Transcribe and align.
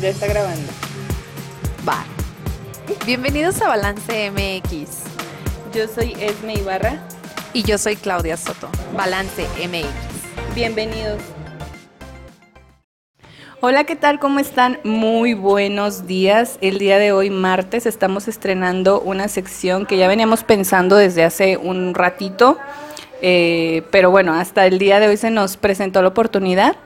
Ya 0.00 0.08
está 0.08 0.26
grabando. 0.28 0.72
Va. 1.86 2.04
Bienvenidos 3.04 3.60
a 3.60 3.68
Balance 3.68 4.30
MX. 4.30 5.02
Yo 5.74 5.86
soy 5.88 6.16
Esme 6.18 6.54
Ibarra. 6.54 7.06
Y 7.52 7.64
yo 7.64 7.76
soy 7.76 7.96
Claudia 7.96 8.38
Soto. 8.38 8.70
Balance 8.96 9.46
MX. 9.58 10.54
Bienvenidos. 10.54 11.20
Hola, 13.60 13.84
¿qué 13.84 13.94
tal? 13.94 14.18
¿Cómo 14.18 14.38
están? 14.38 14.78
Muy 14.84 15.34
buenos 15.34 16.06
días. 16.06 16.56
El 16.62 16.78
día 16.78 16.98
de 16.98 17.12
hoy, 17.12 17.28
martes, 17.28 17.84
estamos 17.84 18.26
estrenando 18.26 19.02
una 19.02 19.28
sección 19.28 19.84
que 19.84 19.98
ya 19.98 20.08
veníamos 20.08 20.44
pensando 20.44 20.96
desde 20.96 21.24
hace 21.24 21.58
un 21.58 21.92
ratito, 21.92 22.56
eh, 23.20 23.82
pero 23.90 24.10
bueno, 24.10 24.32
hasta 24.32 24.64
el 24.64 24.78
día 24.78 24.98
de 24.98 25.08
hoy 25.08 25.18
se 25.18 25.30
nos 25.30 25.58
presentó 25.58 26.00
la 26.00 26.08
oportunidad. 26.08 26.76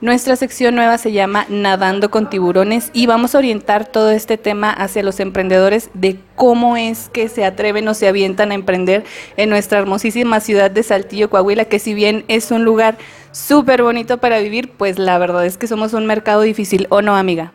Nuestra 0.00 0.34
sección 0.34 0.76
nueva 0.76 0.96
se 0.96 1.12
llama 1.12 1.44
Nadando 1.50 2.10
con 2.10 2.30
tiburones 2.30 2.90
y 2.94 3.04
vamos 3.04 3.34
a 3.34 3.38
orientar 3.38 3.86
todo 3.86 4.10
este 4.10 4.38
tema 4.38 4.70
hacia 4.70 5.02
los 5.02 5.20
emprendedores 5.20 5.90
de 5.92 6.18
cómo 6.36 6.78
es 6.78 7.10
que 7.10 7.28
se 7.28 7.44
atreven 7.44 7.86
o 7.86 7.92
se 7.92 8.08
avientan 8.08 8.50
a 8.50 8.54
emprender 8.54 9.04
en 9.36 9.50
nuestra 9.50 9.78
hermosísima 9.78 10.40
ciudad 10.40 10.70
de 10.70 10.82
Saltillo, 10.84 11.28
Coahuila, 11.28 11.66
que 11.66 11.78
si 11.78 11.92
bien 11.92 12.24
es 12.28 12.50
un 12.50 12.64
lugar 12.64 12.96
súper 13.32 13.82
bonito 13.82 14.16
para 14.16 14.38
vivir, 14.38 14.70
pues 14.70 14.98
la 14.98 15.18
verdad 15.18 15.44
es 15.44 15.58
que 15.58 15.66
somos 15.66 15.92
un 15.92 16.06
mercado 16.06 16.40
difícil, 16.40 16.86
¿o 16.88 17.02
no, 17.02 17.14
amiga? 17.14 17.52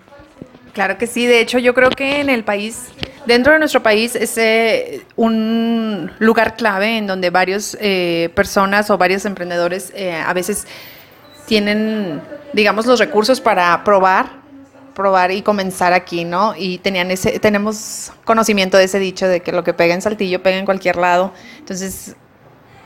Claro 0.73 1.00
que 1.00 1.08
sí, 1.08 1.25
de 1.25 1.39
hecho 1.39 1.58
yo 1.58 1.73
creo 1.73 1.89
que 1.89 2.20
en 2.20 2.30
el 2.30 2.44
país, 2.44 2.89
dentro 3.25 3.53
de 3.53 3.59
nuestro 3.59 3.81
país, 3.81 4.16
es 4.16 4.38
eh, 4.38 5.02
un 5.16 6.12
lugar 6.20 6.55
clave 6.55 6.98
en 6.98 7.08
donde 7.08 7.31
varias 7.31 7.75
eh, 7.81 8.30
personas 8.36 8.91
o 8.91 9.00
varios 9.00 9.25
emprendedores 9.25 9.91
eh, 9.95 10.14
a 10.14 10.34
veces 10.34 10.67
tienen, 11.45 12.22
digamos, 12.54 12.85
los 12.85 12.99
recursos 12.99 13.41
para 13.41 13.84
probar, 13.84 14.45
probar 14.94 15.31
y 15.31 15.41
comenzar 15.41 15.94
aquí, 15.94 16.26
¿no? 16.26 16.53
Y 16.58 16.80
tenían 16.80 17.12
ese, 17.12 17.40
tenemos 17.40 18.12
conocimiento 18.23 18.78
de 18.78 18.86
ese 18.86 19.00
dicho 19.00 19.28
de 19.28 19.42
que 19.42 19.52
lo 19.52 19.64
que 19.64 19.73
pega 19.73 19.94
en 19.94 20.02
Saltillo 20.02 20.42
pega 20.42 20.58
en 20.58 20.66
cualquier 20.66 20.95
lado. 20.95 21.34
Entonces, 21.59 22.16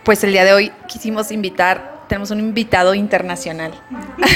pues 0.03 0.23
el 0.23 0.31
día 0.31 0.43
de 0.43 0.53
hoy 0.53 0.71
quisimos 0.87 1.31
invitar, 1.31 2.05
tenemos 2.07 2.31
un 2.31 2.39
invitado 2.39 2.93
internacional. 2.95 3.73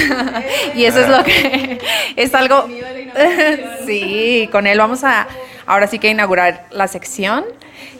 y 0.75 0.85
eso 0.85 1.01
es 1.01 1.09
lo 1.09 1.23
que 1.23 1.81
es 2.15 2.33
algo. 2.35 2.67
sí, 3.85 4.47
con 4.51 4.67
él 4.67 4.77
vamos 4.77 5.03
a 5.03 5.27
ahora 5.65 5.87
sí 5.87 5.99
que 5.99 6.09
inaugurar 6.09 6.67
la 6.71 6.87
sección. 6.87 7.45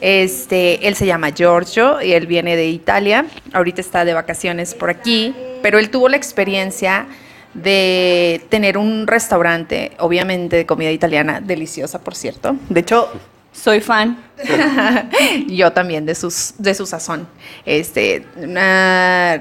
Este, 0.00 0.86
él 0.86 0.94
se 0.94 1.06
llama 1.06 1.30
Giorgio 1.30 2.00
y 2.02 2.12
él 2.12 2.26
viene 2.26 2.56
de 2.56 2.68
Italia. 2.68 3.26
Ahorita 3.52 3.80
está 3.80 4.04
de 4.04 4.14
vacaciones 4.14 4.74
por 4.74 4.90
aquí, 4.90 5.34
pero 5.62 5.78
él 5.78 5.90
tuvo 5.90 6.08
la 6.08 6.16
experiencia 6.16 7.06
de 7.54 8.44
tener 8.48 8.76
un 8.76 9.06
restaurante, 9.06 9.92
obviamente 9.98 10.56
de 10.56 10.66
comida 10.66 10.90
italiana, 10.90 11.40
deliciosa, 11.40 12.00
por 12.00 12.14
cierto. 12.14 12.56
De 12.68 12.80
hecho, 12.80 13.10
soy 13.52 13.80
fan. 13.80 14.18
Yo 15.46 15.72
también 15.72 16.04
de 16.04 16.14
sus 16.14 16.54
de 16.58 16.74
su 16.74 16.86
sazón. 16.86 17.28
Este, 17.64 18.26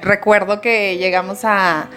recuerdo 0.01 0.61
que 0.61 0.97
llegamos 0.97 1.39
a 1.43 1.87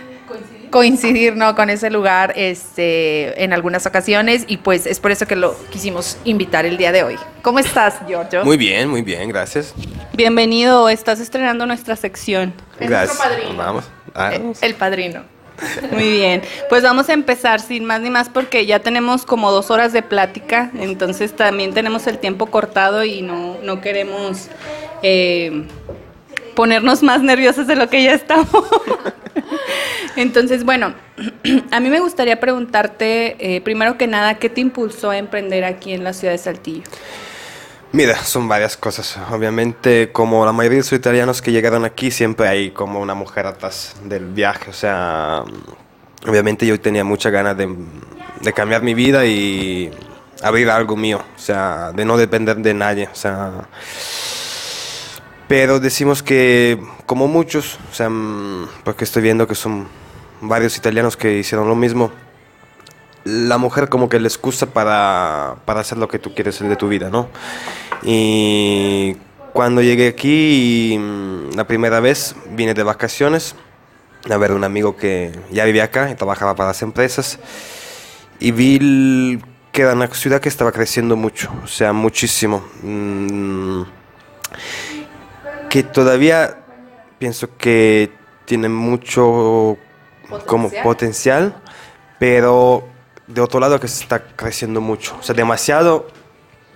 coincidir 0.70 1.36
¿no? 1.36 1.54
con 1.54 1.70
ese 1.70 1.90
lugar 1.90 2.32
este, 2.36 3.42
en 3.42 3.52
algunas 3.52 3.86
ocasiones 3.86 4.44
y 4.46 4.58
pues 4.58 4.86
es 4.86 5.00
por 5.00 5.10
eso 5.10 5.26
que 5.26 5.36
lo 5.36 5.56
quisimos 5.70 6.18
invitar 6.24 6.66
el 6.66 6.76
día 6.76 6.92
de 6.92 7.02
hoy. 7.02 7.16
¿Cómo 7.42 7.58
estás, 7.58 8.00
Giorgio? 8.06 8.44
Muy 8.44 8.56
bien, 8.56 8.88
muy 8.88 9.02
bien, 9.02 9.28
gracias. 9.28 9.74
Bienvenido, 10.14 10.88
estás 10.88 11.20
estrenando 11.20 11.66
nuestra 11.66 11.96
sección. 11.96 12.52
gracias. 12.80 13.18
padrino. 13.18 13.56
Vamos. 13.56 13.84
El, 14.62 14.74
padrino. 14.74 15.22
Muy 15.92 16.10
bien, 16.10 16.42
pues 16.68 16.82
vamos 16.82 17.08
a 17.08 17.12
empezar 17.12 17.60
sin 17.60 17.84
más 17.84 18.00
ni 18.00 18.10
más 18.10 18.28
porque 18.28 18.66
ya 18.66 18.80
tenemos 18.80 19.24
como 19.24 19.50
dos 19.50 19.70
horas 19.70 19.92
de 19.92 20.02
plática, 20.02 20.70
entonces 20.78 21.34
también 21.34 21.72
tenemos 21.72 22.06
el 22.06 22.18
tiempo 22.18 22.46
cortado 22.46 23.04
y 23.04 23.22
no, 23.22 23.56
no 23.62 23.80
queremos 23.80 24.48
eh, 25.02 25.66
ponernos 26.56 27.04
más 27.04 27.22
nerviosos 27.22 27.68
de 27.68 27.76
lo 27.76 27.88
que 27.88 28.02
ya 28.02 28.14
estamos. 28.14 28.48
Entonces, 30.16 30.64
bueno, 30.64 30.94
a 31.70 31.78
mí 31.78 31.88
me 31.88 32.00
gustaría 32.00 32.40
preguntarte, 32.40 33.36
eh, 33.38 33.60
primero 33.60 33.96
que 33.96 34.08
nada, 34.08 34.34
¿qué 34.38 34.48
te 34.48 34.60
impulsó 34.60 35.10
a 35.10 35.18
emprender 35.18 35.62
aquí 35.64 35.92
en 35.92 36.02
la 36.02 36.12
ciudad 36.12 36.32
de 36.32 36.38
Saltillo? 36.38 36.82
Mira, 37.92 38.16
son 38.16 38.48
varias 38.48 38.76
cosas. 38.76 39.16
Obviamente, 39.30 40.10
como 40.10 40.44
la 40.44 40.52
mayoría 40.52 40.78
de 40.78 40.82
los 40.82 40.92
italianos 40.92 41.40
que 41.40 41.52
llegaron 41.52 41.84
aquí, 41.84 42.10
siempre 42.10 42.48
hay 42.48 42.70
como 42.70 43.00
una 43.00 43.14
mujer 43.14 43.46
atrás 43.46 43.94
del 44.04 44.26
viaje. 44.26 44.70
O 44.70 44.72
sea, 44.72 45.44
obviamente 46.26 46.66
yo 46.66 46.80
tenía 46.80 47.04
mucha 47.04 47.30
ganas 47.30 47.56
de, 47.56 47.74
de 48.40 48.52
cambiar 48.52 48.82
mi 48.82 48.94
vida 48.94 49.24
y 49.24 49.90
abrir 50.42 50.68
algo 50.68 50.96
mío. 50.96 51.22
O 51.36 51.38
sea, 51.38 51.92
de 51.94 52.04
no 52.04 52.16
depender 52.16 52.56
de 52.56 52.74
nadie. 52.74 53.08
O 53.10 53.14
sea, 53.14 53.68
pero 55.48 55.80
decimos 55.80 56.22
que, 56.22 56.78
como 57.06 57.28
muchos, 57.28 57.78
o 57.90 57.94
sea, 57.94 58.10
porque 58.84 59.04
estoy 59.04 59.22
viendo 59.22 59.46
que 59.46 59.54
son 59.54 59.86
varios 60.40 60.76
italianos 60.76 61.16
que 61.16 61.38
hicieron 61.38 61.68
lo 61.68 61.74
mismo. 61.74 62.10
La 63.24 63.58
mujer 63.58 63.88
como 63.88 64.08
que 64.08 64.20
la 64.20 64.28
excusa 64.28 64.66
para, 64.66 65.56
para 65.64 65.80
hacer 65.80 65.98
lo 65.98 66.08
que 66.08 66.18
tú 66.18 66.34
quieres 66.34 66.58
de 66.58 66.76
tu 66.76 66.88
vida, 66.88 67.10
¿no? 67.10 67.28
Y 68.02 69.16
cuando 69.52 69.82
llegué 69.82 70.08
aquí, 70.08 71.00
la 71.54 71.66
primera 71.66 72.00
vez 72.00 72.36
vine 72.50 72.74
de 72.74 72.82
vacaciones 72.82 73.54
a 74.30 74.36
ver 74.36 74.52
un 74.52 74.64
amigo 74.64 74.96
que 74.96 75.32
ya 75.50 75.64
vivía 75.64 75.84
acá 75.84 76.10
y 76.10 76.14
trabajaba 76.14 76.54
para 76.54 76.68
las 76.70 76.82
empresas 76.82 77.38
y 78.38 78.50
vi 78.50 79.40
que 79.72 79.82
era 79.82 79.92
una 79.92 80.08
ciudad 80.08 80.40
que 80.40 80.48
estaba 80.48 80.72
creciendo 80.72 81.16
mucho, 81.16 81.52
o 81.62 81.66
sea, 81.66 81.92
muchísimo. 81.92 82.64
Mm, 82.82 83.82
que 85.68 85.82
todavía 85.82 86.58
pienso 87.18 87.56
que 87.56 88.10
tiene 88.44 88.68
mucho 88.68 89.76
como 90.46 90.70
potencial, 90.82 91.54
pero 92.18 92.84
de 93.26 93.40
otro 93.40 93.60
lado 93.60 93.80
que 93.80 93.88
se 93.88 94.02
está 94.02 94.24
creciendo 94.24 94.80
mucho, 94.80 95.16
o 95.18 95.22
sea, 95.22 95.34
demasiado 95.34 96.06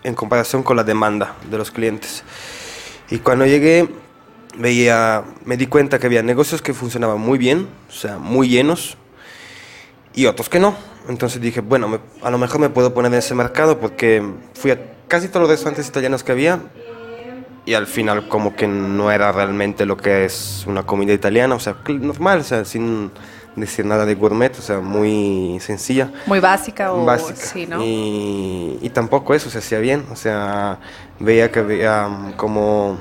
en 0.02 0.14
comparación 0.14 0.62
con 0.62 0.76
la 0.76 0.84
demanda 0.84 1.36
de 1.48 1.58
los 1.58 1.70
clientes. 1.70 2.24
Y 3.10 3.18
cuando 3.18 3.46
llegué, 3.46 3.88
veía, 4.56 5.24
me 5.44 5.56
di 5.56 5.66
cuenta 5.66 5.98
que 5.98 6.06
había 6.06 6.22
negocios 6.22 6.62
que 6.62 6.74
funcionaban 6.74 7.20
muy 7.20 7.38
bien, 7.38 7.68
o 7.88 7.92
sea, 7.92 8.18
muy 8.18 8.48
llenos, 8.48 8.96
y 10.14 10.26
otros 10.26 10.48
que 10.48 10.58
no. 10.58 10.74
Entonces 11.08 11.40
dije, 11.40 11.60
bueno, 11.60 12.00
a 12.22 12.30
lo 12.30 12.38
mejor 12.38 12.60
me 12.60 12.68
puedo 12.68 12.92
poner 12.94 13.12
en 13.12 13.18
ese 13.18 13.34
mercado 13.34 13.78
porque 13.80 14.22
fui 14.54 14.70
a 14.70 14.78
casi 15.08 15.28
todos 15.28 15.42
los 15.42 15.50
restaurantes 15.50 15.88
italianos 15.88 16.22
que 16.22 16.32
había 16.32 16.60
y 17.66 17.74
al 17.74 17.86
final 17.86 18.28
como 18.28 18.54
que 18.56 18.66
no 18.66 19.10
era 19.10 19.32
realmente 19.32 19.84
lo 19.86 19.96
que 19.96 20.24
es 20.24 20.64
una 20.66 20.84
comida 20.84 21.12
italiana, 21.12 21.54
o 21.54 21.60
sea, 21.60 21.76
normal, 21.88 22.40
o 22.40 22.44
sea, 22.44 22.64
sin 22.64 23.10
decir 23.56 23.84
nada 23.84 24.06
de 24.06 24.14
gourmet, 24.14 24.56
o 24.58 24.62
sea, 24.62 24.80
muy 24.80 25.58
sencilla. 25.60 26.10
Muy 26.26 26.40
básica 26.40 26.92
o 26.92 27.04
básica. 27.04 27.40
Sí, 27.40 27.66
¿no? 27.66 27.82
y, 27.82 28.78
y, 28.80 28.90
tampoco 28.90 29.34
eso 29.34 29.50
se 29.50 29.58
hacía 29.58 29.78
bien, 29.78 30.04
o 30.10 30.16
sea, 30.16 30.78
veía 31.18 31.50
que 31.50 31.58
había 31.58 32.06
um, 32.06 32.32
como 32.32 32.98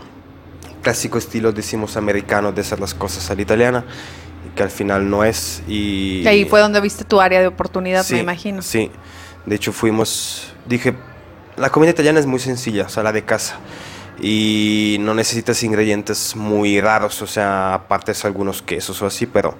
clásico 0.81 1.17
estilo, 1.17 1.51
decimos, 1.51 1.97
americano 1.97 2.51
de 2.51 2.61
hacer 2.61 2.79
las 2.79 2.93
cosas 2.93 3.29
a 3.31 3.35
la 3.35 3.41
italiana, 3.41 3.85
que 4.55 4.63
al 4.63 4.71
final 4.71 5.09
no 5.09 5.23
es. 5.23 5.63
Y, 5.67 6.25
ahí 6.27 6.45
fue 6.45 6.59
donde 6.59 6.81
viste 6.81 7.05
tu 7.05 7.21
área 7.21 7.39
de 7.39 7.47
oportunidad, 7.47 8.05
me 8.09 8.19
imagino. 8.19 8.61
Sí, 8.61 8.91
de 9.45 9.55
hecho 9.55 9.71
fuimos, 9.71 10.53
dije, 10.67 10.95
la 11.55 11.69
comida 11.69 11.91
italiana 11.91 12.19
es 12.19 12.25
muy 12.25 12.39
sencilla, 12.39 12.85
o 12.85 12.89
sea, 12.89 13.03
la 13.03 13.13
de 13.13 13.23
casa 13.23 13.57
y 14.21 14.97
no 14.99 15.13
necesitas 15.13 15.63
ingredientes 15.63 16.35
muy 16.35 16.81
raros, 16.81 17.21
o 17.21 17.27
sea, 17.27 17.73
aparte 17.73 18.13
algunos 18.23 18.61
quesos 18.61 19.01
o 19.01 19.05
así, 19.05 19.25
pero 19.25 19.55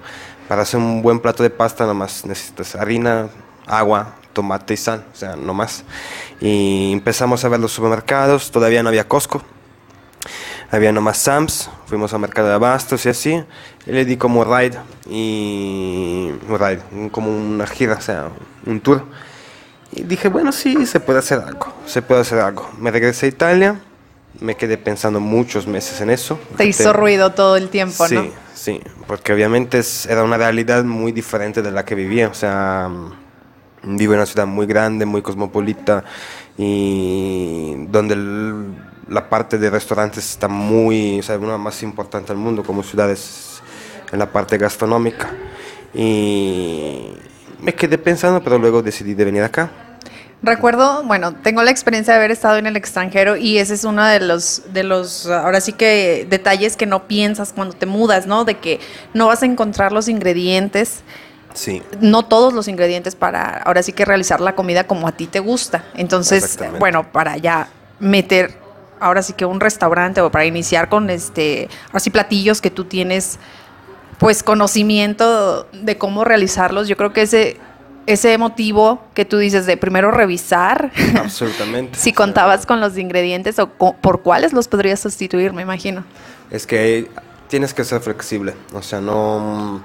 para 0.48 0.62
hacer 0.62 0.78
un 0.78 1.02
buen 1.02 1.20
plato 1.20 1.42
de 1.42 1.50
pasta 1.50 1.86
nomás 1.86 2.24
necesitas 2.26 2.74
harina, 2.74 3.28
agua, 3.66 4.16
tomate 4.32 4.74
y 4.74 4.76
sal, 4.76 5.04
o 5.12 5.16
sea, 5.16 5.36
no 5.36 5.54
más. 5.54 5.84
Y 6.40 6.92
empezamos 6.92 7.44
a 7.44 7.48
ver 7.48 7.60
los 7.60 7.72
supermercados, 7.72 8.50
todavía 8.50 8.82
no 8.82 8.88
había 8.88 9.08
Costco, 9.08 9.42
había 10.70 10.92
nomás 10.92 11.18
Sam's, 11.18 11.70
fuimos 11.86 12.12
al 12.12 12.20
mercado 12.20 12.48
de 12.48 12.54
abastos 12.54 13.06
y 13.06 13.08
así, 13.08 13.42
y 13.86 13.92
le 13.92 14.04
di 14.04 14.16
como 14.16 14.44
ride, 14.44 14.78
y 15.08 16.32
ride, 16.48 17.10
como 17.10 17.30
una 17.30 17.66
gira, 17.66 17.94
o 17.94 18.00
sea, 18.00 18.28
un 18.66 18.80
tour. 18.80 19.04
Y 19.92 20.02
dije, 20.02 20.28
bueno, 20.28 20.52
sí, 20.52 20.86
se 20.86 21.00
puede 21.00 21.18
hacer 21.18 21.40
algo, 21.40 21.72
se 21.86 22.00
puede 22.02 22.20
hacer 22.20 22.38
algo. 22.38 22.70
Me 22.78 22.92
regresé 22.92 23.26
a 23.26 23.28
Italia 23.30 23.80
me 24.38 24.56
quedé 24.56 24.78
pensando 24.78 25.20
muchos 25.20 25.66
meses 25.66 26.00
en 26.00 26.10
eso. 26.10 26.38
Te 26.56 26.66
hizo 26.66 26.92
ruido 26.92 27.32
todo 27.32 27.56
el 27.56 27.68
tiempo, 27.68 28.06
sí, 28.06 28.14
¿no? 28.14 28.22
Sí, 28.22 28.30
sí, 28.54 28.80
porque 29.06 29.32
obviamente 29.32 29.80
era 30.08 30.22
una 30.22 30.36
realidad 30.36 30.84
muy 30.84 31.12
diferente 31.12 31.62
de 31.62 31.70
la 31.70 31.84
que 31.84 31.94
vivía. 31.94 32.28
O 32.28 32.34
sea, 32.34 32.88
vivo 33.82 34.12
en 34.12 34.18
una 34.18 34.26
ciudad 34.26 34.46
muy 34.46 34.66
grande, 34.66 35.06
muy 35.06 35.22
cosmopolita 35.22 36.04
y 36.56 37.86
donde 37.86 38.16
la 39.08 39.28
parte 39.28 39.58
de 39.58 39.70
restaurantes 39.70 40.30
está 40.30 40.46
muy, 40.46 41.18
o 41.18 41.22
sea, 41.22 41.38
una 41.38 41.58
más 41.58 41.82
importante 41.82 42.28
del 42.28 42.36
mundo 42.36 42.62
como 42.62 42.82
ciudades 42.82 43.60
en 44.12 44.18
la 44.18 44.30
parte 44.30 44.56
gastronómica. 44.58 45.30
Y 45.92 47.12
me 47.60 47.74
quedé 47.74 47.98
pensando, 47.98 48.42
pero 48.42 48.58
luego 48.58 48.82
decidí 48.82 49.14
de 49.14 49.24
venir 49.24 49.42
acá. 49.42 49.89
Recuerdo, 50.42 51.02
bueno, 51.02 51.34
tengo 51.34 51.62
la 51.62 51.70
experiencia 51.70 52.14
de 52.14 52.18
haber 52.18 52.30
estado 52.30 52.56
en 52.56 52.66
el 52.66 52.74
extranjero 52.76 53.36
y 53.36 53.58
ese 53.58 53.74
es 53.74 53.84
uno 53.84 54.02
de 54.04 54.20
los, 54.20 54.62
de 54.72 54.84
los, 54.84 55.26
ahora 55.26 55.60
sí 55.60 55.74
que 55.74 56.26
detalles 56.30 56.76
que 56.76 56.86
no 56.86 57.06
piensas 57.06 57.52
cuando 57.52 57.74
te 57.74 57.84
mudas, 57.84 58.26
¿no? 58.26 58.46
De 58.46 58.54
que 58.56 58.80
no 59.12 59.26
vas 59.26 59.42
a 59.42 59.46
encontrar 59.46 59.92
los 59.92 60.08
ingredientes, 60.08 61.02
Sí. 61.52 61.82
no 62.00 62.24
todos 62.24 62.54
los 62.54 62.68
ingredientes 62.68 63.16
para, 63.16 63.58
ahora 63.58 63.82
sí 63.82 63.92
que 63.92 64.04
realizar 64.06 64.40
la 64.40 64.54
comida 64.54 64.84
como 64.84 65.08
a 65.08 65.12
ti 65.12 65.26
te 65.26 65.40
gusta. 65.40 65.84
Entonces, 65.94 66.58
bueno, 66.78 67.12
para 67.12 67.36
ya 67.36 67.68
meter, 67.98 68.54
ahora 68.98 69.22
sí 69.22 69.34
que 69.34 69.44
un 69.44 69.60
restaurante 69.60 70.22
o 70.22 70.30
para 70.30 70.46
iniciar 70.46 70.88
con 70.88 71.10
este, 71.10 71.68
ahora 71.88 72.00
sí 72.00 72.08
platillos 72.08 72.62
que 72.62 72.70
tú 72.70 72.84
tienes, 72.84 73.38
pues 74.18 74.42
conocimiento 74.42 75.66
de 75.72 75.98
cómo 75.98 76.24
realizarlos, 76.24 76.88
yo 76.88 76.96
creo 76.96 77.12
que 77.12 77.22
ese 77.22 77.58
ese 78.06 78.36
motivo 78.38 79.02
que 79.14 79.24
tú 79.24 79.38
dices 79.38 79.66
de 79.66 79.76
primero 79.76 80.10
revisar 80.10 80.90
Absolutamente. 81.18 81.98
si 81.98 82.12
contabas 82.12 82.66
con 82.66 82.80
los 82.80 82.96
ingredientes 82.98 83.58
o 83.58 83.68
por 83.68 84.22
cuáles 84.22 84.52
los 84.52 84.68
podrías 84.68 85.00
sustituir, 85.00 85.52
me 85.52 85.62
imagino. 85.62 86.04
Es 86.50 86.66
que 86.66 87.08
tienes 87.48 87.74
que 87.74 87.84
ser 87.84 88.00
flexible. 88.00 88.54
O 88.72 88.82
sea, 88.82 89.00
no. 89.00 89.82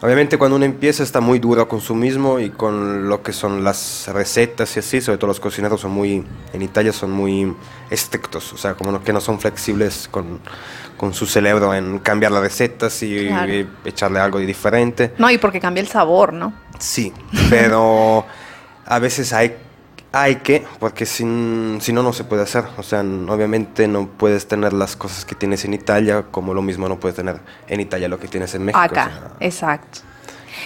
Obviamente, 0.00 0.38
cuando 0.38 0.54
uno 0.56 0.64
empieza, 0.64 1.02
está 1.02 1.20
muy 1.20 1.40
duro 1.40 1.66
con 1.68 1.80
su 1.80 1.92
mismo 1.96 2.38
y 2.38 2.50
con 2.50 3.08
lo 3.08 3.22
que 3.24 3.32
son 3.32 3.64
las 3.64 4.08
recetas 4.12 4.76
y 4.76 4.78
así. 4.78 5.00
Sobre 5.00 5.18
todo, 5.18 5.26
los 5.26 5.40
cocineros 5.40 5.80
son 5.80 5.90
muy. 5.90 6.24
En 6.52 6.62
Italia 6.62 6.92
son 6.92 7.10
muy 7.10 7.52
estrictos. 7.90 8.52
O 8.52 8.56
sea, 8.56 8.74
como 8.74 9.02
que 9.02 9.12
no 9.12 9.20
son 9.20 9.40
flexibles 9.40 10.06
con, 10.08 10.38
con 10.96 11.12
su 11.14 11.26
cerebro 11.26 11.74
en 11.74 11.98
cambiar 11.98 12.30
las 12.30 12.42
recetas 12.42 13.02
y, 13.02 13.26
Claro. 13.26 13.52
y 13.52 13.68
echarle 13.84 14.20
algo 14.20 14.38
de 14.38 14.46
diferente. 14.46 15.14
No, 15.18 15.28
y 15.30 15.38
porque 15.38 15.58
cambia 15.58 15.80
el 15.80 15.88
sabor, 15.88 16.32
¿no? 16.32 16.52
Sí, 16.78 17.12
pero 17.50 18.24
a 18.86 18.98
veces 18.98 19.32
hay, 19.32 19.54
hay 20.12 20.36
que, 20.36 20.64
porque 20.78 21.04
sin, 21.06 21.78
si 21.80 21.92
no, 21.92 22.02
no 22.02 22.12
se 22.12 22.24
puede 22.24 22.42
hacer. 22.42 22.64
O 22.76 22.82
sea, 22.82 23.00
obviamente 23.00 23.86
no 23.88 24.06
puedes 24.06 24.46
tener 24.48 24.72
las 24.72 24.96
cosas 24.96 25.24
que 25.24 25.34
tienes 25.34 25.64
en 25.64 25.74
Italia, 25.74 26.24
como 26.30 26.54
lo 26.54 26.62
mismo 26.62 26.88
no 26.88 26.98
puedes 26.98 27.16
tener 27.16 27.40
en 27.68 27.80
Italia 27.80 28.08
lo 28.08 28.18
que 28.18 28.28
tienes 28.28 28.54
en 28.54 28.64
México. 28.64 28.80
o 28.80 28.84
Acá, 28.84 29.04
sea, 29.06 29.30
exacto. 29.40 30.00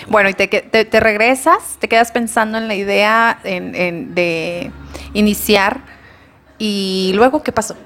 Bueno, 0.09 0.29
y 0.31 0.35
te, 0.35 0.49
te, 0.49 0.85
te 0.85 1.01
regresas, 1.01 1.77
te 1.79 1.89
quedas 1.89 2.13
pensando 2.13 2.57
en 2.59 2.67
la 2.67 2.75
idea 2.75 3.39
en- 3.45 3.75
en- 3.75 4.15
de 4.15 4.71
iniciar 5.13 5.81
y 6.59 7.13
luego, 7.15 7.43
¿qué 7.43 7.53
pasó? 7.53 7.77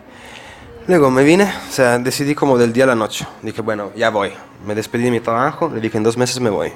Luego 0.87 1.11
me 1.11 1.25
vine, 1.25 1.45
o 1.69 1.73
sea, 1.73 1.99
decidí 1.99 2.35
como 2.35 2.57
del 2.59 2.73
día 2.73 2.85
a 2.85 2.89
la 2.89 2.95
noche. 2.95 3.27
Dije, 3.43 3.61
bueno, 3.61 3.91
ya 3.97 4.11
voy. 4.11 4.31
Me 4.65 4.75
despedí 4.75 5.05
de 5.05 5.11
mi 5.11 5.21
trabajo, 5.21 5.69
le 5.75 5.81
dije, 5.81 5.97
en 5.99 6.05
dos 6.05 6.17
meses 6.17 6.39
me 6.41 6.49
voy. 6.51 6.73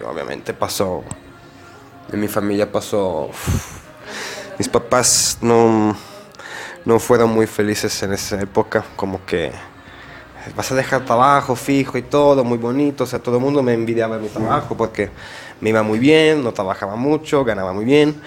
Obviamente 0.00 0.54
pasó, 0.54 1.02
en 2.12 2.20
mi 2.20 2.28
familia 2.28 2.70
pasó, 2.70 3.30
mis 4.58 4.68
papás 4.68 5.38
no, 5.40 5.96
no 6.84 6.98
fueron 6.98 7.30
muy 7.30 7.46
felices 7.46 8.02
en 8.02 8.12
esa 8.12 8.40
época, 8.40 8.84
como 8.96 9.24
que 9.24 9.52
vas 10.56 10.70
a 10.70 10.74
dejar 10.74 11.04
trabajo 11.04 11.56
fijo 11.56 11.96
y 11.96 12.02
todo, 12.02 12.44
muy 12.44 12.58
bonito, 12.58 13.04
o 13.04 13.06
sea, 13.06 13.18
todo 13.18 13.36
el 13.36 13.42
mundo 13.42 13.62
me 13.62 13.72
envidiaba 13.72 14.18
mi 14.18 14.28
trabajo 14.28 14.76
porque 14.76 15.10
me 15.60 15.70
iba 15.70 15.82
muy 15.82 15.98
bien, 15.98 16.44
no 16.44 16.52
trabajaba 16.52 16.96
mucho, 16.96 17.44
ganaba 17.44 17.72
muy 17.72 17.84
bien, 17.84 18.20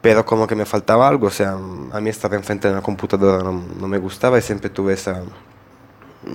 pero 0.00 0.24
como 0.24 0.46
que 0.46 0.54
me 0.54 0.64
faltaba 0.64 1.06
algo, 1.06 1.26
o 1.26 1.30
sea, 1.30 1.52
a 1.52 2.00
mí 2.00 2.10
estar 2.10 2.32
enfrente 2.32 2.68
de 2.68 2.74
una 2.74 2.82
computadora 2.82 3.42
no, 3.42 3.52
no 3.52 3.88
me 3.88 3.98
gustaba 3.98 4.38
y 4.38 4.42
siempre 4.42 4.70
tuve 4.70 4.94
esa, 4.94 5.22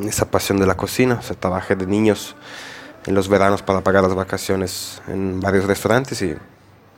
esa 0.04 0.30
pasión 0.30 0.60
de 0.60 0.68
la 0.68 0.78
cocina, 0.78 1.18
o 1.20 1.22
sea, 1.24 1.36
trabajé 1.36 1.76
de 1.76 1.88
niños 1.88 2.36
en 3.06 3.14
los 3.16 3.28
veranos 3.30 3.62
para 3.62 3.82
pagar 3.82 4.04
las 4.04 4.16
vacaciones 4.16 5.02
en 5.08 5.40
varios 5.40 5.66
restaurantes 5.66 6.22
y 6.22 6.36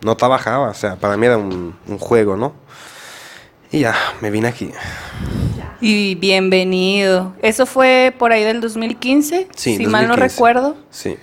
no 0.02 0.16
trabajaba, 0.16 0.70
o 0.70 0.74
sea, 0.74 0.96
para 0.96 1.18
mí 1.18 1.26
era 1.26 1.38
un, 1.38 1.76
un 1.88 1.98
juego, 1.98 2.38
¿no? 2.38 2.54
Y 3.72 3.80
ya, 3.80 3.96
me 4.22 4.32
vine 4.32 4.48
aquí. 4.48 4.72
Y 5.82 6.16
bienvenido. 6.16 7.34
¿Eso 7.42 7.66
fue 7.66 8.14
por 8.18 8.32
ahí 8.32 8.44
del 8.44 8.62
2015? 8.62 9.50
Sí, 9.56 9.78
si 9.78 9.86
mal 9.88 10.04
no 10.08 10.16
2015. 10.16 10.18
recuerdo. 10.36 10.78
Sí. 10.90 11.18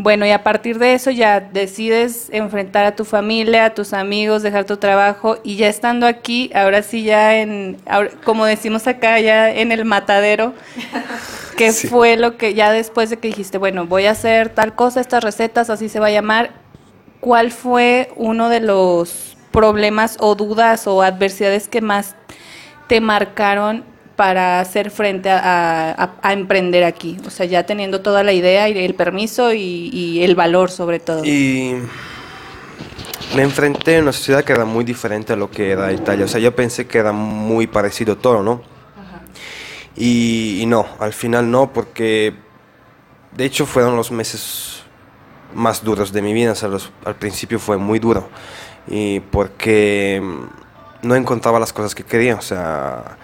Bueno, 0.00 0.24
y 0.24 0.30
a 0.30 0.44
partir 0.44 0.78
de 0.78 0.94
eso 0.94 1.10
ya 1.10 1.40
decides 1.40 2.28
enfrentar 2.30 2.84
a 2.84 2.94
tu 2.94 3.04
familia, 3.04 3.64
a 3.64 3.74
tus 3.74 3.92
amigos, 3.92 4.44
dejar 4.44 4.64
tu 4.64 4.76
trabajo 4.76 5.38
y 5.42 5.56
ya 5.56 5.66
estando 5.68 6.06
aquí, 6.06 6.52
ahora 6.54 6.82
sí 6.82 7.02
ya 7.02 7.36
en, 7.38 7.78
ahora- 7.84 8.10
como 8.24 8.44
decimos 8.46 8.86
acá, 8.86 9.18
ya 9.18 9.50
en 9.50 9.72
el 9.72 9.84
matadero, 9.84 10.54
¿qué 11.56 11.72
Sí. 11.72 11.88
fue 11.88 12.16
lo 12.16 12.36
que 12.36 12.54
ya 12.54 12.70
después 12.70 13.10
de 13.10 13.16
que 13.16 13.26
dijiste, 13.26 13.58
bueno, 13.58 13.86
voy 13.86 14.06
a 14.06 14.12
hacer 14.12 14.50
tal 14.50 14.76
cosa, 14.76 15.00
estas 15.00 15.24
recetas, 15.24 15.68
así 15.68 15.88
se 15.88 15.98
va 15.98 16.06
a 16.06 16.10
llamar, 16.12 16.50
¿cuál 17.18 17.50
fue 17.50 18.12
uno 18.14 18.48
de 18.50 18.60
los 18.60 19.36
problemas 19.50 20.16
o 20.20 20.36
dudas 20.36 20.86
o 20.86 21.02
adversidades 21.02 21.66
que 21.66 21.80
más 21.80 22.14
te 22.86 23.00
marcaron 23.00 23.82
para 24.18 24.58
hacer 24.58 24.90
frente 24.90 25.30
a, 25.30 25.92
a- 25.92 26.10
a 26.22 26.32
emprender 26.32 26.82
aquí? 26.82 27.16
O 27.24 27.30
sea, 27.30 27.46
ya 27.46 27.62
teniendo 27.64 28.00
toda 28.00 28.24
la 28.24 28.32
idea 28.32 28.68
y 28.68 28.76
el 28.76 28.94
permiso 28.94 29.52
y, 29.54 29.90
y 29.92 30.24
el 30.24 30.34
valor 30.34 30.72
sobre 30.72 30.98
todo. 30.98 31.24
Y 31.24 31.76
me 33.36 33.42
enfrenté 33.42 33.98
a 33.98 34.00
una 34.00 34.12
sociedad 34.12 34.42
que 34.42 34.52
era 34.52 34.64
muy 34.64 34.84
diferente 34.84 35.32
a 35.34 35.36
lo 35.36 35.48
que 35.52 35.70
era 35.70 35.92
Italia. 35.92 36.24
O 36.24 36.28
sea, 36.28 36.40
yo 36.40 36.52
pensé 36.56 36.88
que 36.88 36.98
era 36.98 37.12
muy 37.12 37.68
parecido 37.68 38.16
todo, 38.16 38.42
¿no? 38.42 38.60
Y, 39.96 40.58
y 40.62 40.66
no, 40.66 40.84
al 40.98 41.12
final 41.12 41.48
no, 41.48 41.72
porque 41.72 42.34
de 43.36 43.44
hecho 43.44 43.66
fueron 43.66 43.94
los 43.94 44.10
meses 44.10 44.82
más 45.54 45.84
duros 45.84 46.12
de 46.12 46.22
mi 46.22 46.32
vida. 46.32 46.52
O 46.52 46.54
sea, 46.56 46.68
los- 46.68 46.90
al 47.04 47.14
principio 47.14 47.60
fue 47.60 47.76
muy 47.76 48.00
duro. 48.00 48.28
Y 48.88 49.20
porque 49.20 50.20
no 51.02 51.14
encontraba 51.14 51.60
las 51.60 51.72
cosas 51.72 51.94
que 51.94 52.02
quería. 52.02 52.34
O 52.34 52.42
sea, 52.42 53.16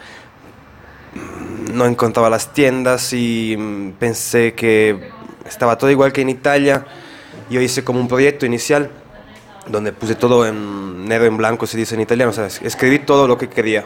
no 1.72 1.86
encontraba 1.86 2.30
las 2.30 2.52
tiendas 2.52 3.12
y 3.12 3.56
mm, 3.58 3.92
pensé 3.92 4.54
que 4.54 5.10
estaba 5.46 5.76
todo 5.78 5.90
igual 5.90 6.12
que 6.12 6.20
en 6.22 6.30
Italia. 6.30 6.86
Yo 7.50 7.60
hice 7.60 7.84
como 7.84 8.00
un 8.00 8.08
proyecto 8.08 8.46
inicial 8.46 8.90
donde 9.66 9.92
puse 9.92 10.14
todo 10.14 10.46
en 10.46 11.06
negro 11.06 11.26
en 11.26 11.36
blanco, 11.36 11.66
se 11.66 11.76
dice 11.76 11.94
en 11.94 12.00
italiano. 12.02 12.30
O 12.30 12.34
sea, 12.34 12.46
es- 12.46 12.62
escribí 12.62 13.00
todo 13.00 13.26
lo 13.28 13.36
que 13.38 13.48
quería. 13.48 13.84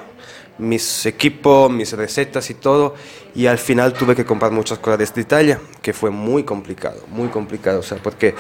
Mis 0.58 1.06
equipos, 1.06 1.70
mis 1.70 1.92
recetas 1.92 2.50
y 2.50 2.54
todo. 2.54 2.94
Y 3.34 3.46
al 3.46 3.58
final 3.58 3.92
tuve 3.92 4.16
que 4.16 4.24
comprar 4.24 4.50
muchas 4.50 4.78
cosas 4.80 4.98
desde 4.98 5.20
Italia, 5.20 5.60
que 5.82 5.92
fue 5.92 6.10
muy 6.10 6.42
complicado, 6.42 7.04
muy 7.08 7.28
complicado. 7.28 7.78
O 7.80 7.82
sea, 7.82 7.98
porque 7.98 8.34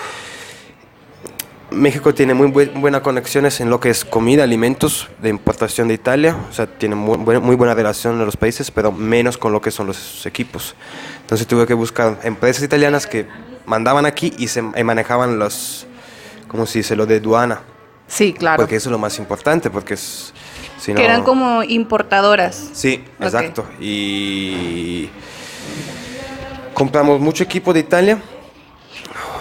México 1.70 2.14
tiene 2.14 2.32
muy 2.34 2.48
buen- 2.50 2.80
buenas 2.80 3.02
conexiones 3.02 3.60
en 3.60 3.68
lo 3.68 3.78
que 3.78 3.90
es 3.90 4.04
comida, 4.04 4.42
alimentos 4.42 5.08
de 5.20 5.28
importación 5.28 5.88
de 5.88 5.94
Italia, 5.94 6.36
o 6.50 6.52
sea, 6.52 6.66
tiene 6.66 6.94
muy, 6.94 7.18
buena- 7.18 7.40
muy 7.40 7.56
buena 7.56 7.74
relación 7.74 8.18
en 8.18 8.24
los 8.24 8.36
países, 8.36 8.70
pero 8.70 8.90
menos 8.90 9.36
con 9.36 9.52
lo 9.52 9.60
que 9.60 9.70
son 9.70 9.86
los 9.86 10.24
equipos. 10.24 10.74
Entonces 11.20 11.46
tuve 11.46 11.66
que 11.66 11.74
buscar 11.74 12.18
empresas 12.24 12.62
italianas 12.62 13.06
que 13.06 13.26
mandaban 13.66 14.06
aquí 14.06 14.32
y 14.38 14.48
se 14.48 14.60
y 14.76 14.82
manejaban 14.84 15.38
los, 15.38 15.86
¿cómo 16.48 16.64
se 16.64 16.78
dice? 16.78 16.96
Lo 16.96 17.04
de 17.04 17.16
aduana, 17.16 17.60
Sí, 18.06 18.32
claro. 18.32 18.56
porque 18.62 18.76
eso 18.76 18.88
es 18.88 18.92
lo 18.92 18.98
más 18.98 19.18
importante, 19.18 19.68
porque 19.68 19.94
es... 19.94 20.32
Si 20.78 20.86
que 20.92 20.94
no- 20.94 21.00
eran 21.00 21.22
como 21.22 21.62
importadoras. 21.64 22.70
Sí, 22.72 23.04
exacto. 23.20 23.66
Y 23.78 25.10
compramos 26.72 27.20
mucho 27.20 27.42
equipo 27.44 27.72
de 27.74 27.80
Italia. 27.80 28.18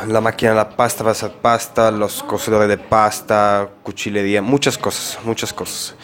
La 0.08 0.22
máquina 0.22 0.52
de 0.52 0.58
la 0.58 0.70
pasta 0.70 1.04
va 1.04 1.12
a 1.12 1.16
ser 1.16 1.32
pasta, 1.32 1.92
los 1.92 2.24
cocedores 2.24 2.68
de 2.70 2.78
pasta, 2.78 3.68
cuchillería, 3.84 4.42
muchas 4.42 4.78
cosas, 4.78 5.18
muchas 5.24 5.52
cosas. 5.52 5.96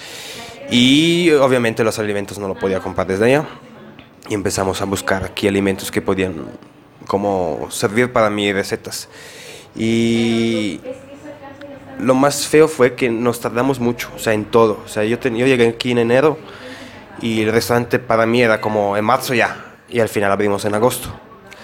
Y 0.70 1.32
obviamente 1.32 1.84
los 1.84 2.00
alimentos 2.00 2.38
no 2.40 2.48
lo 2.48 2.56
podía 2.56 2.80
comprar 2.80 3.08
desde 3.08 3.26
allá. 3.26 3.46
Y 4.30 4.34
empezamos 4.34 4.82
a 4.82 4.86
buscar 4.86 5.24
aquí 5.24 5.48
alimentos 5.48 5.92
que 5.92 6.02
podían 6.02 6.46
como 7.08 7.68
servir 7.70 8.12
para 8.12 8.30
mis 8.30 8.54
recetas. 8.54 9.10
Y 9.76 10.80
lo 12.00 12.16
más 12.16 12.48
feo 12.48 12.68
fue 12.68 12.96
que 12.96 13.10
nos 13.10 13.40
tardamos 13.40 13.80
mucho, 13.80 14.10
o 14.16 14.20
sea, 14.20 14.34
en 14.34 14.46
todo. 14.46 14.82
O 14.86 14.88
sea, 14.88 15.04
yo, 15.04 15.20
ten- 15.20 15.36
yo 15.36 15.46
llegué 15.46 15.68
aquí 15.68 15.92
en 15.92 16.00
enero 16.00 16.38
y 17.22 17.42
el 17.44 17.52
restaurante 17.52 18.00
para 18.00 18.26
mí 18.26 18.42
era 18.42 18.60
como 18.60 18.98
en 18.98 19.06
marzo 19.06 19.34
ya. 19.34 19.76
Y 19.90 20.00
al 20.00 20.10
final 20.10 20.32
abrimos 20.32 20.66
en 20.66 20.74
agosto. 20.76 21.10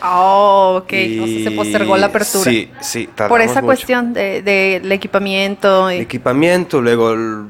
Oh, 0.04 0.76
ok. 0.82 0.86
O 0.86 0.88
sea, 0.90 0.98
Y- 0.98 1.44
se 1.44 1.52
postergó 1.52 1.98
la 1.98 2.08
apertura. 2.08 2.50
Sí, 2.50 2.72
sí. 2.82 3.10
Por 3.28 3.42
esa 3.42 3.56
mucho. 3.56 3.66
cuestión 3.66 4.14
de- 4.14 4.42
del 4.42 4.92
equipamiento. 4.92 5.92
y- 5.92 5.98
Equipamiento, 6.00 6.82
luego 6.82 7.12
el- 7.14 7.46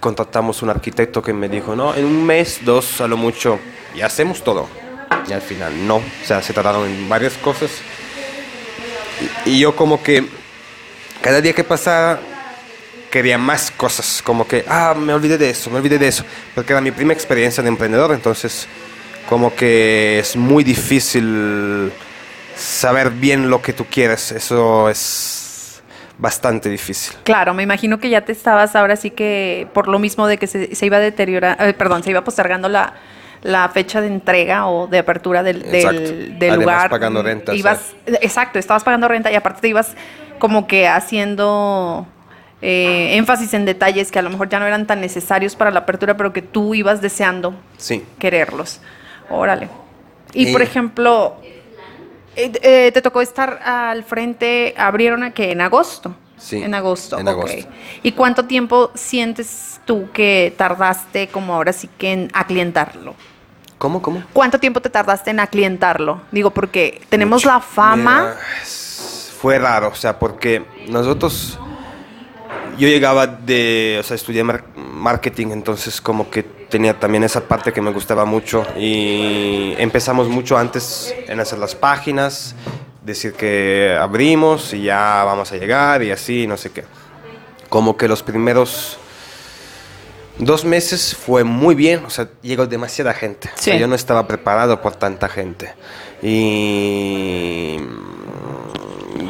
contratamos 0.00 0.60
un 0.62 0.68
arquitecto 0.68 1.22
que 1.22 1.32
me 1.32 1.48
dijo, 1.48 1.74
no, 1.74 1.94
en 1.94 2.04
un 2.04 2.26
mes, 2.26 2.60
dos, 2.62 3.00
a 3.00 3.06
lo 3.08 3.16
mucho, 3.16 3.58
y 3.94 4.02
hacemos 4.02 4.44
todo. 4.44 4.68
Y 5.26 5.32
al 5.32 5.40
final 5.40 5.86
no, 5.86 5.96
o 5.96 6.02
sea, 6.26 6.42
se 6.42 6.52
tardaron 6.52 6.86
en 6.86 7.08
varias 7.08 7.34
cosas. 7.38 7.70
Y, 9.46 9.50
y 9.52 9.58
yo 9.60 9.74
como 9.74 10.02
que 10.02 10.26
cada 11.22 11.40
día 11.40 11.54
que 11.54 11.64
pasaba 11.64 12.18
quería 13.10 13.38
más 13.38 13.70
cosas, 13.70 14.20
como 14.22 14.46
que, 14.46 14.64
ah, 14.68 14.94
me 14.98 15.14
olvidé 15.14 15.38
de 15.38 15.48
eso, 15.50 15.70
me 15.70 15.78
olvidé 15.78 15.98
de 15.98 16.08
eso, 16.08 16.24
porque 16.54 16.72
era 16.72 16.80
mi 16.82 16.90
primera 16.90 17.14
experiencia 17.14 17.62
de 17.62 17.68
emprendedor, 17.68 18.12
entonces 18.12 18.66
como 19.28 19.54
que 19.54 20.18
es 20.18 20.36
muy 20.36 20.64
difícil 20.64 21.92
saber 22.56 23.10
bien 23.10 23.50
lo 23.50 23.60
que 23.62 23.72
tú 23.72 23.84
quieres, 23.90 24.32
eso 24.32 24.88
es 24.88 25.82
bastante 26.18 26.68
difícil. 26.68 27.16
Claro, 27.24 27.54
me 27.54 27.62
imagino 27.62 27.98
que 27.98 28.08
ya 28.08 28.20
te 28.24 28.32
estabas 28.32 28.76
ahora 28.76 28.96
sí 28.96 29.10
que 29.10 29.66
por 29.72 29.88
lo 29.88 29.98
mismo 29.98 30.26
de 30.26 30.38
que 30.38 30.46
se, 30.46 30.74
se 30.74 30.86
iba 30.86 30.98
a 30.98 31.00
deteriorar, 31.00 31.56
eh, 31.60 31.72
perdón, 31.72 32.02
se 32.04 32.10
iba 32.10 32.22
postergando 32.22 32.68
la, 32.68 32.94
la 33.42 33.68
fecha 33.70 34.00
de 34.00 34.06
entrega 34.06 34.66
o 34.66 34.86
de 34.86 34.98
apertura 34.98 35.42
del, 35.42 35.64
Exacto. 35.74 36.00
del, 36.00 36.38
del 36.38 36.54
lugar. 36.54 36.88
pagando 36.90 37.22
renta, 37.22 37.52
o 37.52 37.54
Ibas, 37.54 37.94
Exacto, 38.06 38.58
estabas 38.58 38.84
pagando 38.84 39.08
renta 39.08 39.32
y 39.32 39.34
aparte 39.34 39.60
te 39.62 39.68
ibas 39.68 39.94
como 40.38 40.66
que 40.68 40.86
haciendo 40.86 42.06
eh, 42.62 43.16
énfasis 43.16 43.52
en 43.54 43.64
detalles 43.64 44.12
que 44.12 44.18
a 44.20 44.22
lo 44.22 44.30
mejor 44.30 44.48
ya 44.48 44.60
no 44.60 44.66
eran 44.66 44.86
tan 44.86 45.00
necesarios 45.00 45.56
para 45.56 45.70
la 45.72 45.80
apertura, 45.80 46.16
pero 46.16 46.32
que 46.32 46.42
tú 46.42 46.74
ibas 46.74 47.00
deseando 47.02 47.54
Sí. 47.76 48.04
quererlos. 48.20 48.80
Órale. 49.30 49.68
Y 50.32 50.48
Y- 50.48 50.52
por 50.52 50.62
ejemplo, 50.62 51.36
eh, 52.36 52.52
eh, 52.62 52.90
te 52.92 53.02
tocó 53.02 53.20
estar 53.20 53.60
al 53.64 54.02
frente, 54.04 54.74
abrieron 54.76 55.22
a 55.22 55.32
que 55.32 55.52
en 55.52 55.60
agosto. 55.60 56.14
Sí, 56.36 56.62
En 56.62 56.74
agosto. 56.74 57.18
en 57.18 57.28
agosto. 57.28 57.68
¿Y 58.02 58.12
cuánto 58.12 58.44
tiempo 58.44 58.90
sientes 58.94 59.80
tú 59.86 60.08
que 60.12 60.52
tardaste 60.58 61.28
como 61.28 61.54
ahora 61.54 61.72
sí 61.72 61.88
que 61.96 62.12
en 62.12 62.30
aclientarlo? 62.34 63.14
¿Cómo, 63.78 64.02
cómo? 64.02 64.22
¿Cuánto 64.32 64.58
tiempo 64.58 64.80
te 64.80 64.90
tardaste 64.90 65.30
en 65.30 65.40
aclientarlo? 65.40 66.20
Digo, 66.32 66.50
porque 66.50 67.00
tenemos 67.08 67.44
la 67.44 67.60
fama. 67.60 68.20
Mira, 68.20 68.36
fue 69.38 69.58
raro, 69.58 69.88
o 69.88 69.94
sea, 69.94 70.18
porque 70.18 70.64
nosotros, 70.88 71.58
yo 72.78 72.88
llegaba 72.88 73.26
de, 73.26 73.98
o 74.00 74.02
sea, 74.02 74.14
estudié 74.16 74.42
mar- 74.42 74.64
marketing, 74.76 75.48
entonces 75.52 76.00
como 76.00 76.30
que 76.30 76.63
tenía 76.74 76.98
también 76.98 77.22
esa 77.22 77.42
parte 77.46 77.72
que 77.72 77.80
me 77.80 77.92
gustaba 77.92 78.24
mucho 78.24 78.66
y 78.76 79.74
empezamos 79.78 80.26
mucho 80.28 80.58
antes 80.58 81.14
en 81.28 81.38
hacer 81.38 81.60
las 81.60 81.76
páginas, 81.76 82.56
decir 83.04 83.34
que 83.34 83.96
abrimos 83.96 84.74
y 84.74 84.82
ya 84.82 85.22
vamos 85.22 85.52
a 85.52 85.56
llegar 85.56 86.02
y 86.02 86.10
así, 86.10 86.48
no 86.48 86.56
sé 86.56 86.72
qué. 86.72 86.82
Como 87.68 87.96
que 87.96 88.08
los 88.08 88.24
primeros 88.24 88.98
dos 90.36 90.64
meses 90.64 91.14
fue 91.14 91.44
muy 91.44 91.76
bien, 91.76 92.04
o 92.04 92.10
sea, 92.10 92.28
llegó 92.42 92.66
demasiada 92.66 93.14
gente. 93.14 93.50
O 93.56 93.62
sea, 93.62 93.74
Sí. 93.74 93.78
yo 93.78 93.86
no 93.86 93.94
estaba 93.94 94.26
preparado 94.26 94.82
por 94.82 94.96
tanta 94.96 95.28
gente. 95.28 95.72
Y 96.22 97.76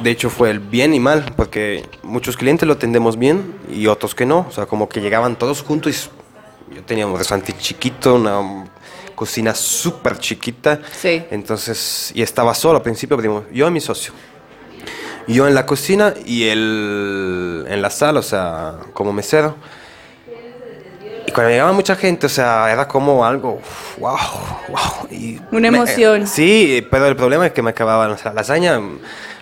de 0.03 0.11
hecho 0.11 0.31
fue 0.31 0.49
el 0.49 0.61
bien 0.61 0.95
y 0.95 0.99
mal, 1.01 1.31
porque 1.37 1.85
muchos 2.03 2.39
clientes 2.39 2.67
lo 2.67 2.73
atendemos 2.73 3.19
bien 3.19 3.55
y 3.71 3.87
otros 3.87 4.15
que 4.15 4.25
no. 4.25 4.47
O 4.49 4.51
sea, 4.51 4.65
como 4.65 4.89
que 4.89 5.03
llegaban 5.03 5.37
todos 5.37 5.63
juntos 5.63 5.93
y 6.09 6.24
yo 6.73 6.83
tenía 6.85 7.07
un 7.07 7.17
restaurante 7.17 7.53
chiquito, 7.59 8.15
una 8.17 8.65
cocina 9.15 9.55
súper 9.55 10.19
chiquita. 10.19 10.81
Sí. 11.01 11.23
Entonces, 11.31 12.11
y 12.15 12.23
estaba 12.23 12.55
solo 12.55 12.77
al 12.79 12.83
principio, 12.83 13.15
abrimos 13.15 13.45
yo 13.53 13.69
y 13.69 13.71
mi 13.71 13.81
socio. 13.81 14.13
Yo 15.27 15.47
en 15.49 15.55
la 15.55 15.65
cocina 15.65 16.13
y 16.27 16.45
él 16.49 17.65
en 17.69 17.81
la 17.81 17.91
sala, 17.91 18.21
o 18.21 18.23
sea, 18.23 18.75
como 18.93 19.13
mesero. 19.13 19.57
Y 21.27 21.33
cuando 21.33 21.51
llegaba 21.51 21.73
mucha 21.73 21.97
gente, 21.97 22.27
o 22.27 22.29
sea, 22.29 22.71
era 22.71 22.87
como 22.87 23.25
algo, 23.25 23.61
wow, 23.99 24.19
wow. 24.69 25.09
Y 25.11 25.41
Una 25.53 25.71
me- 25.71 25.79
emoción. 25.79 26.27
sí, 26.27 26.87
pero 26.91 27.07
el 27.07 27.17
problema 27.17 27.47
es 27.47 27.53
que 27.53 27.63
me 27.63 27.71
acababa 27.71 28.07
o 28.09 28.19
sea, 28.19 28.33
la 28.33 28.43
lasaña, 28.43 28.79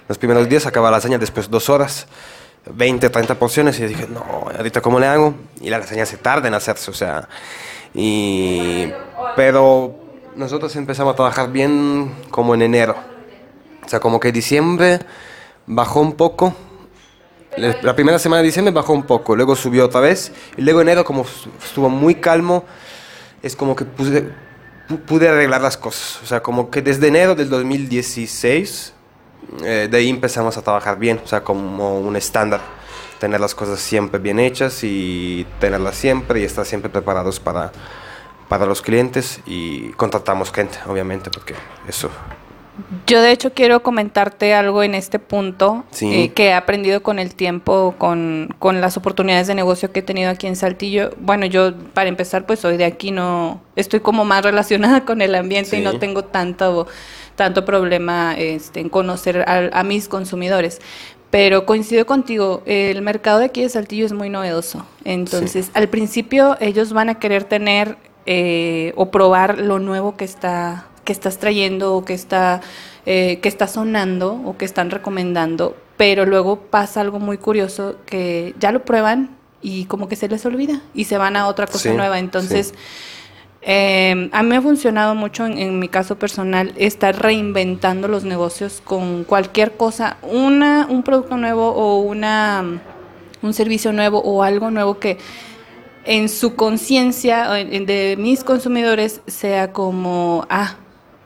los 0.07 0.17
primeros 0.19 0.49
días 0.49 0.65
acababa 0.67 0.93
la 0.93 0.99
lasaña 0.99 1.19
después 1.19 1.51
dos 1.51 1.69
horas, 1.69 2.07
20, 2.71 3.11
30 3.11 3.35
porciones, 3.39 3.79
y 3.81 3.87
dije, 3.87 4.07
no, 4.09 4.25
ahorita 4.57 4.81
cómo 4.81 5.01
le 5.01 5.07
hago? 5.07 5.35
Y 5.61 5.71
la 5.71 5.79
lasaña 5.79 6.07
se 6.07 6.17
tarda 6.17 6.49
en 6.49 6.55
hacerse, 6.55 6.91
o 6.91 6.95
sea, 6.95 7.29
y... 7.95 8.91
Pero 9.37 9.95
nosotros 10.37 10.75
empezamos 10.77 11.13
a 11.13 11.17
trabajar 11.17 11.51
bien 11.51 12.15
como 12.31 12.55
en 12.55 12.63
enero. 12.63 12.97
O 13.85 13.89
sea, 13.89 13.99
como 14.01 14.21
que 14.21 14.31
diciembre 14.33 15.01
bajó 15.67 16.01
un 16.01 16.13
poco. 16.15 16.55
La 17.57 17.95
primera 17.95 18.19
semana 18.19 18.41
de 18.41 18.47
diciembre 18.47 18.73
bajó 18.73 18.93
un 18.95 19.03
poco, 19.05 19.37
luego 19.37 19.57
subió 19.57 19.85
otra 19.87 20.01
vez. 20.01 20.33
Y 20.57 20.63
luego 20.63 20.81
enero, 20.81 21.05
como 21.05 21.25
estu- 21.25 21.51
estuvo 21.63 21.89
muy 21.91 22.15
calmo, 22.17 22.65
es 23.43 23.57
como 23.57 23.75
que 23.77 23.85
pude, 23.85 24.31
pu- 24.89 25.01
pude 25.01 25.29
arreglar 25.29 25.61
las 25.61 25.77
cosas. 25.77 26.21
O 26.23 26.27
sea, 26.27 26.43
como 26.43 26.71
que 26.71 26.81
desde 26.83 27.09
enero 27.09 27.35
del 27.35 27.49
2016, 27.51 28.93
eh, 29.65 29.89
de 29.91 29.97
ahí 29.99 30.09
empezamos 30.09 30.57
a 30.57 30.63
trabajar 30.63 30.99
bien. 30.99 31.21
O 31.25 31.27
sea, 31.27 31.43
como 31.43 31.99
un 31.99 32.17
estándar. 32.17 32.61
Tener 33.19 33.41
las 33.41 33.55
cosas 33.55 33.79
siempre 33.79 34.19
bien 34.19 34.41
hechas 34.41 34.81
y 34.83 35.47
tenerlas 35.61 35.95
siempre 35.97 36.41
y 36.41 36.45
estar 36.45 36.65
siempre 36.67 36.91
preparados 36.91 37.39
para, 37.39 37.71
para 38.49 38.67
los 38.67 38.83
clientes. 38.83 39.41
Y 39.47 39.91
contratamos 39.93 40.51
gente, 40.53 40.79
obviamente, 40.89 41.31
porque 41.31 41.55
eso 41.87 42.11
Yo 43.07 43.21
de 43.21 43.31
hecho 43.31 43.53
quiero 43.53 43.83
comentarte 43.83 44.55
algo 44.55 44.83
en 44.83 44.95
este 44.95 45.19
punto 45.21 45.85
Sí. 45.93 46.13
eh, 46.13 46.33
que 46.33 46.47
he 46.47 46.53
aprendido 46.55 47.03
con 47.03 47.19
el 47.21 47.35
tiempo, 47.35 47.95
con, 47.99 48.55
con 48.59 48.81
las 48.81 48.97
oportunidades 48.97 49.47
de 49.47 49.55
negocio 49.55 49.93
que 49.93 50.01
he 50.01 50.03
tenido 50.03 50.31
aquí 50.31 50.47
en 50.47 50.57
Saltillo. 50.57 51.11
Bueno, 51.19 51.47
yo 51.47 51.75
para 51.95 52.09
empezar 52.09 52.45
pues 52.47 52.59
soy 52.61 52.77
de 52.79 52.87
aquí, 52.87 53.11
no 53.13 53.61
estoy 53.77 54.01
como 54.01 54.25
más 54.25 54.43
relacionada 54.51 55.05
con 55.05 55.21
el 55.23 55.35
ambiente 55.35 55.77
y 55.79 55.83
no 55.83 55.99
tengo 55.99 56.25
tanto, 56.25 56.89
tanto 57.37 57.65
problema 57.65 58.35
este, 58.37 58.81
en 58.81 58.89
conocer 58.89 59.49
a, 59.49 59.71
a 59.73 59.83
mis 59.85 60.09
consumidores. 60.09 60.81
Pero 61.31 61.65
coincido 61.65 62.05
contigo, 62.05 62.63
el 62.67 63.01
mercado 63.01 63.39
de 63.39 63.47
aquí 63.47 63.63
de 63.63 63.71
Saltillo 63.71 64.05
es 64.05 64.13
muy 64.13 64.29
novedoso. 64.29 64.85
Entonces, 65.03 65.71
al 65.73 65.89
principio 65.89 66.59
ellos 66.61 66.93
van 66.93 67.09
a 67.09 67.19
querer 67.19 67.45
tener 67.45 67.97
eh, 68.27 68.93
o 68.97 69.11
probar 69.11 69.59
lo 69.59 69.79
nuevo 69.79 70.17
que 70.17 70.25
está 70.25 70.89
que 71.05 71.13
estás 71.13 71.39
trayendo 71.39 71.97
o 71.97 72.05
que 72.05 72.15
está 72.15 72.61
eh, 73.07 73.39
que 73.41 73.49
está 73.49 73.67
sonando 73.67 74.41
o 74.45 74.57
que 74.59 74.65
están 74.67 74.91
recomendando, 74.91 75.75
pero 75.97 76.27
luego 76.27 76.61
pasa 76.61 77.01
algo 77.01 77.19
muy 77.19 77.39
curioso 77.39 77.97
que 78.07 78.55
ya 78.61 78.71
lo 78.71 78.85
prueban 78.85 79.31
y 79.63 79.87
como 79.87 80.09
que 80.09 80.17
se 80.17 80.29
les 80.29 80.45
olvida 80.45 80.83
y 80.95 81.05
se 81.05 81.17
van 81.17 81.37
a 81.37 81.49
otra 81.49 81.67
cosa 81.67 81.89
Sí, 81.91 81.97
nueva. 81.97 82.19
Entonces, 82.19 82.75
eh, 83.65 84.29
a 84.33 84.43
mí 84.43 84.49
me 84.49 84.57
ha 84.57 84.63
funcionado 84.63 85.15
mucho 85.15 85.47
en, 85.47 85.57
en 85.59 85.79
mi 85.79 85.89
caso 85.89 86.17
personal 86.19 86.73
estar 86.77 87.21
reinventando 87.21 88.09
los 88.09 88.25
negocios 88.25 88.81
con 88.85 89.25
cualquier 89.25 89.73
cosa, 89.77 90.17
una, 90.23 90.87
un 90.91 91.03
producto 91.05 91.37
nuevo 91.37 91.69
o 91.69 92.01
una, 92.01 92.65
un 93.43 93.55
servicio 93.55 93.93
nuevo 93.93 94.19
o 94.21 94.43
algo 94.43 94.71
nuevo 94.71 94.99
que 94.99 95.19
en 96.05 96.29
su 96.29 96.57
conciencia 96.57 97.49
de 97.51 98.17
mis 98.19 98.43
consumidores 98.43 99.21
sea 99.29 99.73
como, 99.73 100.45
ah, 100.51 100.75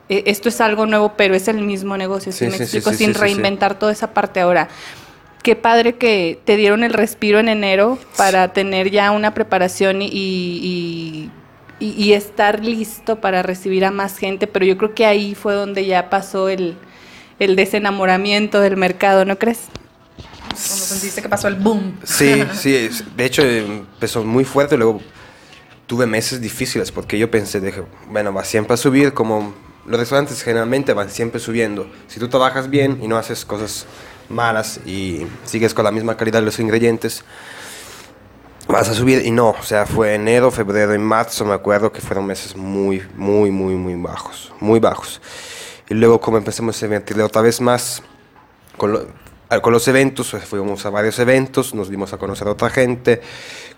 e- 0.07 0.23
esto 0.27 0.49
es 0.49 0.61
algo 0.61 0.85
nuevo, 0.85 1.13
pero 1.17 1.33
es 1.33 1.47
el 1.47 1.61
mismo 1.61 1.97
negocio, 1.97 2.31
¿sí 2.31 2.45
Sí, 2.45 2.45
me 2.45 2.51
sí, 2.57 2.63
explico? 2.63 2.91
sí, 2.91 2.97
Sin 2.97 3.13
reinventar 3.15 3.79
toda 3.79 3.91
esa 3.91 4.13
parte 4.13 4.39
ahora. 4.39 4.67
Qué 5.41 5.55
padre 5.55 5.95
que 5.95 6.39
te 6.45 6.57
dieron 6.57 6.83
el 6.83 6.93
respiro 6.93 7.39
en 7.39 7.47
enero 7.49 7.97
para 8.17 8.53
tener 8.53 8.91
ya 8.91 9.11
una 9.11 9.33
preparación 9.33 10.01
y, 10.03 10.09
y, 10.11 11.31
y- 11.79 11.91
y 11.91 12.13
estar 12.13 12.63
listo 12.63 13.17
para 13.21 13.43
recibir 13.43 13.85
a 13.85 13.91
más 13.91 14.17
gente, 14.17 14.47
pero 14.47 14.65
yo 14.65 14.77
creo 14.77 14.93
que 14.95 15.05
ahí 15.05 15.35
fue 15.35 15.53
donde 15.53 15.85
ya 15.85 16.09
pasó 16.09 16.49
el, 16.49 16.75
el 17.39 17.55
desenamoramiento 17.55 18.59
del 18.61 18.77
mercado, 18.77 19.25
¿no 19.25 19.37
crees? 19.37 19.59
Cuando 20.49 20.85
sentiste 20.85 21.21
que 21.21 21.29
pasó 21.29 21.47
el 21.47 21.55
boom. 21.55 21.99
Sí, 22.03 22.43
sí, 22.53 22.75
es- 22.75 23.03
de 23.15 23.25
hecho 23.25 23.43
empezó 23.43 24.23
muy 24.23 24.43
fuerte, 24.43 24.75
luego 24.77 25.01
tuve 25.85 26.05
meses 26.05 26.41
difíciles 26.41 26.91
porque 26.91 27.17
yo 27.17 27.29
pensé, 27.31 27.61
dije, 27.61 27.83
bueno, 28.09 28.33
va 28.33 28.43
siempre 28.43 28.73
a 28.73 28.77
subir, 28.77 29.13
como 29.13 29.53
los 29.85 29.99
restaurantes 29.99 30.41
generalmente 30.43 30.93
van 30.93 31.09
siempre 31.09 31.39
subiendo. 31.39 31.89
Si 32.07 32.19
tú 32.19 32.27
trabajas 32.27 32.69
bien 32.69 32.99
y 33.01 33.07
no 33.07 33.17
haces 33.17 33.45
cosas 33.45 33.85
malas 34.29 34.81
y 34.85 35.25
sigues 35.45 35.73
con 35.73 35.85
la 35.85 35.91
misma 35.91 36.17
calidad 36.17 36.39
de 36.39 36.45
los 36.45 36.59
ingredientes, 36.59 37.23
vas 38.67 38.89
a 38.89 38.93
subir 38.93 39.25
y 39.25 39.31
no, 39.31 39.49
o 39.51 39.63
sea, 39.63 39.85
fue 39.85 40.13
enero, 40.15 40.51
febrero 40.51 40.93
y 40.93 40.97
marzo, 40.97 41.45
me 41.45 41.53
acuerdo 41.53 41.91
que 41.91 42.01
fueron 42.01 42.25
meses 42.25 42.55
muy, 42.55 43.01
muy, 43.15 43.49
muy, 43.51 43.75
muy 43.75 43.95
bajos, 43.95 44.51
muy 44.59 44.79
bajos. 44.79 45.21
Y 45.89 45.93
luego 45.93 46.19
como 46.19 46.37
empezamos 46.37 46.81
a 46.81 46.85
invertirle 46.85 47.23
otra 47.23 47.41
vez 47.41 47.61
más, 47.61 48.03
con, 48.75 48.91
lo- 48.91 49.07
a- 49.49 49.59
con 49.61 49.71
los 49.71 49.87
eventos, 49.87 50.31
pues, 50.31 50.43
fuimos 50.45 50.85
a 50.85 50.89
varios 50.89 51.17
eventos, 51.19 51.73
nos 51.73 51.89
dimos 51.89 52.11
a 52.13 52.17
conocer 52.17 52.47
a 52.47 52.51
otra 52.51 52.69
gente, 52.69 53.21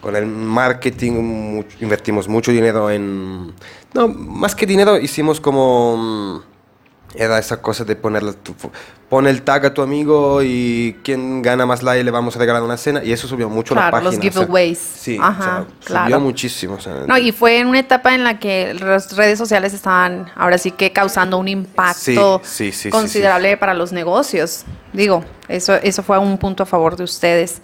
con 0.01 0.15
el 0.15 0.25
marketing 0.25 1.12
mu- 1.13 1.63
invertimos 1.81 2.27
mucho 2.27 2.51
dinero 2.51 2.89
en... 2.89 3.53
No, 3.93 4.08
más 4.08 4.55
que 4.55 4.65
dinero, 4.65 4.98
hicimos 4.98 5.39
como... 5.39 6.43
Era 7.15 7.39
esa 7.39 7.61
cosa 7.61 7.83
de 7.83 7.95
ponerle 7.95 8.33
tu, 8.33 8.53
pone 9.09 9.31
el 9.31 9.41
tag 9.41 9.65
a 9.65 9.73
tu 9.73 9.81
amigo 9.81 10.41
y 10.43 10.95
quien 11.03 11.41
gana 11.41 11.65
más 11.65 11.81
like 11.81 12.03
le 12.03 12.11
vamos 12.11 12.35
a 12.35 12.39
regalar 12.39 12.61
una 12.61 12.77
cena 12.77 13.03
y 13.03 13.11
eso 13.11 13.27
subió 13.27 13.49
mucho 13.49 13.73
la 13.73 13.89
página. 13.89 14.11
los 14.11 14.19
o 14.19 14.21
sea, 14.21 14.31
giveaways. 14.31 14.77
sí, 14.77 15.17
Ajá, 15.19 15.41
o 15.41 15.65
sea, 15.65 15.65
claro. 15.85 16.05
subió 16.05 16.19
muchísimo. 16.19 16.75
o 16.75 16.79
sea, 16.79 17.05
No, 17.07 17.17
y 17.17 17.31
fue 17.31 17.57
en 17.59 17.67
una 17.67 17.79
etapa 17.79 18.13
en 18.13 18.23
la 18.23 18.37
que 18.37 18.75
las 18.75 19.15
redes 19.15 19.39
sociales 19.39 19.73
estaban 19.73 20.31
ahora 20.35 20.59
sí 20.59 20.69
que 20.71 20.91
causando 20.91 21.37
un 21.39 21.47
impacto 21.47 22.41
Sí, 22.43 22.71
sí, 22.71 22.71
sí, 22.71 22.81
sí, 22.83 22.89
considerable 22.89 23.57
para 23.57 23.73
los 23.73 23.91
negocios. 23.91 24.65
Digo, 24.93 25.23
eso, 25.47 25.73
eso 25.75 26.03
fue 26.03 26.19
un 26.19 26.37
punto 26.37 26.63
a 26.63 26.65
favor 26.67 26.95
de 26.95 27.03
ustedes. 27.03 27.61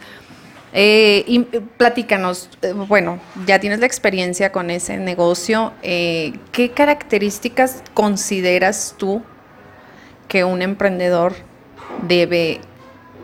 Eh, 0.77 1.23
y 1.27 1.47
eh, 1.53 1.61
platícanos, 1.77 2.49
eh, 2.61 2.73
bueno, 2.73 3.19
ya 3.45 3.59
tienes 3.59 3.79
la 3.79 3.85
experiencia 3.85 4.51
con 4.51 4.69
ese 4.69 4.97
negocio. 4.97 5.71
eh, 5.83 6.33
¿Qué 6.51 6.71
características 6.71 7.81
consideras 7.93 8.95
tú 8.97 9.23
que 10.35 10.43
un 10.43 10.61
emprendedor 10.61 11.33
debe 12.05 12.59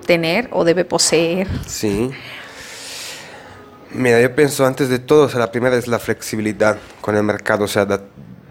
tener 0.05 0.47
o 0.53 0.63
debe 0.63 0.85
poseer? 0.85 1.45
Sí. 1.67 2.09
Mira, 3.93 4.21
yo 4.21 4.33
pienso 4.33 4.65
antes 4.65 4.87
de 4.87 4.97
todo, 4.97 5.23
o 5.25 5.29
sea, 5.29 5.41
la 5.41 5.51
primera 5.51 5.75
es 5.75 5.89
la 5.89 5.99
flexibilidad 5.99 6.77
con 7.01 7.17
el 7.17 7.23
mercado, 7.23 7.65
o 7.65 7.67
sea, 7.67 7.83
o 7.83 7.99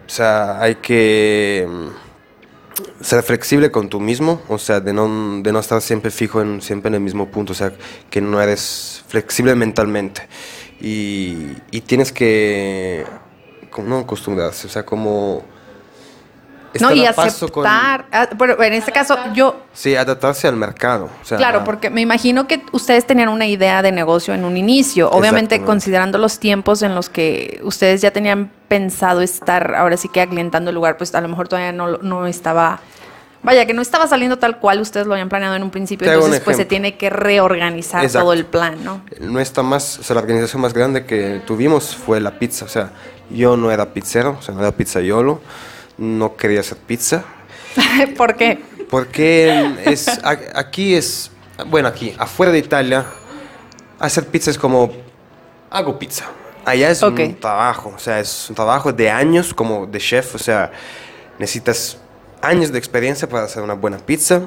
sea 0.07 0.61
hay 0.61 0.75
que 0.75 1.67
mm, 1.67 3.03
ser 3.03 3.23
flexible 3.23 3.71
con 3.71 3.89
tú 3.89 3.99
mismo, 3.99 4.43
o 4.47 4.59
sea, 4.59 4.79
de 4.81 4.93
no, 4.93 5.41
de 5.41 5.53
no 5.53 5.59
estar 5.59 5.81
siempre 5.81 6.11
fijo 6.11 6.43
en, 6.43 6.61
siempre 6.61 6.89
en 6.89 6.97
el 6.97 7.01
mismo 7.01 7.31
punto, 7.31 7.53
o 7.55 7.57
sea, 7.57 7.73
que 8.11 8.21
no 8.21 8.43
eres 8.43 9.03
flexible 9.09 9.55
mentalmente. 9.55 10.29
Y, 10.83 11.57
y 11.71 11.81
tienes 11.81 12.13
que, 12.13 13.07
no 13.79 14.01
acostumbrarse, 14.01 14.67
o 14.67 14.71
sea, 14.71 14.85
como... 14.85 15.47
No, 16.79 16.93
y 16.93 17.05
a 17.05 17.13
paso 17.13 17.49
con- 17.51 17.67
aceptar. 17.67 18.07
ah, 18.13 18.29
bueno, 18.37 18.63
en 18.63 18.73
este 18.75 18.93
caso, 18.93 19.17
yo, 19.35 19.57
sí, 19.73 19.97
adaptarse 19.97 20.47
al 20.47 20.57
mercado. 20.57 21.09
o 21.21 21.25
sea, 21.25 21.37
Claro, 21.39 21.65
porque 21.65 21.91
me 21.91 22.01
imagino 22.01 22.47
que 22.47 22.63
ustedes 22.73 23.07
tenían 23.07 23.29
una 23.29 23.47
idea 23.47 23.83
de 23.83 23.91
negocio 23.91 24.35
en 24.35 24.45
un 24.45 24.57
inicio, 24.57 25.11
obviamente 25.11 25.63
considerando 25.63 26.19
los 26.19 26.39
tiempos 26.39 26.83
en 26.83 26.95
los 26.95 27.09
que 27.11 27.61
ustedes 27.65 28.01
ya 28.03 28.13
tenían 28.13 28.53
pensado 28.69 29.21
estar 29.21 29.75
ahora 29.75 29.97
sí 29.97 30.09
que 30.09 30.21
aclientando 30.21 30.71
el 30.71 30.75
lugar, 30.77 30.97
pues 30.97 31.13
a 31.15 31.21
lo 31.21 31.27
mejor 31.29 31.49
todavía 31.49 31.73
no, 31.73 31.99
no 31.99 32.27
estaba, 32.29 32.79
vaya, 33.43 33.67
que 33.67 33.75
no 33.75 33.83
estaba 33.83 34.07
saliendo 34.07 34.39
tal 34.39 34.59
cual 34.61 34.81
ustedes 34.81 35.09
lo 35.09 35.15
habían 35.15 35.29
planeado 35.29 35.57
en 35.57 35.65
un 35.65 35.71
principio, 35.71 36.07
Te 36.07 36.13
hago 36.13 36.21
un 36.21 36.27
entonces 36.27 36.45
pues 36.45 36.57
se 36.57 36.67
tiene 36.67 36.97
que 36.97 37.11
reorganizar 37.11 38.05
Exacto. 38.05 38.27
todo 38.27 38.33
el 38.33 38.45
plan, 38.47 38.85
¿no? 38.85 39.03
Nuestra 39.19 39.65
más, 39.65 39.99
o 39.99 40.03
sea, 40.05 40.15
la 40.15 40.21
organización 40.23 40.63
más 40.63 40.73
grande 40.73 41.05
que 41.05 41.41
tuvimos 41.47 41.97
fue 41.97 42.21
la 42.21 42.39
pizza. 42.39 42.65
O 42.65 42.69
sea, 42.69 42.91
yo 43.29 43.57
no 43.57 43.73
era 43.73 43.87
pizzero, 43.93 44.37
o 44.39 44.43
sea, 44.43 44.55
no 44.55 44.61
era 44.61 44.71
pizzaiolo, 44.73 45.41
no 46.01 46.35
quería 46.37 46.61
hacer 46.61 46.79
pizza. 46.79 47.25
¿Por 48.17 48.35
qué? 48.35 48.59
Porque 48.89 49.77
es, 49.85 50.09
aquí 50.55 50.95
es, 50.95 51.31
bueno, 51.67 51.87
aquí, 51.87 52.13
afuera 52.19 52.51
de 52.51 52.59
Italia, 52.59 53.07
hacer 54.01 54.27
pizza 54.27 54.51
es 54.51 54.59
como, 54.59 54.91
hago 55.71 55.97
pizza. 55.99 56.25
Allá 56.65 56.91
es 56.91 57.03
un 57.03 57.37
trabajo, 57.39 57.93
o 57.95 57.99
sea, 57.99 58.19
es 58.19 58.49
un 58.49 58.57
trabajo 58.57 58.93
de 58.93 59.09
años 59.11 59.55
como 59.55 59.87
de 59.87 59.99
chef, 59.99 60.35
o 60.35 60.39
sea, 60.39 60.73
necesitas 61.39 61.99
años 62.43 62.73
de 62.73 62.79
experiencia 62.79 63.29
para 63.29 63.45
hacer 63.45 63.63
una 63.63 63.75
buena 63.75 63.99
pizza. 63.99 64.43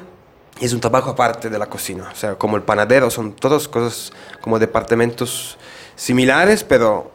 Es 0.60 0.72
un 0.72 0.80
trabajo 0.80 1.10
aparte 1.10 1.48
de 1.48 1.58
la 1.58 1.66
cocina, 1.66 2.10
o 2.12 2.16
sea, 2.16 2.34
como 2.34 2.56
el 2.56 2.62
panadero, 2.62 3.10
son 3.10 3.34
todas 3.34 3.66
cosas 3.66 4.12
como 4.40 4.58
departamentos 4.58 5.58
similares, 5.96 6.62
pero 6.62 7.10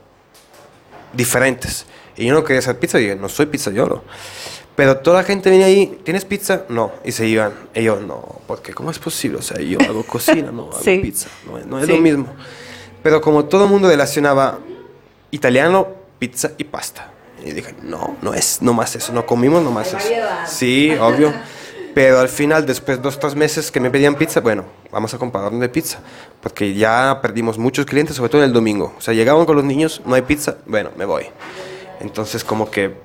diferentes. 1.13 1.86
Y 2.19 2.25
yo 2.27 2.33
no 2.33 2.43
quería 2.43 2.59
hacer 2.59 2.77
pizza, 2.77 2.99
y 2.99 3.03
dije, 3.03 3.15
no 3.15 3.29
soy 3.29 3.45
pizzaiolo. 3.47 4.03
Pero 4.75 4.97
toda 4.97 5.17
la 5.21 5.23
gente 5.23 5.49
venía 5.49 5.65
ahí, 5.65 5.99
¿tienes 6.03 6.23
pizza? 6.25 6.63
No. 6.69 6.91
Y 7.03 7.11
se 7.11 7.27
iban. 7.27 7.51
Y 7.73 7.83
yo, 7.83 7.99
no, 7.99 8.41
porque 8.47 8.73
¿cómo 8.73 8.91
es 8.91 8.99
posible? 8.99 9.39
O 9.39 9.41
sea, 9.41 9.59
yo 9.59 9.77
hago 9.81 10.03
cocina, 10.03 10.51
no 10.51 10.63
hago 10.71 10.79
Sí. 10.81 10.99
pizza. 10.99 11.29
No, 11.45 11.57
es- 11.57 11.65
no 11.65 11.79
es 11.79 11.85
Sí. 11.85 11.91
lo 11.93 11.97
mismo. 11.97 12.27
Pero 13.03 13.19
como 13.21 13.45
todo 13.45 13.63
el 13.65 13.69
mundo 13.69 13.88
relacionaba 13.89 14.59
italiano, 15.31 15.88
pizza 16.17 16.51
y 16.57 16.63
pasta. 16.65 17.11
Y 17.45 17.51
dije, 17.51 17.73
no, 17.83 18.17
no 18.21 18.33
es 18.33 18.61
nomás 18.61 18.95
eso, 18.95 19.13
no 19.13 19.25
comimos 19.25 19.63
nomás 19.63 19.88
eso. 19.93 19.97
Sí, 20.47 20.91
obvio. 20.99 21.33
Pero 21.93 22.19
al 22.19 22.29
final, 22.29 22.65
después 22.65 22.97
de 22.97 23.03
dos, 23.03 23.19
tres 23.19 23.35
meses 23.35 23.71
que 23.71 23.79
me 23.79 23.89
pedían 23.89 24.15
pizza, 24.15 24.39
bueno, 24.41 24.65
vamos 24.91 25.13
a 25.13 25.17
comparar 25.17 25.51
de 25.51 25.69
pizza. 25.69 25.99
Porque 26.41 26.73
ya 26.73 27.19
perdimos 27.21 27.57
muchos 27.57 27.85
clientes, 27.85 28.15
sobre 28.15 28.29
todo 28.29 28.41
en 28.41 28.47
el 28.47 28.53
domingo. 28.53 28.93
O 28.97 29.01
sea, 29.01 29.13
llegaban 29.13 29.45
con 29.45 29.55
los 29.55 29.65
niños, 29.65 30.01
no 30.05 30.15
hay 30.15 30.21
pizza, 30.21 30.57
bueno, 30.65 30.91
me 30.97 31.05
voy. 31.05 31.25
Entonces, 31.99 32.43
como 32.43 32.69
que 32.71 32.95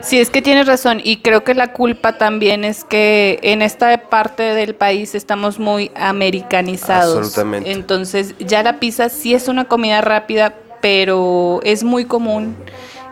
Sí, 0.00 0.20
es 0.20 0.30
que 0.30 0.42
tienes 0.42 0.66
razón 0.66 1.00
y 1.02 1.16
creo 1.16 1.42
que 1.42 1.54
la 1.54 1.72
culpa 1.72 2.18
también 2.18 2.64
es 2.64 2.84
que 2.84 3.40
en 3.42 3.62
esta 3.62 4.08
parte 4.08 4.42
del 4.42 4.74
país 4.74 5.14
estamos 5.14 5.58
muy 5.58 5.90
americanizados. 5.96 7.16
Absolutamente. 7.16 7.72
Entonces 7.72 8.34
ya 8.38 8.62
la 8.62 8.78
pizza 8.78 9.08
sí 9.08 9.34
es 9.34 9.48
una 9.48 9.64
comida 9.64 10.00
rápida, 10.02 10.54
pero 10.80 11.60
es 11.64 11.82
muy 11.82 12.04
común 12.04 12.56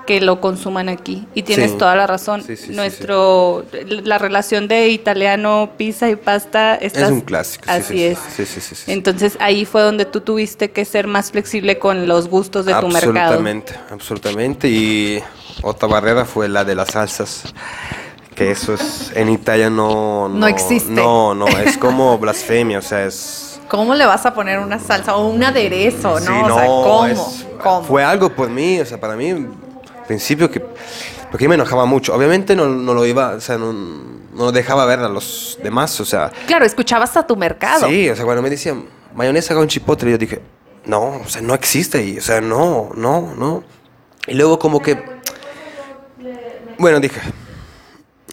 que 0.07 0.21
lo 0.21 0.41
consuman 0.41 0.89
aquí 0.89 1.27
y 1.35 1.43
tienes 1.43 1.73
Sí. 1.73 1.77
toda 1.79 1.97
la 1.97 2.07
razón. 2.07 2.43
Sí, 2.43 2.57
sí, 2.57 2.67
sí, 2.69 2.73
Nuestro 2.75 3.65
la 3.89 4.19
relación 4.19 4.69
de 4.69 4.89
italiano, 4.91 5.71
pizza 5.77 6.09
y 6.11 6.17
pasta 6.17 6.75
es 6.75 6.95
estás- 6.95 7.11
un 7.11 7.21
clásico. 7.23 7.65
sí, 7.65 7.71
Así 7.71 7.95
sí, 7.95 8.05
es. 8.05 8.19
Sí, 8.37 8.47
sí, 8.47 8.61
sí, 8.61 8.75
sí. 8.75 8.93
Entonces 8.93 9.37
ahí 9.41 9.65
fue 9.65 9.83
donde 9.83 10.05
tú 10.05 10.21
tuviste 10.21 10.71
que 10.71 10.85
ser 10.85 11.07
más 11.07 11.31
flexible 11.31 11.79
con 11.79 12.07
los 12.07 12.29
gustos 12.29 12.67
de 12.67 12.75
tu 12.75 12.89
mercado. 12.89 13.11
Absolutamente, 13.19 13.75
absolutamente. 13.91 14.69
Y 14.69 15.23
otra 15.63 15.89
barrera 15.89 16.25
fue 16.25 16.49
la 16.49 16.65
de 16.65 16.75
las 16.75 16.89
salsas. 16.91 17.55
Que 18.35 18.51
eso 18.51 18.75
es, 18.75 19.13
en 19.15 19.29
Italia 19.29 19.71
no... 19.71 20.29
No 20.29 20.49
existe. 20.49 20.91
No, 20.91 21.35
no, 21.37 21.47
es 21.47 21.79
como 21.79 22.19
blasfemia, 22.19 22.81
o 22.81 22.83
sea, 22.83 23.05
es... 23.05 23.61
¿Cómo 23.69 23.95
le 23.95 24.05
vas 24.07 24.27
a 24.27 24.35
poner 24.35 24.59
una 24.59 24.81
salsa 24.81 25.15
o 25.17 25.29
un 25.29 25.43
aderezo, 25.45 26.19
no? 26.19 26.27
Sí, 26.27 26.33
o 26.51 26.55
sea, 26.55 26.67
¿cómo? 26.67 27.07
es- 27.07 27.47
¿Cómo? 27.63 27.85
Fue 27.85 28.03
algo 28.03 28.29
por 28.31 28.51
mí, 28.51 28.81
o 28.81 28.85
sea, 28.87 28.99
para 29.01 29.15
mí, 29.15 29.47
principio 30.07 30.51
que... 30.51 30.61
Porque 31.31 31.45
yo 31.45 31.49
me 31.49 31.55
enojaba 31.57 31.85
mucho. 31.85 32.15
Obviamente 32.15 32.55
no, 32.55 32.67
no 32.69 32.95
lo 32.95 33.05
iba, 33.07 33.31
o 33.31 33.41
sea, 33.41 33.59
no, 33.59 33.73
no 33.73 34.53
dejaba 34.53 34.85
ver 34.87 35.01
a 35.01 35.09
los 35.09 35.59
demás, 35.63 35.99
o 36.01 36.05
sea... 36.05 36.31
Claro, 36.47 36.65
escuchabas 36.65 37.17
a 37.17 37.27
tu 37.27 37.37
mercado. 37.37 37.89
Sí, 37.89 38.09
o 38.09 38.15
sea, 38.17 38.25
cuando 38.25 38.43
me 38.43 38.51
decían 38.51 38.85
mayonesa 39.15 39.55
con 39.55 39.67
chipotle, 39.69 40.11
yo 40.13 40.19
dije, 40.19 40.41
no, 40.87 41.21
o 41.25 41.29
sea, 41.29 41.41
no 41.43 41.55
existe 41.55 41.99
ahí, 41.99 42.19
o 42.19 42.21
sea, 42.21 42.41
no, 42.41 42.91
no, 42.97 43.35
no. 43.37 43.65
Y 44.27 44.35
luego 44.35 44.59
como 44.59 44.81
que, 44.81 45.03
bueno, 46.79 47.01
dije, 47.01 47.21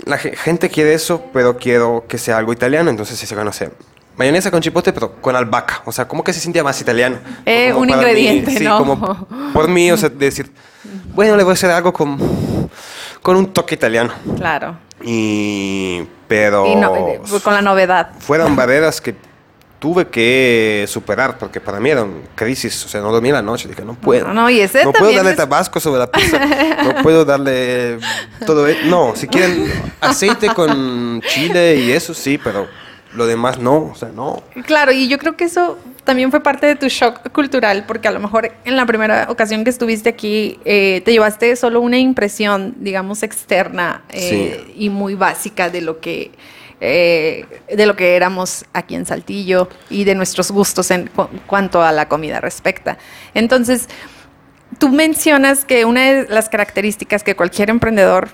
la 0.05 0.17
ge- 0.17 0.35
gente 0.35 0.69
quiere 0.69 0.93
eso, 0.93 1.23
pero 1.33 1.57
quiero 1.57 2.05
que 2.07 2.17
sea 2.17 2.37
algo 2.37 2.53
italiano, 2.53 2.89
entonces 2.89 3.17
se 3.17 3.35
no 3.35 3.53
sé, 3.53 3.71
mayonesa 4.17 4.51
con 4.51 4.61
chipotle, 4.61 4.93
pero 4.93 5.13
con 5.21 5.35
albahaca, 5.35 5.81
o 5.85 5.91
sea, 5.91 6.07
como 6.07 6.23
que 6.23 6.33
se 6.33 6.39
sentía 6.39 6.63
más 6.63 6.79
italiano. 6.81 7.17
Eh, 7.45 7.73
un 7.73 7.87
para 7.87 8.01
mí, 8.01 8.09
ingrediente, 8.09 8.57
sí, 8.57 8.63
¿no? 8.63 8.77
como 8.77 9.27
por 9.53 9.67
mí, 9.67 9.91
o 9.91 9.97
sea, 9.97 10.09
decir, 10.13 10.51
bueno, 11.13 11.35
le 11.35 11.43
voy 11.43 11.51
a 11.51 11.53
hacer 11.53 11.71
algo 11.71 11.93
con, 11.93 12.17
con 13.21 13.35
un 13.35 13.53
toque 13.53 13.75
italiano. 13.75 14.13
Claro. 14.37 14.77
Y, 15.03 16.03
pero... 16.27 16.65
Y 16.67 16.75
no, 16.75 16.95
eh, 16.95 17.21
con 17.43 17.53
la 17.53 17.61
novedad. 17.61 18.11
fueron 18.19 18.55
barreras 18.55 19.01
que 19.01 19.15
tuve 19.79 20.07
que 20.09 20.85
superar 20.87 21.39
porque 21.39 21.59
para 21.59 21.79
mí 21.79 21.89
eran 21.89 22.21
crisis, 22.35 22.85
o 22.85 22.87
sea, 22.87 23.01
no 23.01 23.11
dormía 23.11 23.33
la 23.33 23.41
noche, 23.41 23.67
dije, 23.67 23.83
no 23.83 23.95
puedo. 23.95 24.27
No, 24.27 24.33
no, 24.33 24.49
y 24.51 24.59
ese 24.59 24.83
no 24.85 24.91
puedo 24.93 25.11
darle 25.11 25.31
es- 25.31 25.37
tabasco 25.37 25.79
sobre 25.79 25.99
la 26.01 26.11
pizza, 26.11 26.39
no 26.83 27.01
puedo 27.01 27.25
darle 27.25 27.97
todo 28.45 28.67
e- 28.67 28.85
no, 28.85 29.15
si 29.15 29.27
quieren 29.27 29.71
aceite 29.99 30.49
con 30.53 31.19
chile 31.27 31.77
y 31.77 31.91
eso 31.93 32.13
sí, 32.13 32.37
pero 32.37 32.67
lo 33.15 33.25
demás 33.25 33.57
no, 33.57 33.89
o 33.91 33.95
sea, 33.95 34.09
no. 34.09 34.43
Claro, 34.67 34.91
y 34.91 35.07
yo 35.07 35.17
creo 35.17 35.35
que 35.35 35.45
eso 35.45 35.79
también 36.11 36.29
fue 36.29 36.43
parte 36.43 36.65
de 36.67 36.75
tu 36.75 36.89
shock 36.89 37.31
cultural, 37.31 37.85
porque 37.87 38.09
a 38.09 38.11
lo 38.11 38.19
mejor 38.19 38.51
en 38.65 38.75
la 38.75 38.85
primera 38.85 39.27
ocasión 39.29 39.63
que 39.63 39.69
estuviste 39.69 40.09
aquí 40.09 40.59
eh, 40.65 41.01
te 41.05 41.13
llevaste 41.13 41.55
solo 41.55 41.79
una 41.79 41.97
impresión, 41.97 42.75
digamos, 42.79 43.23
externa 43.23 44.03
eh, 44.09 44.73
y 44.75 44.89
muy 44.89 45.15
básica 45.15 45.69
de 45.69 45.79
lo 45.79 46.01
que 46.01 46.31
eh, 46.81 47.45
de 47.73 47.85
lo 47.85 47.95
que 47.95 48.17
éramos 48.17 48.65
aquí 48.73 48.95
en 48.95 49.05
Saltillo 49.05 49.69
y 49.89 50.03
de 50.03 50.15
nuestros 50.15 50.51
gustos 50.51 50.91
en 50.91 51.07
cu- 51.07 51.29
cuanto 51.47 51.81
a 51.81 51.93
la 51.93 52.09
comida 52.09 52.41
respecta. 52.41 52.97
Entonces, 53.33 53.87
tú 54.79 54.89
mencionas 54.89 55.63
que 55.63 55.85
una 55.85 56.11
de 56.11 56.27
las 56.27 56.49
características 56.49 57.23
que 57.23 57.35
cualquier 57.37 57.69
emprendedor 57.69 58.27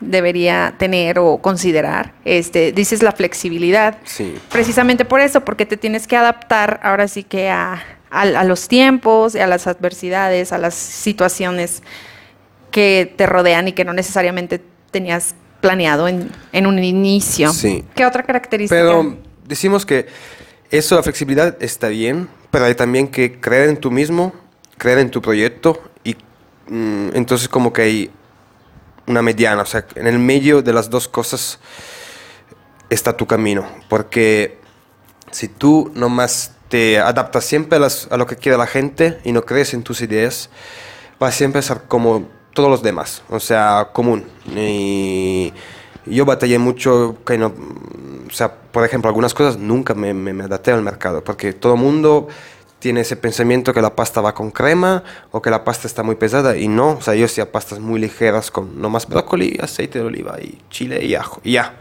debería 0.00 0.74
tener 0.78 1.18
o 1.18 1.38
considerar, 1.38 2.12
este, 2.24 2.72
dices 2.72 3.02
la 3.02 3.12
flexibilidad. 3.12 3.98
Sí. 4.04 4.34
Precisamente 4.50 5.04
por 5.04 5.20
eso, 5.20 5.42
porque 5.44 5.66
te 5.66 5.76
tienes 5.76 6.06
que 6.06 6.16
adaptar 6.16 6.80
ahora 6.82 7.08
sí 7.08 7.22
que 7.24 7.48
a, 7.50 7.82
a- 8.10 8.20
a 8.22 8.44
los 8.44 8.68
tiempos, 8.68 9.34
a 9.36 9.46
las 9.46 9.66
adversidades, 9.66 10.52
a 10.52 10.58
las 10.58 10.74
situaciones 10.74 11.82
que 12.70 13.12
te 13.16 13.26
rodean 13.26 13.68
y 13.68 13.72
que 13.72 13.84
no 13.84 13.92
necesariamente 13.92 14.60
tenías 14.90 15.34
planeado 15.60 16.08
en, 16.08 16.30
en 16.52 16.66
un 16.66 16.82
inicio. 16.82 17.52
Sí. 17.52 17.84
¿Qué 17.94 18.04
otra 18.04 18.22
característica? 18.24 18.78
Pero 18.80 19.16
decimos 19.46 19.86
que 19.86 20.06
eso, 20.70 20.96
la 20.96 21.02
flexibilidad 21.02 21.56
está 21.62 21.88
bien, 21.88 22.28
pero 22.50 22.64
hay 22.66 22.74
también 22.74 23.08
que 23.08 23.40
creer 23.40 23.68
en 23.68 23.76
tú 23.76 23.90
mismo, 23.90 24.32
creer 24.76 24.98
en 24.98 25.10
tu 25.10 25.22
proyecto 25.22 25.80
y 26.02 26.16
mm, 26.68 27.10
entonces 27.14 27.48
como 27.48 27.72
que 27.72 27.82
hay 27.82 28.10
una 29.06 29.22
mediana, 29.22 29.62
o 29.62 29.66
sea, 29.66 29.86
en 29.94 30.06
el 30.06 30.18
medio 30.18 30.62
de 30.62 30.72
las 30.72 30.90
dos 30.90 31.08
cosas 31.08 31.58
está 32.90 33.16
tu 33.16 33.26
camino, 33.26 33.66
porque 33.88 34.58
si 35.30 35.48
tú 35.48 35.90
nomás 35.94 36.52
te 36.68 36.98
adaptas 36.98 37.44
siempre 37.44 37.76
a, 37.76 37.80
las- 37.80 38.08
a 38.10 38.16
lo 38.16 38.26
que 38.26 38.36
quiere 38.36 38.58
la 38.58 38.66
gente 38.66 39.18
y 39.24 39.32
no 39.32 39.42
crees 39.44 39.74
en 39.74 39.82
tus 39.82 40.00
ideas, 40.00 40.50
vas 41.18 41.34
siempre 41.34 41.58
a 41.60 41.62
ser 41.62 41.82
como 41.88 42.28
todos 42.52 42.70
los 42.70 42.82
demás, 42.82 43.22
o 43.30 43.40
sea, 43.40 43.88
común. 43.92 44.24
Y 44.54 45.52
yo 46.06 46.24
batallé 46.24 46.58
mucho, 46.58 47.16
que 47.26 47.36
no, 47.38 47.48
o 48.28 48.30
sea, 48.32 48.54
por 48.54 48.84
ejemplo, 48.84 49.08
algunas 49.08 49.34
cosas 49.34 49.58
nunca 49.58 49.94
me, 49.94 50.14
me, 50.14 50.32
me 50.32 50.44
adapté 50.44 50.70
al 50.72 50.82
mercado, 50.82 51.22
porque 51.24 51.52
todo 51.52 51.74
el 51.74 51.80
mundo 51.80 52.28
tiene 52.84 53.00
ese 53.00 53.16
pensamiento 53.16 53.72
que 53.72 53.80
la 53.80 53.96
pasta 53.96 54.20
va 54.20 54.34
con 54.34 54.50
crema 54.50 55.02
o 55.30 55.40
que 55.40 55.48
la 55.48 55.64
pasta 55.64 55.86
está 55.86 56.02
muy 56.02 56.16
pesada 56.16 56.54
y 56.54 56.68
no, 56.68 56.90
o 56.90 57.00
sea, 57.00 57.14
yo 57.14 57.24
hacía 57.24 57.50
pastas 57.50 57.78
muy 57.78 57.98
ligeras 57.98 58.50
con 58.50 58.78
nomás 58.78 59.08
brócoli, 59.08 59.58
aceite 59.58 60.00
de 60.00 60.04
oliva 60.04 60.38
y 60.38 60.58
chile 60.68 61.02
y 61.02 61.14
ajo 61.14 61.40
y 61.42 61.52
ya. 61.52 61.76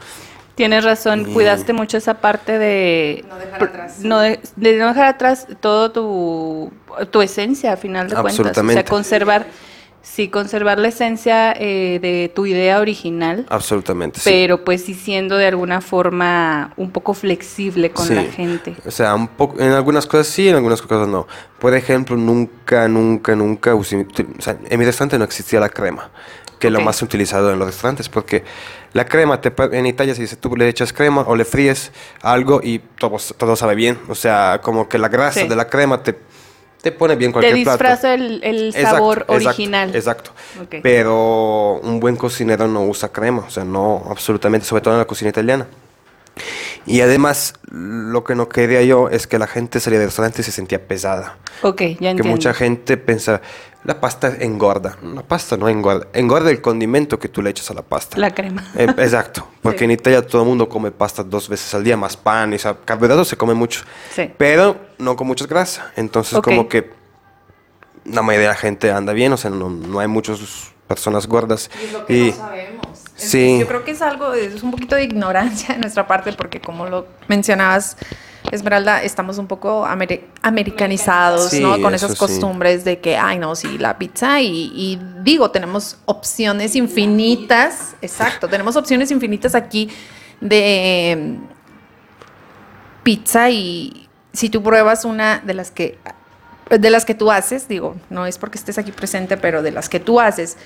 Tienes 0.56 0.86
razón, 0.86 1.26
Y- 1.30 1.34
cuidaste 1.34 1.74
mucho 1.74 1.98
esa 1.98 2.14
parte 2.22 2.58
de 2.58 3.26
No 3.28 3.38
dejar 3.38 3.64
atrás. 3.64 4.00
no 4.00 4.20
de, 4.20 4.40
de 4.56 4.78
no 4.78 4.88
dejar 4.88 5.08
atrás 5.08 5.46
todo 5.60 5.92
tu, 5.92 6.72
tu 7.12 7.22
esencia, 7.22 7.74
a 7.74 7.76
final 7.76 8.08
de 8.08 8.16
cuentas. 8.16 8.58
O 8.58 8.70
sea, 8.70 8.86
conservar, 8.86 9.46
sí, 10.04 10.28
conservar 10.28 10.78
la 10.78 10.90
esencia 10.90 11.54
eh, 11.58 11.98
de 12.00 12.32
tu 12.36 12.46
idea 12.46 12.80
original, 12.80 13.46
Absolutamente. 13.50 14.20
sí. 14.20 14.30
pero 14.30 14.64
pues 14.64 14.84
sí 14.86 14.94
siendo 14.94 15.38
de 15.38 15.48
alguna 15.48 15.82
forma 15.82 16.74
un 16.78 16.92
poco 16.92 17.14
flexible 17.16 17.90
con 17.92 18.06
Sí. 18.06 18.14
la 18.14 18.24
gente. 18.24 18.76
O 18.86 18.92
sea, 18.92 19.16
un 19.16 19.28
poco, 19.28 19.60
en 19.60 19.72
algunas 19.72 20.06
cosas 20.06 20.28
sí, 20.28 20.48
en 20.50 20.56
algunas 20.56 20.82
cosas 20.82 21.08
no. 21.08 21.26
Por 21.58 21.74
ejemplo, 21.74 22.16
nunca, 22.18 22.88
nunca, 22.88 23.36
nunca 23.36 23.74
usé, 23.74 24.06
o 24.38 24.42
sea, 24.42 24.58
en 24.70 24.80
mi 24.80 24.86
restaurante 24.86 25.18
no 25.18 25.24
existía 25.24 25.60
la 25.60 25.70
crema, 25.70 26.12
que 26.60 26.68
es 26.68 26.74
lo 26.74 26.82
más 26.82 27.02
utilizado 27.02 27.52
en 27.52 27.58
los 27.60 27.68
restaurantes, 27.70 28.08
porque 28.10 28.44
la 28.94 29.06
crema, 29.06 29.42
te, 29.42 29.52
en 29.72 29.86
Italia 29.86 30.14
se 30.14 30.22
dice, 30.22 30.36
tú 30.36 30.56
le 30.56 30.68
echas 30.70 30.94
crema 30.94 31.22
o 31.26 31.36
le 31.36 31.46
fríes 31.46 31.92
algo 32.22 32.62
y 32.64 32.80
todo, 33.00 33.18
todo 33.38 33.56
sabe 33.56 33.74
bien. 33.76 33.98
O 34.10 34.16
sea, 34.16 34.60
como 34.62 34.88
que 34.88 34.98
la 35.00 35.08
grasa 35.10 35.42
Sí. 35.42 35.48
de 35.48 35.56
la 35.56 35.68
crema 35.68 36.04
te, 36.04 36.14
te 36.84 36.92
pone 36.92 37.16
bien 37.16 37.32
Te 37.32 37.40
cualquier 37.40 37.64
plato. 37.64 37.72
disfraza 37.78 38.14
el, 38.14 38.44
el 38.44 38.68
Exacto, 38.68 38.90
sabor 38.98 39.26
original. 39.30 39.96
Exacto. 39.96 40.32
Pero 40.84 41.80
un 41.82 42.02
buen 42.02 42.18
cocinero 42.18 42.68
no 42.68 42.84
usa 42.84 43.08
crema, 43.10 43.46
o 43.48 43.50
sea, 43.50 43.64
no, 43.64 44.04
absolutamente, 44.10 44.68
sobre 44.68 44.82
todo 44.82 44.94
en 44.94 45.00
la 45.00 45.06
cocina 45.08 45.30
italiana. 45.30 45.66
Y 46.86 47.00
además, 47.00 47.54
lo 47.72 48.26
que 48.26 48.36
no 48.36 48.50
quería 48.50 48.82
yo 48.84 49.08
es 49.08 49.28
que 49.28 49.40
la 49.40 49.48
gente 49.48 49.80
salía 49.80 50.00
del 50.00 50.10
restaurante 50.10 50.42
y 50.42 50.44
se 50.44 50.52
sentía 50.52 50.86
pesada. 50.86 51.38
Ok, 51.62 51.80
ya 51.80 51.86
Que 51.86 51.94
entiendo. 52.10 52.26
mucha 52.26 52.54
gente 52.54 52.98
piensa, 52.98 53.42
la 53.86 54.00
pasta 54.00 54.30
engorda. 54.40 54.98
La 55.02 55.22
pasta 55.24 55.58
no 55.58 55.68
engorda. 55.70 56.08
Engorda 56.14 56.50
el 56.52 56.62
condimento 56.62 57.20
que 57.20 57.28
tú 57.30 57.42
le 57.42 57.50
echas 57.50 57.70
a 57.72 57.74
la 57.74 57.82
pasta. 57.82 58.18
La 58.18 58.34
crema. 58.34 58.64
Eh, 58.76 58.88
exacto, 58.98 59.48
porque 59.62 59.80
Sí. 59.80 59.84
en 59.86 59.92
Italia 59.92 60.26
todo 60.26 60.44
el 60.44 60.48
mundo 60.48 60.70
come 60.70 60.92
pasta 60.92 61.24
dos 61.24 61.50
veces 61.50 61.74
al 61.74 61.84
día, 61.84 61.98
más 61.98 62.16
pan, 62.18 62.54
y 62.54 62.56
o 62.56 62.60
sea, 62.60 62.76
carbohidratos 62.86 63.28
se 63.28 63.38
come 63.38 63.54
mucho, 63.54 63.82
Sí. 64.16 64.32
pero 64.38 64.78
no 65.00 65.16
con 65.16 65.28
mucha 65.28 65.46
grasa. 65.46 65.92
Entonces, 65.96 66.40
como 66.42 66.68
que 66.70 66.92
la 68.06 68.22
mayoría 68.22 68.50
de 68.50 68.54
la 68.54 68.60
gente 68.60 68.92
anda 68.92 69.14
bien, 69.14 69.34
o 69.34 69.38
sea, 69.38 69.50
no, 69.52 69.70
no 69.70 70.00
hay 70.00 70.08
muchas 70.08 70.40
personas 70.88 71.28
gordas. 71.28 71.70
Y 71.82 71.86
es 71.86 71.94
lo 71.94 72.06
que 72.06 72.14
Y- 72.18 72.32
no 72.32 72.38
sabemos. 72.38 72.88
Es- 73.18 73.30
Sí. 73.30 73.60
Yo 73.60 73.68
creo 73.68 73.84
que 73.86 73.92
es 73.92 74.02
algo, 74.02 74.34
es 74.34 74.64
un 74.64 74.72
poquito 74.72 74.96
de 74.96 75.04
ignorancia 75.04 75.76
de 75.76 75.80
nuestra 75.82 76.08
parte, 76.08 76.34
porque 76.34 76.60
como 76.60 76.86
lo 76.88 77.06
mencionabas, 77.28 77.96
Esmeralda, 78.52 79.02
estamos 79.04 79.38
un 79.38 79.48
poco 79.48 79.86
ameri- 79.86 80.22
americanizados, 80.42 81.50
Sí, 81.52 81.62
¿no? 81.62 81.82
Con 81.82 81.96
esas 81.96 82.12
sí. 82.12 82.18
costumbres 82.18 82.84
de 82.84 83.00
que, 83.00 83.18
ay, 83.18 83.40
no, 83.40 83.56
sí, 83.56 83.78
la 83.78 83.98
pizza 83.98 84.42
y, 84.42 84.72
y 84.76 85.00
digo, 85.24 85.50
tenemos 85.52 85.98
opciones 86.06 86.76
infinitas, 86.76 87.96
exacto, 88.02 88.48
tenemos 88.48 88.76
opciones 88.76 89.10
infinitas 89.12 89.56
aquí 89.56 89.90
de 90.42 91.12
em, 91.12 91.40
pizza 93.04 93.50
y 93.50 94.08
si 94.34 94.50
tú 94.50 94.62
pruebas 94.64 95.06
una 95.06 95.40
de 95.40 95.54
las 95.54 95.72
que 95.72 95.98
de 96.70 96.90
las 96.90 97.06
que 97.06 97.14
tú 97.14 97.30
haces, 97.30 97.68
digo, 97.68 97.96
no 98.10 98.26
es 98.26 98.38
porque 98.38 98.58
estés 98.58 98.78
aquí 98.78 98.92
presente, 98.92 99.38
pero 99.38 99.62
de 99.62 99.72
las 99.72 99.90
que 99.90 100.00
tú 100.00 100.20
haces, 100.20 100.58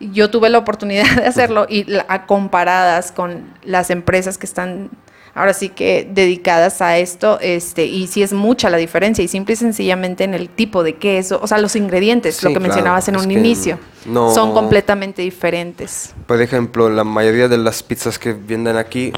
yo 0.00 0.30
tuve 0.30 0.48
la 0.48 0.58
oportunidad 0.58 1.04
de 1.16 1.26
hacerlo 1.26 1.66
y 1.68 1.84
la- 1.84 2.06
a 2.08 2.26
comparadas 2.26 3.12
con 3.12 3.44
las 3.62 3.90
empresas 3.90 4.38
que 4.38 4.46
están 4.46 4.90
ahora 5.34 5.54
sí 5.54 5.68
que 5.70 6.08
dedicadas 6.12 6.82
a 6.82 6.98
esto, 6.98 7.38
este, 7.40 7.86
y 7.86 8.06
sí 8.06 8.22
es 8.22 8.32
mucha 8.32 8.68
la 8.70 8.76
diferencia, 8.76 9.24
y 9.24 9.28
simple 9.28 9.54
y 9.54 9.56
sencillamente 9.56 10.24
en 10.24 10.34
el 10.34 10.48
tipo 10.48 10.82
de 10.82 10.94
queso, 10.96 11.38
o 11.42 11.46
sea, 11.46 11.58
los 11.58 11.74
ingredientes, 11.76 12.36
Sí, 12.36 12.44
lo 12.44 12.50
que 12.50 12.54
claro, 12.54 12.68
mencionabas 12.68 13.08
en 13.08 13.16
un 13.16 13.30
inicio, 13.30 13.78
no- 14.06 14.32
son 14.34 14.52
completamente 14.52 15.22
diferentes. 15.22 16.14
Por 16.26 16.40
ejemplo, 16.42 16.88
la 16.90 17.04
mayoría 17.04 17.48
de 17.48 17.58
las 17.58 17.82
pizzas 17.82 18.18
que 18.18 18.32
venden 18.32 18.76
aquí, 18.76 19.12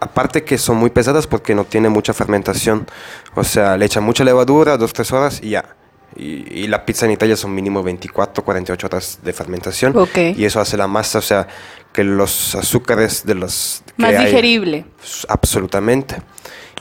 aparte 0.00 0.42
que 0.42 0.58
son 0.58 0.76
muy 0.78 0.90
pesadas 0.90 1.26
porque 1.26 1.54
no 1.54 1.64
tiene 1.64 1.88
mucha 1.88 2.12
fermentación, 2.12 2.86
o 3.34 3.44
sea, 3.44 3.76
le 3.76 3.84
echan 3.86 4.02
mucha 4.02 4.24
levadura, 4.24 4.76
dos, 4.76 4.92
tres 4.92 5.12
horas 5.12 5.40
y 5.42 5.50
ya. 5.50 5.76
Y, 6.16 6.60
y 6.62 6.66
la 6.66 6.84
pizza 6.84 7.06
en 7.06 7.12
Italia 7.12 7.36
son 7.36 7.54
mínimo 7.54 7.82
24, 7.82 8.44
48 8.44 8.86
horas 8.86 9.18
de 9.22 9.32
fermentación. 9.32 9.96
Ok. 9.96 10.18
Y 10.36 10.44
eso 10.44 10.60
hace 10.60 10.76
la 10.76 10.86
masa, 10.86 11.18
o 11.18 11.22
sea, 11.22 11.46
que 11.92 12.04
los 12.04 12.54
azúcares 12.54 13.24
de 13.24 13.34
los... 13.34 13.82
que 13.96 14.02
Más 14.02 14.14
hay- 14.14 14.26
digerible. 14.26 14.84
Absolutamente. 15.28 16.16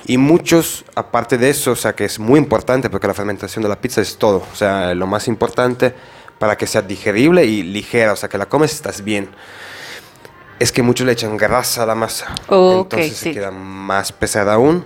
Y 0.08 0.18
muchos, 0.18 0.84
aparte 0.96 1.38
de 1.38 1.50
eso, 1.50 1.72
o 1.72 1.76
sea, 1.76 1.94
que 1.94 2.06
es 2.06 2.18
muy 2.20 2.40
importante 2.40 2.90
porque 2.90 3.08
la 3.08 3.14
fermentación 3.14 3.62
de 3.64 3.70
la 3.70 3.80
pizza 3.80 4.02
es 4.02 4.18
todo, 4.18 4.46
o 4.52 4.56
sea, 4.56 4.94
lo 4.96 5.06
más 5.08 5.28
importante 5.28 5.94
para 6.40 6.58
que 6.58 6.66
sea 6.66 6.82
digerible 6.82 7.46
y 7.46 7.62
ligera, 7.62 8.14
o 8.14 8.16
sea, 8.16 8.28
que 8.28 8.38
la 8.40 8.48
comes 8.48 8.74
estás 8.74 9.04
bien. 9.04 9.30
Es 10.60 10.72
que 10.72 10.82
muchos 10.84 11.06
le 11.06 11.14
echan 11.14 11.38
grasa 11.38 11.84
a 11.84 11.86
la 11.86 11.96
masa. 11.96 12.34
Ok, 12.48 12.82
Entonces 12.84 13.10
sí. 13.18 13.24
se 13.26 13.32
queda 13.34 13.52
más 13.52 14.12
pesada 14.12 14.54
aún 14.56 14.86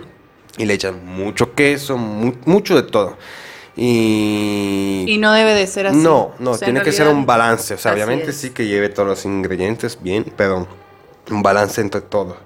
y 0.58 0.64
le 0.64 0.74
echan 0.74 1.04
mucho 1.04 1.54
queso, 1.54 1.96
mu- 1.98 2.34
mucho 2.44 2.74
de 2.76 2.82
todo. 2.82 3.16
Y, 3.76 5.04
Y 5.06 5.18
no 5.18 5.32
debe 5.32 5.54
de 5.54 5.66
ser 5.66 5.88
así. 5.88 5.98
no, 5.98 6.32
no, 6.38 6.52
O 6.52 6.54
sea, 6.54 6.66
tiene 6.66 6.80
en 6.80 6.84
que 6.84 6.92
ser 6.92 7.08
un 7.08 7.26
balance. 7.26 7.74
O 7.74 7.78
sea, 7.78 7.92
obviamente 7.92 8.30
es. 8.30 8.36
sí 8.36 8.50
que 8.50 8.66
lleve 8.66 8.88
todos 8.88 9.08
los 9.08 9.24
ingredientes 9.26 9.98
bien, 10.02 10.32
pero 10.36 10.66
un 11.30 11.42
balance 11.42 11.80
entre 11.80 12.00
todo. 12.00 12.38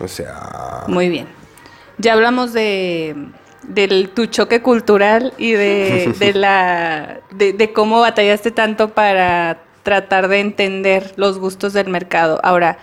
O 0.00 0.08
sea, 0.08 0.84
Muy 0.86 1.08
bien. 1.08 1.26
Ya 1.98 2.14
hablamos 2.14 2.52
de 2.52 3.14
del 3.64 4.10
tu 4.10 4.26
choque 4.26 4.62
cultural 4.62 5.34
y 5.36 5.52
de, 5.52 6.14
de 6.18 6.32
la 6.32 7.20
de, 7.32 7.52
de 7.52 7.72
cómo 7.72 8.00
batallaste 8.00 8.50
tanto 8.50 8.90
para 8.94 9.62
tratar 9.82 10.28
de 10.28 10.40
entender 10.40 11.12
los 11.16 11.38
gustos 11.38 11.72
del 11.72 11.88
mercado. 11.88 12.40
Ahora, 12.42 12.78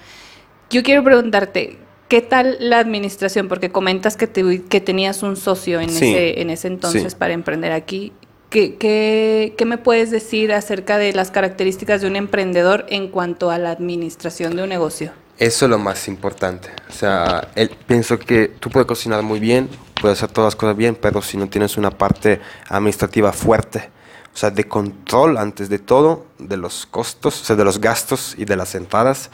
yo 0.69 0.83
quiero 0.83 1.03
preguntarte, 1.03 1.77
¿qué 2.07 2.21
tal 2.21 2.57
la 2.59 2.79
administración? 2.79 3.47
Porque 3.47 3.71
comentas 3.71 4.17
que, 4.17 4.27
te- 4.27 4.63
que 4.63 4.81
tenías 4.81 5.23
un 5.23 5.35
socio 5.35 5.79
en, 5.79 5.89
Sí, 5.89 6.09
ese, 6.13 6.41
en 6.41 6.49
ese 6.49 6.67
entonces 6.67 7.13
sí. 7.13 7.17
para 7.17 7.33
emprender 7.33 7.71
aquí. 7.71 8.13
¿Qué, 8.49 8.75
qué, 8.75 9.53
qué 9.57 9.65
me 9.65 9.77
puedes 9.77 10.11
decir 10.11 10.53
acerca 10.53 10.97
de 10.97 11.11
las 11.13 11.31
características 11.31 12.01
de 12.01 12.07
un 12.07 12.15
emprendedor 12.15 12.85
en 12.89 13.09
cuanto 13.09 13.49
a 13.51 13.57
la 13.57 13.71
administración 13.71 14.55
de 14.55 14.63
un 14.63 14.69
negocio? 14.69 15.11
eso 15.37 15.65
es 15.65 15.69
lo 15.69 15.77
más 15.77 16.07
importante. 16.07 16.69
O 16.89 16.93
sea, 16.93 17.49
él, 17.55 17.69
pienso 17.87 18.17
que 18.17 18.47
tú 18.47 18.69
puedes 18.69 18.87
cocinar 18.87 19.21
muy 19.21 19.41
bien, 19.41 19.67
puedes 19.99 20.19
hacer 20.19 20.31
todas 20.33 20.53
las 20.53 20.55
cosas 20.55 20.77
bien, 20.77 20.95
pero 20.95 21.21
si 21.21 21.35
no 21.35 21.49
tienes 21.49 21.75
una 21.75 21.91
parte 21.91 22.39
administrativa 22.69 23.33
fuerte, 23.33 23.89
o 24.33 24.37
sea, 24.37 24.49
de 24.51 24.65
control 24.65 25.37
antes 25.37 25.67
de 25.67 25.79
todo, 25.79 26.27
de 26.39 26.55
los 26.55 26.85
costos, 26.85 27.41
o 27.41 27.43
sea, 27.43 27.57
de 27.57 27.65
los 27.65 27.81
gastos 27.81 28.35
y 28.37 28.45
de 28.45 28.55
las 28.55 28.75
entradas 28.75 29.29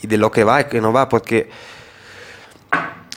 y 0.00 0.06
de 0.06 0.16
lo 0.16 0.30
que 0.30 0.44
va 0.44 0.62
y 0.62 0.64
que 0.64 0.80
no 0.80 0.94
va, 0.94 1.10
porque 1.10 1.50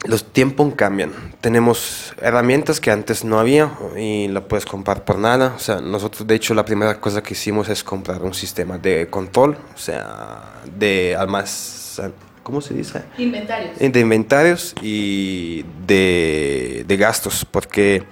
los 0.08 0.32
tiempos 0.32 0.74
cambian. 0.76 1.12
Tenemos 1.42 2.14
herramientas 2.22 2.80
que 2.80 2.92
antes 2.92 3.24
no 3.24 3.40
había 3.40 3.72
y 3.98 4.28
la 4.30 4.42
puedes 4.48 4.66
comprar 4.66 5.04
por 5.06 5.18
nada. 5.20 5.54
O 5.56 5.60
sea, 5.60 5.82
nosotros 5.82 6.26
de 6.28 6.36
hecho 6.36 6.54
la 6.54 6.66
primera 6.66 7.00
cosa 7.00 7.22
que 7.22 7.34
hicimos 7.34 7.70
es 7.70 7.84
comprar 7.84 8.22
un 8.24 8.34
sistema 8.34 8.78
de 8.78 9.08
control, 9.10 9.58
o 9.76 9.78
sea, 9.78 10.62
de 10.78 11.16
almacén, 11.16 12.14
¿cómo 12.44 12.62
se 12.62 12.74
dice? 12.74 13.04
Inventarios. 13.18 13.78
De 13.80 14.00
inventarios 14.00 14.74
y 14.82 15.64
de, 15.86 16.86
de 16.88 16.98
gastos, 16.98 17.46
porque 17.50 18.04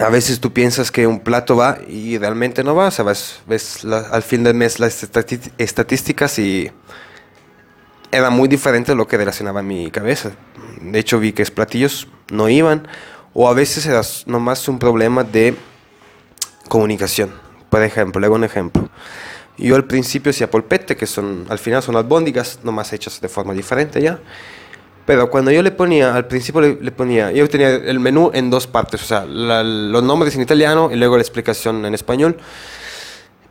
a 0.00 0.08
veces 0.08 0.40
tú 0.40 0.52
piensas 0.52 0.90
que 0.90 1.06
un 1.06 1.20
plato 1.20 1.54
va 1.56 1.78
y 1.86 2.16
realmente 2.16 2.64
no 2.64 2.74
va. 2.74 2.86
O 2.86 2.90
sea, 2.90 3.04
ves, 3.04 3.40
ves 3.46 3.84
la- 3.84 4.00
al 4.10 4.22
fin 4.22 4.42
del 4.42 4.54
mes 4.54 4.78
las 4.80 5.02
estati- 5.04 5.52
estadísticas 5.58 6.38
y 6.38 6.70
era 8.12 8.30
muy 8.30 8.48
diferente 8.48 8.92
de 8.92 8.96
lo 8.96 9.08
que 9.08 9.16
relacionaba 9.16 9.62
mi 9.62 9.90
cabeza. 9.90 10.30
De 10.80 10.98
hecho, 10.98 11.18
vi 11.18 11.32
que 11.32 11.42
los 11.42 11.50
platillos 11.50 12.08
no 12.30 12.48
iban, 12.48 12.86
o 13.34 13.48
a 13.48 13.54
veces 13.54 13.86
era 13.86 14.02
nomás 14.26 14.68
un 14.68 14.78
problema 14.78 15.24
de 15.24 15.56
comunicación. 16.68 17.32
Por 17.70 17.82
ejemplo, 17.82 18.20
le 18.20 18.26
hago 18.26 18.36
un 18.36 18.44
ejemplo. 18.44 18.88
Yo 19.58 19.76
al 19.76 19.84
principio 19.84 20.30
hacía 20.30 20.50
polpette, 20.50 20.96
que 20.96 21.06
son, 21.06 21.46
al 21.48 21.58
final 21.58 21.82
son 21.82 21.96
albóndigas, 21.96 22.60
nomás 22.62 22.92
hechas 22.92 23.20
de 23.20 23.28
forma 23.28 23.52
diferente 23.54 24.00
ya. 24.00 24.18
Pero 25.04 25.30
cuando 25.30 25.50
yo 25.50 25.62
le 25.62 25.72
ponía, 25.72 26.14
al 26.14 26.26
principio 26.26 26.60
le, 26.60 26.78
le 26.80 26.92
ponía, 26.92 27.32
yo 27.32 27.48
tenía 27.48 27.70
el 27.70 27.98
menú 27.98 28.30
en 28.34 28.50
dos 28.50 28.66
partes, 28.66 29.02
o 29.02 29.04
sea, 29.04 29.24
la- 29.24 29.62
los 29.64 30.02
nombres 30.02 30.34
en 30.36 30.42
italiano 30.42 30.90
y 30.92 30.96
luego 30.96 31.16
la 31.16 31.22
explicación 31.22 31.84
en 31.84 31.94
español. 31.94 32.36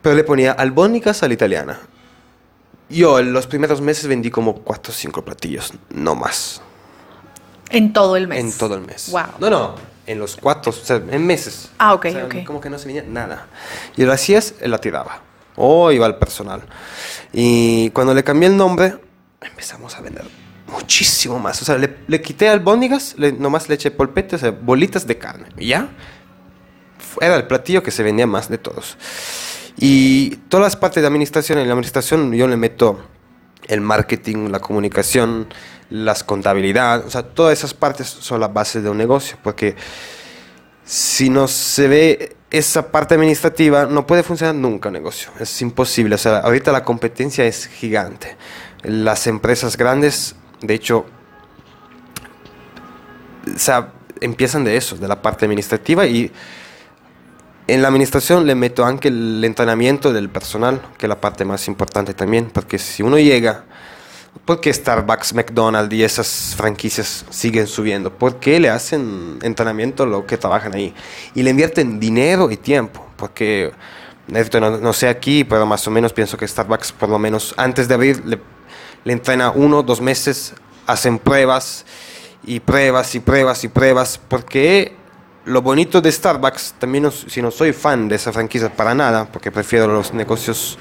Pero 0.01 0.15
le 0.15 0.23
ponía 0.23 0.53
albóndigas 0.53 1.23
a 1.23 1.27
la 1.27 1.33
italiana. 1.33 1.79
Yo 2.91 3.19
en 3.19 3.33
los 3.33 3.47
primeros 3.47 3.81
meses 3.81 4.07
vendí 4.07 4.29
como 4.29 4.55
4 4.55 4.91
o 4.91 4.95
5 4.95 5.23
platillos, 5.23 5.73
no 5.89 6.15
más. 6.15 6.61
En 7.69 7.93
todo 7.93 8.17
el 8.17 8.27
mes. 8.27 8.39
En 8.39 8.51
todo 8.57 8.75
el 8.75 8.81
mes. 8.81 9.09
Wow. 9.11 9.23
No, 9.39 9.49
no, 9.49 9.75
en 10.05 10.19
los 10.19 10.35
cuatro, 10.35 10.71
o 10.71 10.73
sea, 10.73 10.97
en 10.97 11.25
meses. 11.25 11.69
Ah, 11.77 11.93
ok, 11.93 12.05
O 12.05 12.11
sea, 12.11 12.25
ok. 12.25 12.35
Como 12.45 12.59
que 12.59 12.69
no 12.69 12.77
se 12.77 12.87
venía 12.87 13.03
nada. 13.03 13.47
Y 13.95 14.03
lo 14.03 14.11
hacías, 14.11 14.55
él 14.59 14.71
la 14.71 14.79
tiraba. 14.79 15.21
O 15.55 15.91
iba 15.91 16.05
al 16.05 16.17
personal. 16.17 16.61
Y 17.31 17.89
cuando 17.91 18.13
le 18.13 18.23
cambié 18.23 18.49
el 18.49 18.57
nombre, 18.57 18.97
empezamos 19.41 19.95
a 19.95 20.01
vender 20.01 20.25
muchísimo 20.67 21.39
más. 21.39 21.61
O 21.61 21.65
sea, 21.65 21.77
le, 21.77 21.97
le 22.07 22.21
quité 22.21 22.49
albóndigas, 22.49 23.15
le, 23.17 23.31
nomás 23.31 23.69
le 23.69 23.75
eché 23.75 23.91
polpete, 23.91 24.35
o 24.35 24.39
sea, 24.39 24.51
bolitas 24.51 25.05
de 25.07 25.17
carne. 25.17 25.47
Y 25.57 25.67
ya. 25.67 25.89
Era 27.19 27.35
el 27.35 27.45
platillo 27.47 27.83
que 27.83 27.91
se 27.91 28.03
vendía 28.03 28.27
más 28.27 28.49
de 28.49 28.57
todos. 28.57 28.97
Y 29.83 30.35
todas 30.47 30.63
las 30.63 30.75
partes 30.75 31.01
de 31.01 31.07
administración, 31.07 31.57
en 31.57 31.67
la 31.67 31.73
administración 31.73 32.31
yo 32.33 32.47
le 32.47 32.55
meto 32.55 32.99
el 33.67 33.81
marketing, 33.81 34.49
la 34.49 34.59
comunicación, 34.59 35.47
las 35.89 36.23
contabilidad, 36.23 37.03
o 37.03 37.09
sea, 37.09 37.23
todas 37.23 37.57
esas 37.57 37.73
partes 37.73 38.07
son 38.07 38.39
la 38.39 38.47
base 38.47 38.79
de 38.79 38.91
un 38.91 38.97
negocio, 38.97 39.37
porque 39.43 39.75
si 40.85 41.31
no 41.31 41.47
se 41.47 41.87
ve 41.87 42.35
esa 42.51 42.91
parte 42.91 43.15
administrativa, 43.15 43.87
no 43.87 44.05
puede 44.05 44.21
funcionar 44.21 44.53
nunca 44.53 44.89
un 44.89 44.93
negocio, 44.93 45.31
es 45.39 45.61
imposible, 45.63 46.13
o 46.13 46.19
sea, 46.19 46.41
ahorita 46.41 46.71
la 46.71 46.83
competencia 46.83 47.43
es 47.45 47.65
gigante. 47.65 48.37
Las 48.83 49.25
empresas 49.25 49.77
grandes, 49.77 50.35
de 50.61 50.75
hecho, 50.75 51.07
empiezan 54.19 54.63
de 54.63 54.77
eso, 54.77 54.95
de 54.95 55.07
la 55.07 55.23
parte 55.23 55.45
administrativa 55.45 56.05
y 56.05 56.31
en 57.73 57.81
la 57.81 57.87
administración 57.87 58.45
le 58.45 58.53
meto 58.53 58.85
aunque 58.85 59.07
el 59.07 59.41
entrenamiento 59.45 60.11
del 60.11 60.29
personal, 60.29 60.81
que 60.97 61.05
es 61.05 61.09
la 61.09 61.21
parte 61.21 61.45
más 61.45 61.69
importante 61.69 62.13
también, 62.13 62.49
porque 62.51 62.77
si 62.77 63.01
uno 63.01 63.17
llega, 63.17 63.63
¿por 64.43 64.59
qué 64.59 64.73
Starbucks, 64.73 65.33
McDonald's 65.33 65.93
y 65.93 66.03
esas 66.03 66.53
franquicias 66.57 67.25
siguen 67.29 67.67
subiendo? 67.67 68.11
Porque 68.11 68.59
le 68.59 68.69
hacen 68.69 69.39
entrenamiento 69.41 70.03
a 70.03 70.05
los 70.05 70.25
que 70.25 70.37
trabajan 70.37 70.75
ahí 70.75 70.93
y 71.33 71.43
le 71.43 71.51
invierten 71.51 71.97
dinero 71.97 72.51
y 72.51 72.57
tiempo, 72.57 73.05
porque 73.15 73.71
no, 74.27 74.77
no, 74.77 74.91
sé 74.91 75.07
aquí, 75.07 75.45
pero 75.45 75.65
más 75.65 75.87
o 75.87 75.91
menos 75.91 76.11
pienso 76.11 76.37
que 76.37 76.45
Starbucks 76.45 76.91
por 76.91 77.07
lo 77.07 77.19
menos 77.19 77.53
antes 77.55 77.87
de 77.87 77.93
abrir 77.93 78.25
le, 78.25 78.37
le 79.05 79.13
entrena 79.13 79.49
uno, 79.49 79.81
dos 79.81 80.01
meses, 80.01 80.53
hacen 80.87 81.19
pruebas 81.19 81.85
y 82.43 82.59
pruebas 82.59 83.15
y 83.15 83.21
pruebas 83.21 83.63
y 83.63 83.69
pruebas, 83.69 84.19
porque 84.27 84.99
lo 85.45 85.61
bonito 85.61 86.01
de 86.01 86.11
Starbucks, 86.11 86.75
también 86.79 87.09
si 87.11 87.41
no 87.41 87.51
soy 87.51 87.73
fan 87.73 88.07
de 88.07 88.15
esa 88.15 88.31
franquicia 88.31 88.71
para 88.71 88.93
nada, 88.93 89.25
porque 89.25 89.51
prefiero 89.51 89.87
los 89.87 90.13
negocios 90.13 90.77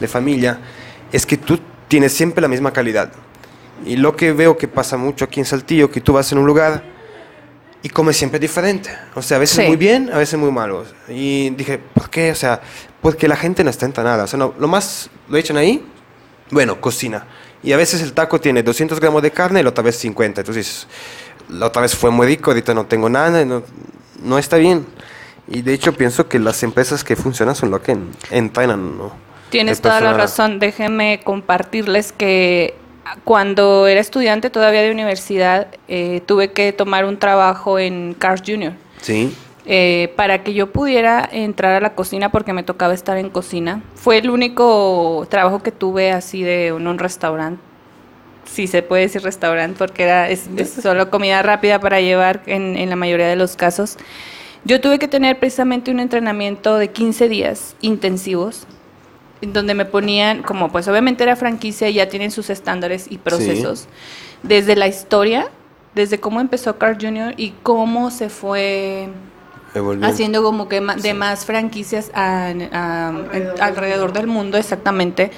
de 0.00 0.08
familia, 0.08 0.58
es 1.12 1.24
que 1.26 1.36
tú 1.36 1.58
tienes 1.88 2.12
siempre 2.12 2.42
la 2.42 2.48
misma 2.48 2.72
calidad. 2.72 3.12
Y 3.84 3.96
lo 3.96 4.14
que 4.16 4.32
veo 4.32 4.56
que 4.56 4.68
pasa 4.68 4.96
mucho 4.96 5.24
aquí 5.24 5.40
en 5.40 5.46
Saltillo, 5.46 5.90
que 5.90 6.00
tú 6.00 6.12
vas 6.12 6.30
en 6.32 6.38
un 6.38 6.46
lugar 6.46 6.82
y 7.82 7.88
comes 7.88 8.16
siempre 8.16 8.38
diferente. 8.38 8.90
O 9.14 9.22
sea, 9.22 9.36
a 9.36 9.40
veces 9.40 9.66
muy 9.66 9.76
bien, 9.76 10.10
a 10.12 10.18
veces 10.18 10.38
muy 10.38 10.50
malo. 10.50 10.84
Y 11.08 11.50
dije, 11.50 11.78
¿por 11.78 12.10
qué? 12.10 12.30
O 12.30 12.34
sea, 12.34 12.60
porque 13.00 13.26
la 13.26 13.36
gente 13.36 13.64
no 13.64 13.70
está 13.70 13.88
nada 13.88 14.24
O 14.24 14.26
sea, 14.26 14.38
no, 14.38 14.54
lo 14.58 14.68
más 14.68 15.08
lo 15.28 15.36
echan 15.38 15.56
ahí, 15.56 15.84
bueno, 16.50 16.80
cocina. 16.80 17.26
Y 17.62 17.72
a 17.72 17.76
veces 17.76 18.02
el 18.02 18.12
taco 18.12 18.40
tiene 18.40 18.62
200 18.62 18.98
gramos 19.00 19.22
de 19.22 19.30
carne 19.30 19.60
y 19.60 19.62
la 19.62 19.70
otra 19.70 19.84
vez 19.84 19.96
50. 19.96 20.40
Entonces, 20.40 20.86
la 21.48 21.66
otra 21.66 21.82
vez 21.82 21.94
fue 21.94 22.10
muy 22.10 22.26
rico, 22.26 22.50
ahorita 22.50 22.74
no 22.74 22.86
tengo 22.86 23.08
nada. 23.08 23.44
No, 23.44 23.62
no 24.22 24.38
está 24.38 24.56
bien. 24.56 24.86
Y 25.48 25.62
de 25.62 25.74
hecho 25.74 25.92
pienso 25.94 26.28
que 26.28 26.38
las 26.38 26.62
empresas 26.62 27.02
que 27.02 27.16
funcionan 27.16 27.56
son 27.56 27.70
lo 27.70 27.82
que 27.82 27.96
entrenan, 28.30 28.96
¿no? 28.98 29.12
Tienes 29.50 29.80
toda 29.80 30.00
la 30.00 30.12
razón. 30.12 30.60
Déjenme 30.60 31.20
compartirles 31.24 32.12
que 32.12 32.74
cuando 33.24 33.86
era 33.88 34.00
estudiante 34.00 34.50
todavía 34.50 34.82
de 34.82 34.92
universidad, 34.92 35.66
eh, 35.88 36.22
tuve 36.26 36.52
que 36.52 36.72
tomar 36.72 37.04
un 37.04 37.18
trabajo 37.18 37.78
en 37.78 38.14
Cars 38.14 38.42
Jr. 38.46 38.74
Sí. 39.00 39.36
Eh, 39.66 40.12
para 40.16 40.42
que 40.42 40.54
yo 40.54 40.72
pudiera 40.72 41.28
entrar 41.30 41.74
a 41.74 41.80
la 41.80 41.94
cocina 41.94 42.30
porque 42.30 42.52
me 42.52 42.62
tocaba 42.62 42.94
estar 42.94 43.18
en 43.18 43.28
cocina. 43.28 43.82
Fue 43.94 44.18
el 44.18 44.30
único 44.30 45.26
trabajo 45.28 45.62
que 45.62 45.72
tuve 45.72 46.12
así 46.12 46.42
de 46.42 46.68
en 46.68 46.86
un 46.86 46.98
restaurante. 46.98 47.62
Si 48.44 48.66
se 48.66 48.82
puede 48.82 49.02
decir 49.02 49.22
restaurante 49.22 49.78
porque 49.78 50.04
era 50.04 50.28
es, 50.28 50.48
solo 50.82 51.10
comida 51.10 51.42
rápida 51.42 51.78
para 51.80 52.00
llevar 52.00 52.42
en, 52.46 52.76
en 52.76 52.90
la 52.90 52.96
mayoría 52.96 53.28
de 53.28 53.36
los 53.36 53.56
casos. 53.56 53.96
Yo 54.64 54.80
tuve 54.80 54.98
que 54.98 55.08
tener 55.08 55.38
precisamente 55.38 55.90
un 55.90 56.00
entrenamiento 56.00 56.76
de 56.76 56.88
15 56.88 57.28
días 57.28 57.76
intensivos 57.80 58.66
en 59.42 59.52
donde 59.52 59.74
me 59.74 59.84
ponían, 59.84 60.42
como 60.42 60.70
pues 60.70 60.86
obviamente 60.88 61.22
era 61.22 61.36
franquicia 61.36 61.88
y 61.88 61.94
ya 61.94 62.08
tienen 62.08 62.30
sus 62.30 62.50
estándares 62.50 63.06
y 63.10 63.18
procesos, 63.18 63.88
desde 64.42 64.76
la 64.76 64.86
historia, 64.86 65.48
desde 65.94 66.20
cómo 66.20 66.40
empezó 66.40 66.76
Carl 66.78 66.98
Jr. 67.00 67.34
y 67.36 67.54
cómo 67.62 68.10
se 68.10 68.28
fue 68.28 69.08
haciendo 70.02 70.42
como 70.42 70.68
que 70.68 70.80
de 70.80 71.14
más 71.14 71.46
franquicias 71.46 72.10
alrededor 72.14 74.12
del 74.12 74.26
mundo, 74.26 74.58
exactamente. 74.58 75.30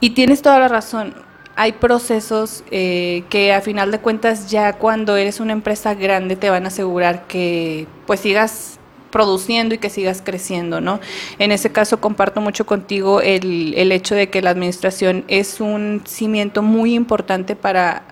Y 0.00 0.10
tienes 0.10 0.42
toda 0.42 0.58
la 0.58 0.68
razón. 0.68 1.14
Hay 1.56 1.72
procesos 1.72 2.64
eh, 2.70 3.24
que 3.30 3.52
a 3.52 3.62
final 3.62 3.90
de 3.90 3.98
cuentas 3.98 4.50
ya 4.50 4.74
cuando 4.74 5.16
eres 5.16 5.40
una 5.40 5.52
empresa 5.52 5.94
grande 5.94 6.36
te 6.36 6.50
van 6.50 6.64
a 6.64 6.68
asegurar 6.68 7.26
que 7.26 7.86
pues 8.06 8.20
sigas 8.20 8.78
produciendo 9.10 9.74
y 9.74 9.78
que 9.78 9.88
sigas 9.88 10.20
creciendo, 10.22 10.82
¿no? 10.82 11.00
En 11.38 11.52
ese 11.52 11.72
caso 11.72 11.98
comparto 11.98 12.42
mucho 12.42 12.66
contigo 12.66 13.22
el, 13.22 13.72
el 13.74 13.90
hecho 13.90 14.14
de 14.14 14.28
que 14.28 14.42
la 14.42 14.50
administración 14.50 15.24
es 15.28 15.60
un 15.62 16.02
cimiento 16.04 16.60
muy 16.60 16.94
importante 16.94 17.56
para, 17.56 18.02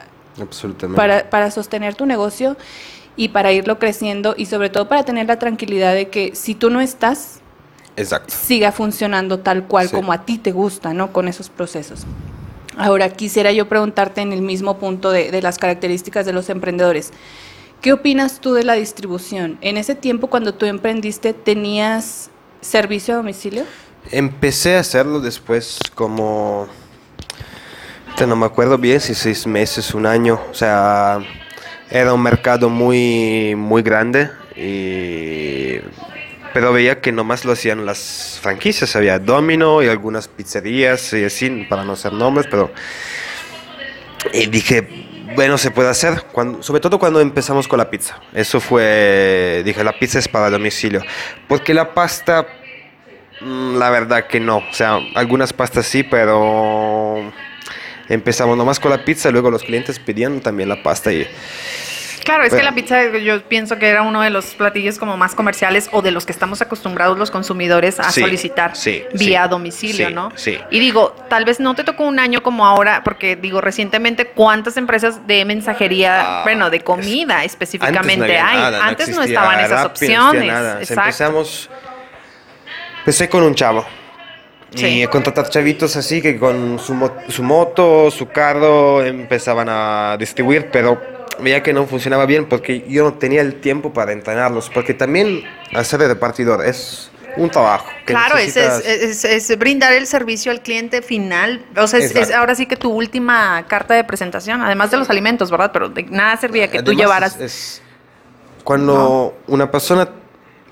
para, 0.97 1.29
para 1.29 1.51
sostener 1.51 1.95
tu 1.95 2.07
negocio 2.07 2.57
y 3.17 3.29
para 3.29 3.53
irlo 3.53 3.79
creciendo 3.79 4.35
y 4.37 4.47
sobre 4.47 4.71
todo 4.71 4.89
para 4.89 5.05
tener 5.05 5.27
la 5.27 5.39
tranquilidad 5.39 5.93
de 5.95 6.09
que 6.09 6.35
si 6.35 6.55
tú 6.55 6.71
no 6.71 6.81
estás, 6.81 7.41
siga 8.27 8.73
funcionando 8.73 9.41
tal 9.41 9.67
cual 9.67 9.91
como 9.91 10.13
a 10.13 10.25
ti 10.25 10.39
te 10.39 10.53
gusta, 10.53 10.95
¿no? 10.95 11.13
Con 11.13 11.29
esos 11.29 11.51
procesos. 11.51 12.07
Ahora, 12.77 13.09
quisiera 13.11 13.53
yo 13.53 13.69
preguntarte 13.69 14.21
en 14.21 14.33
el 14.33 14.43
mismo 14.43 14.79
punto 14.79 15.11
de, 15.11 15.41
las 15.43 15.59
características 15.59 16.27
de 16.27 16.33
los 16.33 16.49
emprendedores. 16.49 17.13
¿Qué 17.81 17.93
opinas 17.93 18.41
tú 18.41 18.55
de 18.55 18.65
la 18.65 18.75
distribución? 18.75 19.59
En 19.61 19.77
ese 19.77 19.95
tiempo, 19.95 20.29
cuando 20.29 20.55
tú 20.55 20.67
emprendiste, 20.67 21.33
¿tenías 21.35 22.31
servicio 22.61 23.15
a 23.15 23.17
domicilio? 23.19 23.65
Empecé 24.11 24.77
a 24.77 24.81
hacerlo 24.81 25.21
después 25.21 25.79
como... 25.95 26.67
No 28.27 28.37
me 28.37 28.47
acuerdo 28.47 28.79
bien 28.79 29.01
si 29.01 29.15
seis 29.15 29.47
meses, 29.47 29.93
un 29.93 30.07
año. 30.07 30.41
O 30.51 30.55
sea, 30.55 31.19
era 31.91 32.15
un 32.15 32.23
mercado 32.23 32.71
muy, 32.71 33.55
muy 33.57 33.83
grande, 33.83 34.31
y, 34.57 35.81
pero 36.55 36.73
veía 36.73 37.01
que 37.01 37.11
nomás 37.11 37.45
lo 37.45 37.53
hacían 37.53 37.85
las 37.85 38.39
franquicias, 38.41 38.95
había 38.95 39.19
Domino 39.19 39.83
y 39.83 39.89
algunas 39.89 40.29
pizzerías 40.29 41.13
y 41.13 41.25
así, 41.25 41.67
para 41.69 41.85
no 41.85 41.97
ser 41.97 42.13
nombres, 42.13 42.47
pero... 42.49 42.73
Y 44.33 44.47
dije, 44.47 44.89
bueno, 45.35 45.59
se 45.59 45.73
puede 45.73 45.91
hacer, 45.91 46.25
sobre 46.61 46.81
todo 46.81 46.99
cuando 46.99 47.21
empezamos 47.21 47.67
con 47.67 47.79
la 47.79 47.91
pizza. 47.91 48.21
Eso 48.33 48.61
fue, 48.61 49.63
dije, 49.65 49.83
la 49.83 49.99
pizza 49.99 50.21
es 50.21 50.29
para 50.29 50.49
domicilio. 50.49 51.03
Porque 51.49 51.75
la 51.75 51.93
pasta, 51.93 52.47
mm, 53.41 53.77
la 53.77 53.91
verdad 53.91 54.29
que 54.29 54.39
no. 54.39 54.59
O 54.59 54.73
sea, 54.73 55.01
algunas 55.17 55.53
pastas 55.53 55.87
sí, 55.87 56.05
pero 56.05 57.33
empezamos 58.09 58.57
nomás 58.57 58.79
con 58.79 58.93
la 58.93 59.05
pizza, 59.05 59.31
luego 59.31 59.51
los 59.51 59.65
clientes 59.65 59.99
pedían 59.99 60.41
también 60.41 60.69
la 60.69 60.83
pasta 60.83 61.13
y... 61.13 61.27
Claro, 62.25 62.45
es 62.45 62.55
que 62.55 62.63
la 62.63 62.75
pizza 62.75 63.19
yo 63.19 63.43
pienso 63.43 63.79
que 63.79 63.89
era 63.89 64.03
uno 64.03 64.23
de 64.23 64.31
los 64.31 64.47
platillos 64.55 64.99
como 64.99 65.17
más 65.17 65.35
comerciales 65.35 65.89
o 65.93 66.03
de 66.03 66.11
los 66.11 66.25
que 66.27 66.33
estamos 66.33 66.63
acostumbrados 66.63 67.19
los 67.19 67.31
consumidores 67.31 68.01
a 68.01 68.11
solicitar 68.11 68.73
vía 69.15 69.47
domicilio, 69.47 70.11
¿no? 70.11 70.33
Sí. 70.35 70.59
Y 70.71 70.81
digo, 70.81 71.15
tal 71.29 71.45
vez 71.45 71.61
no 71.61 71.75
te 71.75 71.85
tocó 71.85 72.05
un 72.05 72.19
año 72.19 72.43
como 72.43 72.67
ahora, 72.67 73.03
porque 73.05 73.37
digo, 73.37 73.61
recientemente, 73.61 74.27
¿cuántas 74.27 74.77
empresas 74.77 75.27
de 75.27 75.45
mensajería, 75.45 76.41
ah, 76.41 76.43
bueno, 76.43 76.71
de 76.71 76.81
comida 76.81 77.45
específicamente 77.45 78.39
hay? 78.39 78.75
antes 78.83 79.11
no, 79.11 79.23
estaban 79.23 79.61
esas 79.61 79.85
opciones. 79.85 80.45
Exacto. 80.81 81.01
Empezamos, 81.03 81.71
empecé 83.01 83.29
con 83.29 83.43
un 83.43 83.55
chavo 83.55 83.85
y 84.77 85.07
contratar 85.07 85.49
chavitos 85.49 85.97
así 85.97 86.21
que 86.21 86.39
con 86.39 86.79
su, 86.79 87.11
su 87.29 87.43
moto, 87.43 88.11
su 88.11 88.29
carro 88.29 89.05
empezaban 89.05 89.69
a 89.69 90.17
distribuir, 90.19 90.69
pero 90.71 91.14
veía 91.41 91.63
que 91.63 91.73
no 91.73 91.87
funcionaba 91.87 92.27
bien 92.27 92.47
porque 92.47 92.85
yo 92.89 93.05
no 93.05 93.15
tenía 93.15 93.41
el 93.41 93.61
tiempo 93.61 93.93
para 93.93 94.13
entrenarlos, 94.13 94.71
porque 94.71 94.95
también 94.95 95.45
hacer 95.75 96.01
de 96.01 96.09
repartidor 96.09 96.65
es 96.65 97.11
un 97.37 97.51
trabajo. 97.51 97.87
claro, 98.05 98.37
es, 98.39 98.57
es, 98.57 99.59
brindar 99.59 99.93
el 99.93 100.07
servicio 100.07 100.53
al 100.53 100.63
cliente 100.63 101.03
final. 101.03 101.65
O 101.77 101.87
sea, 101.87 101.99
es, 102.01 102.31
ahora 102.33 102.55
sí 102.55 102.67
que 102.67 102.77
tu 102.77 102.91
última 102.93 103.67
carta 103.67 103.95
de 103.95 104.05
presentación, 104.05 104.63
además 104.63 104.91
de 104.91 104.99
los 104.99 105.11
alimentos, 105.11 105.51
¿verdad? 105.51 105.71
Pero 105.73 105.89
de 105.89 106.05
nada 106.05 106.37
servía 106.37 106.71
que 106.71 106.83
tú 106.83 106.93
llevaras. 106.93 107.81
cuando 108.63 109.37
una 109.47 109.71
persona 109.71 110.09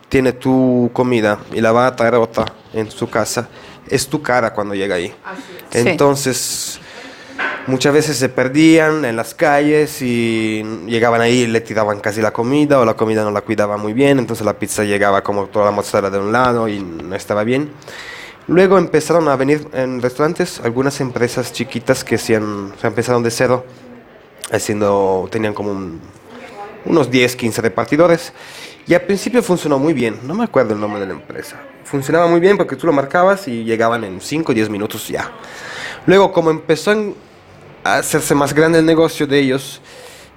tiene 0.09 0.33
tu 0.33 0.90
comida 0.92 1.38
y 1.53 1.61
la 1.61 1.72
va 1.72 1.87
a 1.87 1.96
traer 1.96 2.14
otra 2.14 2.44
en 2.75 2.90
su 2.90 3.09
casa, 3.09 3.48
es 3.88 4.07
tu 4.07 4.22
cara 4.22 4.53
cuando 4.53 4.75
llega 4.75 4.94
ahí. 4.94 5.14
Entonces, 5.72 6.79
muchas 7.66 7.92
veces 7.92 8.16
se 8.16 8.29
perdían 8.29 9.05
en 9.05 9.16
las 9.16 9.35
calles 9.35 10.03
y 10.03 10.62
llegaban 10.87 11.20
ahí 11.20 11.42
y 11.42 11.46
le 11.46 11.61
tiraban 11.61 12.01
casi 12.01 12.20
la 12.20 12.33
comida 12.33 12.81
o 12.81 12.85
la 12.85 12.94
comida 12.94 13.22
no 13.22 13.31
la 13.31 13.42
cuidaba 13.42 13.77
muy 13.77 13.92
bien, 13.92 14.18
entonces 14.18 14.44
la 14.44 14.55
pizza 14.55 14.85
llegaba 14.85 15.22
como 15.22 15.46
toda 15.46 15.66
la 15.66 15.70
mozzarella 15.70 16.11
de 16.11 16.18
un 16.18 16.33
lado 16.33 16.68
y 16.68 16.81
no 16.81 17.14
estaba 17.14 17.44
bien. 17.44 17.70
Luego 18.48 18.77
empezaron 18.77 19.29
a 19.29 19.37
venir 19.37 19.68
en 19.72 20.03
restaurantes 20.03 20.61
algunas 20.61 21.01
empresas 21.01 21.53
chiquitas 21.53 22.03
que 22.03 22.16
hacían, 22.16 22.72
se 22.81 22.87
empezaron 22.87 23.22
de 23.22 23.31
cero, 23.31 23.64
haciendo, 24.51 25.29
tenían 25.31 25.55
como 25.55 25.98
unos 26.85 27.11
10, 27.11 27.37
15 27.37 27.62
repartidores. 27.62 28.33
Y 28.85 28.94
al 28.94 29.03
principio 29.03 29.42
funcionó 29.44 29.79
muy 29.79 29.92
bien, 29.92 30.18
no 30.25 30.35
me 30.35 30.42
acuerdo 30.42 30.75
el 30.75 30.81
nombre 30.81 31.01
de 31.01 31.07
la 31.07 31.12
empresa, 31.12 31.61
funcionaba 31.85 32.27
muy 32.27 32.40
bien 32.40 32.57
porque 32.57 32.75
tú 32.75 32.85
lo 32.88 32.92
marcabas 32.92 33.46
y 33.46 33.62
llegaban 33.62 34.03
en 34.03 34.20
5 34.20 34.51
o 34.51 34.55
10 34.55 34.68
minutos 34.68 35.07
ya. 35.07 35.31
Luego, 36.05 36.33
como 36.33 36.51
empezó 36.51 36.90
hacerse 37.85 38.35
más 38.35 38.55
grande 38.55 38.79
el 38.79 38.87
negocio 38.87 39.27
de 39.27 39.38
ellos 39.38 39.81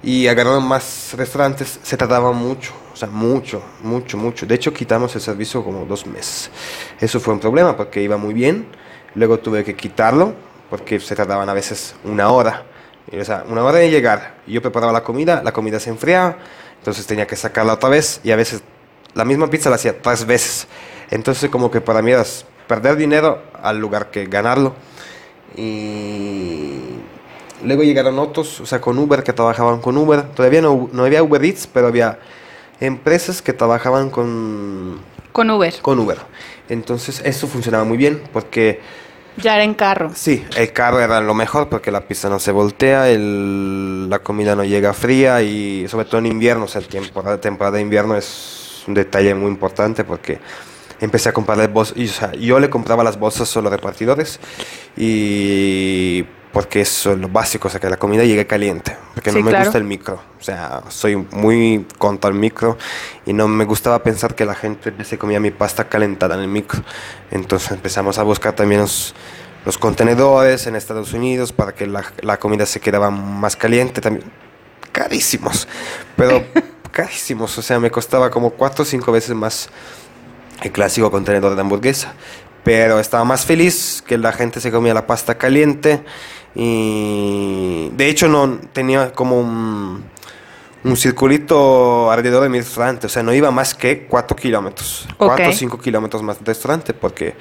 y 0.02 0.26
agarraron 0.28 0.66
más 0.66 1.14
restaurantes, 1.16 1.80
se 1.82 1.96
tardaba 1.96 2.32
mucho, 2.32 2.72
o 2.92 2.96
sea, 2.96 3.08
mucho, 3.08 3.62
mucho, 3.82 4.16
mucho. 4.16 4.46
De 4.46 4.54
hecho, 4.54 4.72
quitamos 4.72 5.14
el 5.14 5.20
servicio 5.20 5.64
como 5.64 5.84
dos 5.84 6.06
meses. 6.06 6.50
Eso 7.00 7.18
fue 7.18 7.34
un 7.34 7.40
problema 7.40 7.76
porque 7.76 8.02
iba 8.02 8.16
muy 8.16 8.34
bien, 8.34 8.66
luego 9.14 9.38
tuve 9.38 9.64
que 9.64 9.74
quitarlo 9.74 10.34
porque 10.70 11.00
se 11.00 11.14
tardaban 11.14 11.48
a 11.48 11.54
veces 11.54 11.94
una 12.04 12.30
hora. 12.30 12.64
O 13.12 13.24
sea, 13.24 13.44
una 13.48 13.62
hora 13.62 13.78
de 13.78 13.90
llegar. 13.90 14.36
Yo 14.46 14.60
preparaba 14.60 14.92
la 14.92 15.02
comida, 15.02 15.42
la 15.42 15.52
comida 15.52 15.78
se 15.78 15.90
enfriaba, 15.90 16.36
entonces 16.78 17.06
tenía 17.06 17.26
que 17.26 17.36
sacarla 17.36 17.74
otra 17.74 17.88
vez 17.88 18.20
y 18.24 18.32
a 18.32 18.36
veces 18.36 18.62
la 19.14 19.24
misma 19.24 19.48
pizza 19.48 19.70
la 19.70 19.76
hacía 19.76 20.00
tres 20.00 20.26
veces. 20.26 20.66
Entonces 21.10 21.48
como 21.50 21.70
que 21.70 21.80
para 21.80 22.02
mí 22.02 22.10
era 22.10 22.24
perder 22.66 22.96
dinero 22.96 23.42
al 23.62 23.78
lugar 23.78 24.10
que 24.10 24.26
ganarlo. 24.26 24.74
Y 25.56 26.95
luego 27.66 27.82
llegaron 27.82 28.18
otros, 28.18 28.60
o 28.60 28.66
sea, 28.66 28.80
con 28.80 28.98
Uber, 28.98 29.22
que 29.22 29.32
trabajaban 29.32 29.80
con 29.80 29.96
Uber. 29.96 30.22
Todavía 30.34 30.62
no, 30.62 30.88
no 30.92 31.04
había 31.04 31.22
Uber 31.22 31.44
Eats, 31.44 31.66
pero 31.66 31.88
había 31.88 32.18
empresas 32.80 33.42
que 33.42 33.52
trabajaban 33.52 34.10
con... 34.10 35.00
Con 35.32 35.50
Uber. 35.50 35.74
Con 35.82 35.98
Uber. 35.98 36.18
Entonces 36.68 37.20
eso 37.24 37.46
funcionaba 37.46 37.84
muy 37.84 37.96
bien 37.96 38.22
porque... 38.32 38.80
Ya 39.36 39.54
era 39.54 39.64
en 39.64 39.74
carro. 39.74 40.12
Sí, 40.14 40.42
el 40.56 40.72
carro 40.72 41.00
era 41.00 41.20
lo 41.20 41.34
mejor 41.34 41.68
porque 41.68 41.90
la 41.90 42.00
pista 42.00 42.30
no 42.30 42.38
se 42.38 42.52
voltea, 42.52 43.10
el, 43.10 44.08
la 44.08 44.20
comida 44.20 44.56
no 44.56 44.64
llega 44.64 44.94
fría 44.94 45.42
y 45.42 45.86
sobre 45.88 46.06
todo 46.06 46.20
en 46.20 46.26
invierno, 46.26 46.64
o 46.64 46.68
sea, 46.68 46.80
el 46.80 46.88
tiempo, 46.88 47.22
la 47.22 47.38
temporada 47.38 47.76
de 47.76 47.82
invierno 47.82 48.16
es 48.16 48.82
un 48.86 48.94
detalle 48.94 49.34
muy 49.34 49.50
importante 49.50 50.04
porque 50.04 50.38
empecé 51.02 51.28
a 51.28 51.32
comprarle 51.34 51.66
bolsas, 51.66 51.98
o 51.98 52.06
sea, 52.06 52.32
yo 52.32 52.58
le 52.58 52.70
compraba 52.70 53.04
las 53.04 53.18
bolsas 53.18 53.46
solo 53.46 53.68
a 53.68 53.72
repartidores 53.72 54.40
y 54.96 56.24
porque 56.56 56.80
eso 56.80 57.12
es 57.12 57.18
lo 57.18 57.28
básico, 57.28 57.68
o 57.68 57.70
sea, 57.70 57.78
que 57.78 57.90
la 57.90 57.98
comida 57.98 58.24
llegue 58.24 58.46
caliente, 58.46 58.96
porque 59.12 59.30
no 59.30 59.42
me 59.42 59.58
gusta 59.58 59.76
el 59.76 59.84
micro, 59.84 60.22
o 60.40 60.42
sea, 60.42 60.84
soy 60.88 61.14
muy 61.14 61.86
contra 61.98 62.30
el 62.30 62.34
micro 62.34 62.78
y 63.26 63.34
no 63.34 63.46
me 63.46 63.66
gustaba 63.66 64.02
pensar 64.02 64.34
que 64.34 64.46
la 64.46 64.54
gente 64.54 64.90
se 65.04 65.18
comía 65.18 65.38
mi 65.38 65.50
pasta 65.50 65.86
calentada 65.86 66.34
en 66.34 66.40
el 66.40 66.48
micro, 66.48 66.82
entonces 67.30 67.72
empezamos 67.72 68.16
a 68.16 68.22
buscar 68.22 68.54
también 68.54 68.80
los, 68.80 69.14
los 69.66 69.76
contenedores 69.76 70.66
en 70.66 70.76
Estados 70.76 71.12
Unidos 71.12 71.52
para 71.52 71.74
que 71.74 71.86
la, 71.86 72.02
la 72.22 72.38
comida 72.38 72.64
se 72.64 72.80
quedaba 72.80 73.10
más 73.10 73.54
caliente, 73.54 74.00
también 74.00 74.24
carísimos, 74.92 75.68
pero 76.16 76.42
carísimos, 76.90 77.58
o 77.58 77.60
sea, 77.60 77.78
me 77.78 77.90
costaba 77.90 78.30
como 78.30 78.48
cuatro 78.48 78.84
o 78.84 78.86
cinco 78.86 79.12
veces 79.12 79.34
más 79.34 79.68
el 80.62 80.72
clásico 80.72 81.10
contenedor 81.10 81.54
de 81.54 81.60
hamburguesa. 81.60 82.14
Pero 82.64 82.98
estaba 82.98 83.22
más 83.22 83.44
feliz 83.44 84.02
que 84.04 84.18
la 84.18 84.32
gente 84.32 84.60
se 84.60 84.72
comía 84.72 84.92
la 84.92 85.06
pasta 85.06 85.38
caliente 85.38 86.02
y 86.56 87.90
de 87.90 88.08
hecho 88.08 88.28
no 88.28 88.58
tenía 88.72 89.12
como 89.12 89.38
un, 89.38 90.04
un 90.84 90.96
circulito 90.96 92.10
alrededor 92.10 92.44
de 92.44 92.48
mi 92.48 92.58
restaurante, 92.58 93.06
o 93.06 93.10
sea, 93.10 93.22
no 93.22 93.34
iba 93.34 93.50
más 93.50 93.74
que 93.74 94.06
4 94.06 94.36
kilómetros, 94.36 95.06
4 95.18 95.48
o 95.50 95.52
5 95.52 95.78
kilómetros 95.78 96.22
más 96.22 96.38
del 96.38 96.46
restaurante 96.46 96.94
porque 96.94 97.34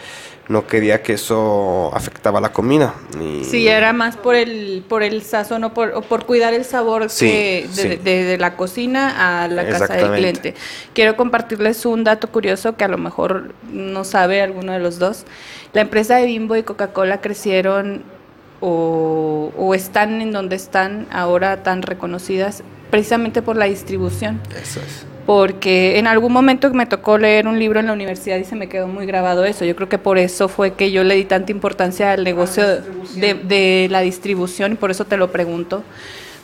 no 0.48 0.68
quería 0.68 1.02
que 1.02 1.14
eso 1.14 1.92
afectaba 1.96 2.40
la 2.40 2.52
comida. 2.52 2.94
Y... 3.20 3.44
Sí, 3.46 3.68
era 3.68 3.94
más 3.94 4.16
por 4.16 4.36
el, 4.36 4.84
por 4.88 5.02
el 5.02 5.24
sazón 5.24 5.64
o 5.64 5.74
por, 5.74 5.92
o 5.96 6.02
por 6.02 6.26
cuidar 6.26 6.54
el 6.54 6.66
sabor 6.66 7.10
de, 7.10 8.00
de, 8.04 8.38
la 8.38 8.56
cocina 8.56 9.44
a 9.44 9.48
la 9.48 9.68
casa 9.68 9.94
del 9.94 10.12
cliente. 10.12 10.54
Quiero 10.94 11.16
compartirles 11.16 11.86
un 11.86 12.04
dato 12.04 12.30
curioso 12.30 12.76
que 12.76 12.84
a 12.84 12.88
lo 12.88 12.98
mejor 12.98 13.56
no 13.72 14.04
sabe 14.04 14.42
alguno 14.42 14.74
de 14.74 14.80
los 14.80 15.00
dos. 15.00 15.26
La 15.74 15.82
empresa 15.82 16.18
de 16.18 16.26
Bimbo 16.26 16.56
y 16.56 16.64
Coca-Cola 16.64 17.22
crecieron 17.22 18.04
o, 18.62 19.52
o 19.58 19.74
están 19.74 20.22
en 20.22 20.32
donde 20.32 20.56
están 20.56 21.08
ahora 21.12 21.64
tan 21.64 21.82
reconocidas 21.82 22.64
precisamente 22.90 23.42
por 23.42 23.58
la 23.58 23.66
distribución. 23.66 24.40
Eso 24.62 24.80
es 24.80 25.06
porque 25.26 25.98
en 25.98 26.08
algún 26.08 26.32
momento 26.32 26.72
me 26.74 26.86
tocó 26.86 27.18
leer 27.18 27.48
un 27.48 27.58
libro 27.58 27.80
en 27.80 27.88
la 27.88 27.94
universidad 27.94 28.38
y 28.38 28.44
se 28.44 28.56
me 28.56 28.70
quedó 28.70 28.88
muy 28.88 29.06
grabado 29.06 29.44
eso. 29.44 29.66
Yo 29.66 29.76
creo 29.76 29.90
que 29.90 29.98
por 29.98 30.18
eso 30.18 30.48
fue 30.48 30.74
que 30.74 30.92
yo 30.92 31.04
le 31.04 31.16
di 31.16 31.26
tanta 31.26 31.52
importancia 31.52 32.12
al 32.12 32.24
negocio 32.24 32.64
de, 33.16 33.88
la 33.90 34.02
distribución 34.02 34.74
y 34.74 34.76
por 34.76 34.92
eso 34.92 35.06
te 35.06 35.18
lo 35.18 35.32
pregunto. 35.32 35.84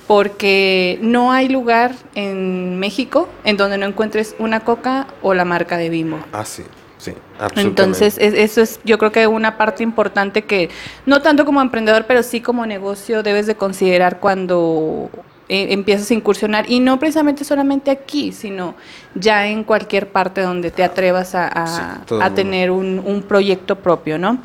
Porque 0.08 0.98
no 1.02 1.32
hay 1.32 1.48
lugar 1.48 1.94
en 2.16 2.80
México 2.80 3.30
en 3.44 3.56
donde 3.56 3.78
no 3.78 3.86
encuentres 3.86 4.36
una 4.40 4.62
coca 4.62 5.08
o 5.22 5.34
la 5.34 5.46
marca 5.46 5.78
de 5.78 5.90
Bimbo. 5.90 6.20
Ah, 6.34 6.44
sí. 6.44 6.64
Sí, 7.02 7.16
absolutamente. 7.40 7.62
Entonces, 7.62 8.18
eso 8.20 8.62
es 8.62 8.80
yo 8.84 9.00
creo 9.00 9.12
que 9.12 9.26
una 9.26 9.58
parte 9.58 9.82
importante 9.82 10.44
que, 10.44 10.70
no 11.08 11.20
tanto 11.24 11.46
como 11.46 11.60
emprendedor, 11.60 12.06
pero 12.08 12.22
sí 12.22 12.42
como 12.42 12.64
negocio 12.68 13.24
debes 13.24 13.48
de 13.48 13.56
considerar 13.56 14.20
cuando 14.20 15.10
eh, 15.50 15.74
empiezas 15.74 16.12
a 16.12 16.14
incursionar 16.14 16.70
y 16.70 16.80
no 16.80 17.00
precisamente 17.00 17.44
solamente 17.44 17.90
aquí, 17.90 18.32
sino 18.32 18.76
ya 19.16 19.48
en 19.48 19.64
cualquier 19.64 20.10
parte 20.10 20.42
donde 20.42 20.70
te 20.70 20.84
atrevas 20.84 21.34
a, 21.34 22.04
tener 22.36 22.70
un, 22.70 23.26
proyecto 23.28 23.78
propio, 23.78 24.20
¿no? 24.20 24.38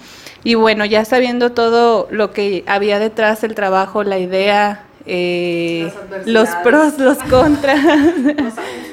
Y 0.42 0.54
bueno, 0.54 0.86
ya 0.86 1.04
sabiendo 1.04 1.52
todo 1.52 2.08
lo 2.10 2.32
que 2.32 2.64
había 2.66 2.98
detrás 2.98 3.42
del 3.42 3.54
trabajo, 3.54 4.02
la 4.02 4.18
idea, 4.18 4.86
eh, 5.04 5.92
los 6.24 6.48
pros, 6.64 6.98
los 6.98 7.18
contras. 7.18 7.84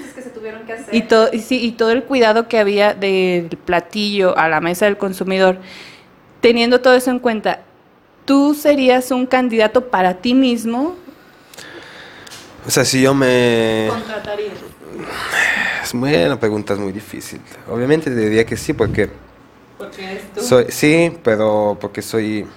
Y 0.92 1.02
todo, 1.04 1.30
y, 1.32 1.40
sí, 1.40 1.64
y 1.64 1.72
todo 1.74 1.92
el 1.92 2.04
cuidado 2.04 2.48
que 2.48 2.60
había 2.60 2.94
del 2.94 3.50
platillo 3.66 4.38
a 4.38 4.50
la 4.50 4.62
mesa 4.62 4.86
del 4.86 4.98
consumidor, 4.98 5.58
teniendo 6.42 6.82
todo 6.82 6.96
eso 6.96 7.12
en 7.12 7.20
cuenta, 7.20 7.62
¿tú 8.26 8.54
serías 8.54 9.12
un 9.12 9.26
candidato 9.26 9.90
para 9.90 10.16
ti 10.16 10.34
mismo 10.34 10.96
o 12.66 12.72
sea, 12.72 12.86
si 12.86 13.02
yo 13.02 13.14
me... 13.14 13.88
¿Contratarías? 13.90 14.54
Es 15.84 15.94
muy, 15.94 16.16
una 16.16 16.40
pregunta 16.40 16.74
es 16.74 16.80
muy 16.80 16.94
difícil. 16.94 17.42
Obviamente 17.70 18.10
te 18.10 18.16
diría 18.16 18.46
que 18.46 18.56
sí, 18.56 18.74
porque... 18.74 19.10
Porque 19.78 20.06
eres 20.06 20.34
tú. 20.34 20.42
Soy, 20.42 20.66
sí, 20.70 21.18
pero 21.24 21.78
porque 21.80 22.02
soy... 22.02 22.48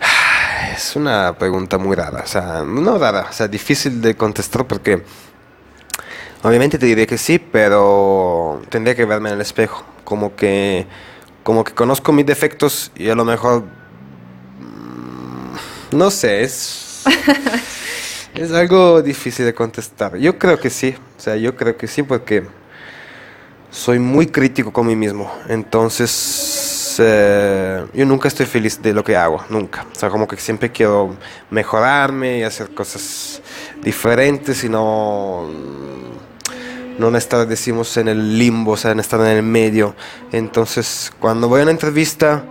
Es 0.74 0.94
una 0.94 1.36
pregunta 1.36 1.76
muy 1.76 1.96
rara, 1.96 2.22
o 2.24 2.26
sea, 2.26 2.62
no 2.64 2.98
rara, 2.98 3.26
o 3.28 3.32
sea, 3.32 3.48
difícil 3.48 4.00
de 4.00 4.16
contestar 4.16 4.64
porque... 4.64 5.02
Obviamente 6.42 6.78
te 6.78 6.86
diría 6.86 7.06
que 7.06 7.18
sí, 7.18 7.38
pero 7.38 8.62
tendría 8.68 8.94
que 8.94 9.04
verme 9.04 9.30
en 9.30 9.36
el 9.36 9.40
espejo, 9.40 9.84
como 10.04 10.36
que, 10.36 10.86
como 11.42 11.64
que 11.64 11.72
conozco 11.72 12.12
mis 12.12 12.26
defectos 12.26 12.92
y 12.94 13.08
a 13.08 13.14
lo 13.14 13.24
mejor... 13.24 13.64
Mm, 14.60 15.96
no 15.96 16.10
sé, 16.10 16.42
es... 16.42 17.04
Es 18.38 18.52
algo 18.52 19.02
difícil 19.02 19.46
de 19.46 19.52
contestar. 19.52 20.16
Yo 20.16 20.38
creo 20.38 20.60
que 20.60 20.70
sí, 20.70 20.94
o 21.16 21.20
sea, 21.20 21.34
yo 21.34 21.56
creo 21.56 21.76
que 21.76 21.88
sí 21.88 22.04
porque 22.04 22.44
soy 23.70 23.98
muy 23.98 24.28
crítico 24.28 24.72
con 24.72 24.86
mí 24.86 24.94
mismo. 24.94 25.28
Entonces, 25.48 26.96
eh, 26.98 27.84
yo 27.92 28.06
nunca 28.06 28.28
estoy 28.28 28.46
feliz 28.46 28.80
de 28.80 28.92
lo 28.92 29.02
que 29.02 29.16
hago, 29.16 29.44
nunca. 29.48 29.86
O 29.92 29.98
sea, 29.98 30.08
como 30.08 30.28
que 30.28 30.36
siempre 30.36 30.70
quiero 30.70 31.16
mejorarme 31.50 32.38
y 32.38 32.42
hacer 32.44 32.72
cosas 32.74 33.42
diferentes 33.82 34.62
y 34.62 34.68
no, 34.68 35.48
no 36.98 37.16
estar, 37.16 37.46
decimos, 37.46 37.96
en 37.96 38.08
el 38.08 38.38
limbo, 38.38 38.72
o 38.72 38.76
sea, 38.76 38.90
en 38.90 39.00
estar 39.00 39.20
en 39.20 39.26
el 39.28 39.42
medio. 39.42 39.94
Entonces, 40.32 41.12
cuando 41.20 41.48
voy 41.48 41.60
a 41.60 41.62
una 41.62 41.72
entrevista 41.72 42.44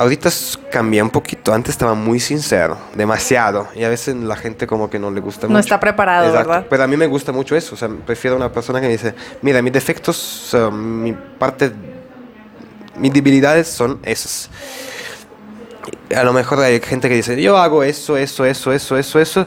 Ahorita 0.00 0.30
cambia 0.70 1.04
un 1.04 1.10
poquito. 1.10 1.52
Antes 1.52 1.72
estaba 1.72 1.92
muy 1.92 2.20
sincero, 2.20 2.78
demasiado. 2.94 3.68
Y 3.74 3.84
a 3.84 3.90
veces 3.90 4.16
la 4.16 4.34
gente 4.34 4.66
como 4.66 4.88
que 4.88 4.98
no 4.98 5.10
le 5.10 5.20
gusta 5.20 5.42
mucho. 5.46 5.52
No 5.52 5.58
está 5.58 5.78
preparado, 5.78 6.32
¿verdad? 6.32 6.64
Pero 6.70 6.84
a 6.84 6.86
mí 6.86 6.96
me 6.96 7.06
gusta 7.06 7.32
mucho 7.32 7.54
eso. 7.54 7.74
O 7.74 7.78
sea, 7.78 7.90
prefiero 8.06 8.34
una 8.34 8.50
persona 8.50 8.80
que 8.80 8.86
me 8.86 8.92
dice, 8.92 9.14
mira, 9.42 9.60
mis 9.60 9.74
defectos, 9.74 10.56
mi 10.72 11.12
parte, 11.12 11.70
mis 12.96 13.12
debilidades 13.12 13.68
son 13.68 13.98
esas. 14.02 14.48
A 16.16 16.24
lo 16.24 16.32
mejor 16.32 16.60
hay 16.60 16.80
gente 16.80 17.10
que 17.10 17.16
dice, 17.16 17.38
yo 17.42 17.58
hago 17.58 17.82
eso, 17.82 18.16
eso, 18.16 18.46
eso, 18.46 18.72
eso, 18.72 18.96
eso, 18.96 19.20
eso. 19.20 19.46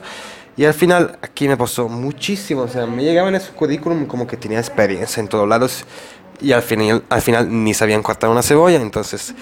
Y 0.56 0.66
al 0.66 0.74
final, 0.74 1.18
aquí 1.22 1.48
me 1.48 1.58
pasó 1.58 1.90
muchísimo. 1.90 2.62
O 2.62 2.68
sea, 2.68 2.86
me 2.86 3.04
llegaban 3.04 3.36
esos 3.36 3.50
currículum 3.50 4.06
como 4.06 4.28
que 4.28 4.38
tenía 4.38 4.60
experiencia 4.60 5.20
en 5.20 5.28
todos 5.28 5.48
lados 5.48 5.86
y 6.42 6.52
al 6.52 6.62
final, 6.62 7.04
al 7.10 7.22
final 7.22 7.48
ni 7.64 7.74
sabían 7.74 8.04
cortar 8.04 8.30
una 8.30 8.44
cebolla. 8.44 8.82
Entonces, 8.82 9.34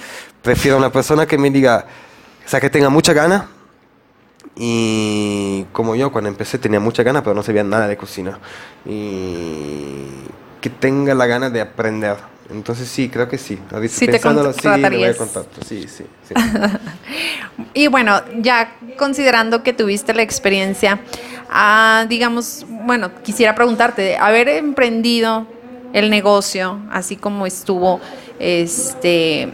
prefiero 0.42 0.78
una 0.78 0.92
persona 0.92 1.26
que 1.26 1.38
me 1.38 1.50
diga, 1.50 1.86
o 2.46 2.50
sea, 2.50 2.60
que 2.62 2.70
tenga 2.70 2.90
mucha 2.90 3.14
gana. 3.14 3.50
Y 4.56 5.66
como 5.72 5.96
yo, 5.96 6.12
cuando 6.12 6.30
empecé 6.30 6.58
tenía 6.58 6.80
mucha 6.80 7.04
gana, 7.04 7.24
pero 7.24 7.34
no 7.34 7.44
sabía 7.44 7.64
nada 7.64 7.88
de 7.88 7.98
cocina. 7.98 8.40
Y 8.86 10.08
que 10.62 10.70
tenga 10.70 11.14
la 11.16 11.26
gana 11.26 11.50
de 11.50 11.62
aprender. 11.62 12.18
Entonces 12.52 12.88
sí, 12.90 13.10
creo 13.10 13.28
que 13.28 13.38
sí. 13.38 13.60
Sí, 13.90 14.06
te 14.08 14.20
contratarías. 14.20 15.18
Sí, 15.66 15.88
sí, 15.88 16.06
sí. 16.28 16.34
y 17.74 17.88
bueno, 17.88 18.22
ya 18.40 18.76
considerando 18.98 19.64
que 19.64 19.74
tuviste 19.74 20.14
la 20.14 20.22
experiencia, 20.22 21.00
ah, 21.50 22.06
digamos, 22.10 22.66
bueno, 22.68 23.12
quisiera 23.24 23.56
preguntarte, 23.56 24.18
haber 24.18 24.50
emprendido 24.50 25.48
el 25.94 26.10
negocio, 26.10 26.80
así 26.92 27.16
como 27.16 27.46
estuvo 27.46 28.00
este 28.40 29.52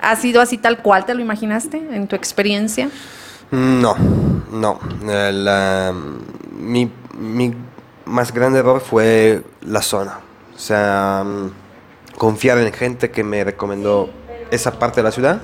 ¿Ha 0.00 0.16
sido 0.16 0.40
así 0.40 0.58
tal 0.58 0.78
cual 0.78 1.04
te 1.04 1.14
lo 1.14 1.20
imaginaste 1.20 1.76
en 1.76 2.06
tu 2.06 2.14
experiencia? 2.14 2.88
No, 3.50 3.96
no. 4.52 4.78
Eh, 5.08 5.32
la- 5.32 5.92
mi, 6.52 6.90
mi 7.18 7.52
más 8.04 8.32
grande 8.32 8.60
error 8.60 8.80
fue 8.80 9.42
la 9.62 9.82
zona. 9.82 10.20
O 10.54 10.58
sea, 10.58 11.24
mm, 11.26 11.50
confiar 12.18 12.58
en 12.58 12.72
gente 12.72 13.10
que 13.10 13.24
me 13.24 13.42
recomendó 13.44 14.10
esa 14.50 14.78
parte 14.78 14.96
de 14.96 15.04
la 15.04 15.12
ciudad, 15.12 15.40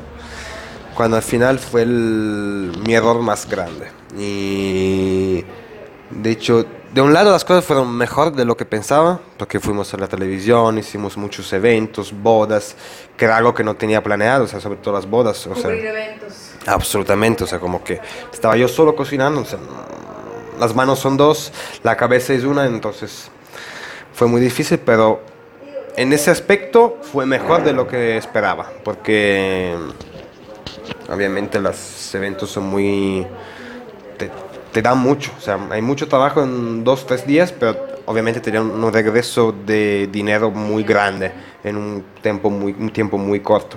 cuando 0.94 1.16
al 1.16 1.22
final 1.22 1.58
fue 1.58 1.82
el- 1.82 2.72
mi 2.86 2.94
error 2.94 3.20
más 3.20 3.48
grande. 3.48 3.88
Y 4.16 5.44
de 6.10 6.30
hecho, 6.30 6.64
de 6.92 7.00
un 7.00 7.12
lado 7.12 7.32
las 7.32 7.44
cosas 7.44 7.64
fueron 7.64 7.96
mejor 7.96 8.32
de 8.34 8.44
lo 8.44 8.56
que 8.56 8.64
pensaba, 8.64 9.20
porque 9.36 9.58
fuimos 9.58 9.92
a 9.94 9.96
la 9.96 10.06
televisión, 10.06 10.78
hicimos 10.78 11.16
muchos 11.16 11.52
eventos, 11.52 12.12
bodas, 12.12 12.76
que 13.16 13.24
era 13.24 13.36
algo 13.36 13.52
que 13.54 13.64
no 13.64 13.74
tenía 13.74 14.02
planeado, 14.02 14.44
o 14.44 14.46
sea, 14.46 14.60
sobre 14.60 14.78
todo 14.78 14.94
las 14.94 15.06
bodas. 15.08 15.44
O 15.46 15.56
sea, 15.56 15.70
eventos. 15.70 16.52
Absolutamente, 16.66 17.44
o 17.44 17.46
sea, 17.46 17.58
como 17.58 17.82
que 17.82 18.00
estaba 18.32 18.56
yo 18.56 18.68
solo 18.68 18.94
cocinando, 18.94 19.40
o 19.40 19.44
sea, 19.44 19.58
las 20.58 20.74
manos 20.74 21.00
son 21.00 21.16
dos, 21.16 21.52
la 21.82 21.96
cabeza 21.96 22.32
es 22.32 22.44
una, 22.44 22.64
entonces 22.66 23.28
fue 24.12 24.28
muy 24.28 24.40
difícil, 24.40 24.78
pero 24.78 25.20
en 25.96 26.12
ese 26.12 26.30
aspecto 26.30 26.98
fue 27.02 27.26
mejor 27.26 27.62
de 27.64 27.72
lo 27.72 27.86
que 27.86 28.16
esperaba, 28.16 28.70
porque 28.84 29.74
obviamente 31.08 31.60
los 31.60 32.14
eventos 32.14 32.50
son 32.50 32.64
muy... 32.64 33.26
te, 34.18 34.30
te 34.72 34.82
dan 34.82 34.98
mucho, 34.98 35.30
o 35.38 35.40
sea, 35.40 35.58
hay 35.70 35.82
mucho 35.82 36.08
trabajo 36.08 36.42
en 36.42 36.82
dos, 36.84 37.06
tres 37.06 37.26
días, 37.26 37.52
pero 37.52 37.94
obviamente 38.06 38.40
te 38.40 38.50
dan 38.50 38.70
un 38.70 38.92
regreso 38.92 39.52
de 39.52 40.08
dinero 40.10 40.50
muy 40.50 40.82
grande 40.82 41.32
en 41.62 41.76
un 41.76 42.04
tiempo 42.20 42.50
muy, 42.50 42.72
un 42.72 42.90
tiempo 42.90 43.18
muy 43.18 43.40
corto. 43.40 43.76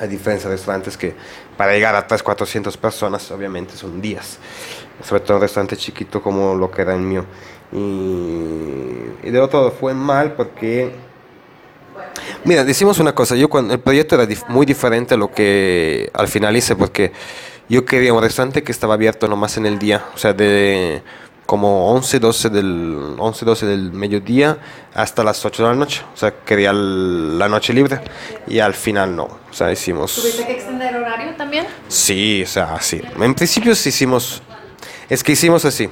A 0.00 0.06
diferencia 0.06 0.48
de 0.48 0.56
restaurantes 0.56 0.96
que 0.96 1.14
para 1.56 1.72
llegar 1.72 1.94
a 1.94 2.06
300, 2.06 2.22
400 2.22 2.76
personas, 2.76 3.30
obviamente 3.30 3.74
son 3.76 4.00
días. 4.00 4.38
Sobre 5.02 5.20
todo 5.20 5.36
un 5.36 5.42
restaurante 5.42 5.76
chiquito 5.76 6.22
como 6.22 6.54
lo 6.54 6.70
que 6.70 6.82
era 6.82 6.94
el 6.94 7.00
mío. 7.00 7.24
Y, 7.72 9.26
y 9.26 9.30
de 9.30 9.40
otro 9.40 9.70
fue 9.70 9.94
mal 9.94 10.32
porque... 10.32 11.11
Mira, 12.44 12.64
decimos 12.64 12.98
una 12.98 13.14
cosa, 13.14 13.36
yo 13.36 13.48
cuando 13.48 13.74
el 13.74 13.80
proyecto 13.80 14.14
era 14.16 14.24
dif- 14.26 14.46
muy 14.48 14.66
diferente 14.66 15.14
a 15.14 15.16
lo 15.16 15.30
que 15.30 16.10
al 16.14 16.28
final 16.28 16.56
hice 16.56 16.74
porque 16.76 17.12
yo 17.68 17.84
quería 17.84 18.12
un 18.12 18.22
restaurante 18.22 18.62
que 18.62 18.72
estaba 18.72 18.94
abierto 18.94 19.28
nomás 19.28 19.56
en 19.56 19.66
el 19.66 19.78
día, 19.78 20.04
o 20.14 20.18
sea, 20.18 20.32
de 20.32 21.02
como 21.46 21.92
11, 21.92 22.18
12 22.18 22.48
del, 22.50 23.14
11, 23.18 23.44
12 23.44 23.66
del 23.66 23.92
mediodía 23.92 24.58
hasta 24.94 25.22
las 25.24 25.44
8 25.44 25.62
de 25.64 25.68
la 25.70 25.74
noche, 25.74 26.02
o 26.14 26.16
sea, 26.16 26.32
quería 26.44 26.70
el- 26.70 27.38
la 27.38 27.48
noche 27.48 27.72
libre 27.72 28.00
y 28.46 28.58
al 28.58 28.74
final 28.74 29.14
no, 29.14 29.24
o 29.24 29.52
sea, 29.52 29.70
hicimos... 29.70 30.14
¿Tuviste 30.14 30.46
que 30.46 30.52
extender 30.52 30.96
horario 30.96 31.34
también? 31.36 31.66
Sí, 31.88 32.42
o 32.42 32.46
sea, 32.46 32.80
sí. 32.80 33.02
En 33.20 33.34
principio 33.34 33.74
sí 33.74 33.90
hicimos. 33.90 34.42
Es 35.08 35.22
que 35.22 35.32
hicimos 35.32 35.64
así. 35.64 35.90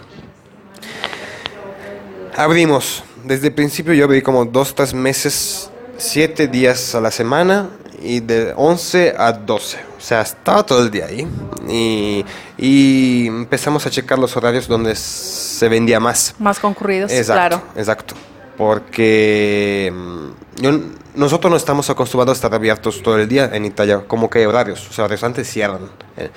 Abrimos. 2.37 3.03
Desde 3.25 3.49
el 3.49 3.55
principio 3.55 3.93
yo 3.93 4.05
abrí 4.05 4.23
como 4.23 4.45
dos, 4.47 4.75
tres 4.75 4.95
meses, 4.95 5.70
siete 6.01 6.49
días 6.49 6.95
a 6.95 7.01
la 7.01 7.11
semana 7.11 7.69
y 8.03 8.21
de 8.21 8.53
11 8.57 9.15
a 9.19 9.33
12. 9.33 9.79
O 9.99 10.01
sea, 10.01 10.23
estaba 10.23 10.65
todo 10.65 10.83
el 10.83 10.91
día 10.91 11.07
ahí. 11.07 11.27
Y, 11.69 12.25
y 12.57 13.27
empezamos 13.29 13.87
a 13.87 13.91
checar 13.91 14.19
los 14.19 14.37
horarios 14.37 14.67
donde 14.67 14.95
se 14.97 15.69
vendía 15.69 16.01
más. 16.01 16.35
Más 16.39 16.59
concurridos, 16.59 17.13
Exacto, 17.13 17.59
claro. 17.59 17.63
exacto. 17.77 18.15
Porque 18.57 19.93
mm, 19.95 20.63
yo- 20.63 20.81
nosotros 21.15 21.51
no 21.51 21.57
estamos 21.57 21.91
acostumbrados 21.91 22.37
a 22.37 22.39
estar 22.39 22.55
abiertos 22.55 23.03
todo 23.03 23.19
el 23.19 23.29
día 23.29 23.51
en 23.53 23.65
Italia, 23.65 24.03
como 24.07 24.31
que 24.31 24.39
hay 24.41 24.47
horarios. 24.47 24.89
O 24.89 24.93
sea, 24.93 25.05
los 25.05 25.11
restaurantes 25.11 25.49
cierran. 25.51 25.91
eh. 26.17 26.31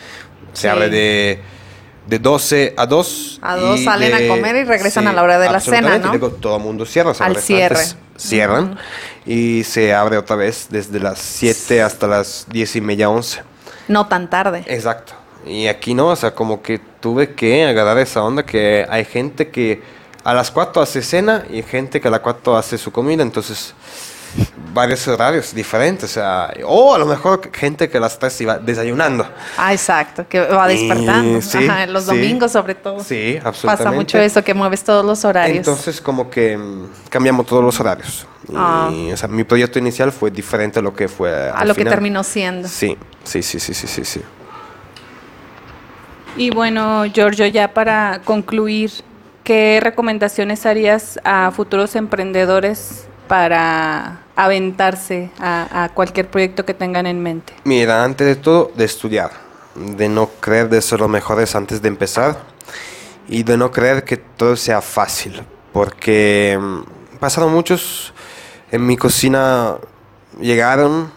Se 0.51 0.61
Sí. 0.63 0.67
abre 0.67 0.89
de, 0.89 1.39
de 2.07 2.19
12 2.19 2.73
a 2.77 2.85
2. 2.85 3.39
A 3.41 3.55
dos 3.55 3.79
y 3.79 3.83
salen 3.85 4.13
a 4.13 4.19
de- 4.19 4.27
comer 4.27 4.55
y 4.57 4.63
regresan 4.65 5.07
a 5.07 5.13
la 5.13 5.23
hora 5.23 5.39
de 5.39 5.49
la 5.49 5.59
cena, 5.59 5.97
¿no? 5.97 6.07
y 6.13 6.17
luego 6.17 6.29
todo 6.31 6.57
el 6.57 6.63
mundo 6.63 6.85
cierra. 6.85 7.13
Al 7.19 7.33
los 7.33 7.43
Cierran 8.17 8.77
y 9.25 9.63
se 9.63 9.93
abre 9.93 10.17
otra 10.17 10.35
vez 10.35 10.67
desde 10.69 10.99
las 10.99 11.19
7 11.19 11.81
hasta 11.81 12.07
las 12.07 12.45
10 12.49 12.75
y 12.75 12.81
media, 12.81 13.09
11. 13.09 13.41
No 13.87 14.07
tan 14.07 14.29
tarde. 14.29 14.63
Exacto. 14.67 15.13
Y 15.45 15.67
aquí 15.67 15.93
no, 15.93 16.07
o 16.07 16.15
sea, 16.15 16.33
como 16.33 16.61
que 16.61 16.79
tuve 16.99 17.33
que 17.33 17.65
agarrar 17.65 17.97
esa 17.97 18.23
onda 18.23 18.43
que 18.45 18.85
hay 18.89 19.03
gente 19.03 19.49
que 19.49 19.81
a 20.23 20.33
las 20.33 20.51
4 20.51 20.81
hace 20.81 21.01
cena 21.01 21.43
y 21.49 21.63
gente 21.63 21.99
que 21.99 22.07
a 22.07 22.11
las 22.11 22.21
4 22.21 22.55
hace 22.55 22.77
su 22.77 22.91
comida, 22.91 23.23
entonces 23.23 23.73
varios 24.73 25.07
horarios 25.07 25.53
diferentes, 25.53 26.05
o 26.11 26.13
sea, 26.13 26.51
o 26.65 26.95
a 26.95 26.97
lo 26.97 27.05
mejor 27.05 27.51
gente 27.53 27.89
que 27.89 27.97
a 27.97 28.01
las 28.01 28.17
3 28.17 28.41
iba 28.41 28.57
desayunando. 28.57 29.27
Ah, 29.57 29.71
exacto, 29.71 30.25
que 30.27 30.39
va 30.41 30.67
despertando. 30.67 31.37
Y 31.37 31.41
sí, 31.41 31.67
Ajá, 31.67 31.85
los 31.85 32.03
sí. 32.05 32.09
domingos 32.09 32.51
sobre 32.51 32.75
todo. 32.75 32.99
Sí, 33.03 33.35
Pasa 33.37 33.49
absolutamente. 33.49 33.95
mucho 33.97 34.17
eso, 34.19 34.43
que 34.43 34.53
mueves 34.53 34.83
todos 34.83 35.05
los 35.05 35.23
horarios. 35.25 35.57
Entonces 35.57 36.01
como 36.01 36.29
que 36.29 36.57
mm, 36.57 36.87
cambiamos 37.09 37.45
todos 37.45 37.63
los 37.63 37.79
horarios. 37.79 38.25
Y, 38.49 38.53
Ah. 38.57 38.89
o 39.13 39.17
sea, 39.17 39.29
mi 39.29 39.43
proyecto 39.43 39.79
inicial 39.79 40.11
fue 40.11 40.29
diferente 40.31 40.79
a 40.79 40.81
lo 40.81 40.93
que 40.93 41.07
fue 41.07 41.31
a 41.49 41.53
al 41.59 41.67
lo 41.67 41.75
que 41.75 41.85
terminó 41.85 42.23
siendo. 42.23 42.67
Sí, 42.67 42.97
sí, 43.23 43.41
sí, 43.43 43.59
sí, 43.59 43.73
sí, 43.73 43.87
sí, 43.87 44.03
sí. 44.03 44.21
Y 46.35 46.49
bueno, 46.49 47.05
Giorgio, 47.05 47.45
ya 47.45 47.73
para 47.73 48.21
concluir, 48.25 48.91
¿qué 49.43 49.79
recomendaciones 49.81 50.65
harías 50.65 51.19
a 51.23 51.51
futuros 51.55 51.95
emprendedores 51.95 53.05
para 53.33 54.19
aventarse 54.35 55.31
a, 55.39 55.89
cualquier 55.95 56.29
proyecto 56.29 56.67
que 56.67 56.75
tengan 56.75 57.07
en 57.07 57.19
mente? 57.23 57.51
Mira, 57.63 58.03
antes 58.03 58.27
de 58.27 58.35
todo, 58.35 58.71
de 58.75 58.85
estudiar, 58.85 59.31
de 59.73 60.07
no 60.07 60.29
creer 60.39 60.69
de 60.69 60.79
ser 60.83 60.99
los 60.99 61.09
mejores 61.09 61.55
antes 61.55 61.81
de 61.81 61.87
empezar 61.87 62.37
y 63.27 63.41
de 63.41 63.57
no 63.57 63.71
creer 63.71 64.03
que 64.03 64.17
todo 64.17 64.55
sea 64.55 64.83
fácil, 64.83 65.41
porque 65.71 66.59
mm, 66.61 67.17
pasaron 67.17 67.51
muchos 67.51 68.13
en 68.71 68.85
mi 68.85 68.97
cocina, 68.97 69.77
llegaron, 70.39 71.11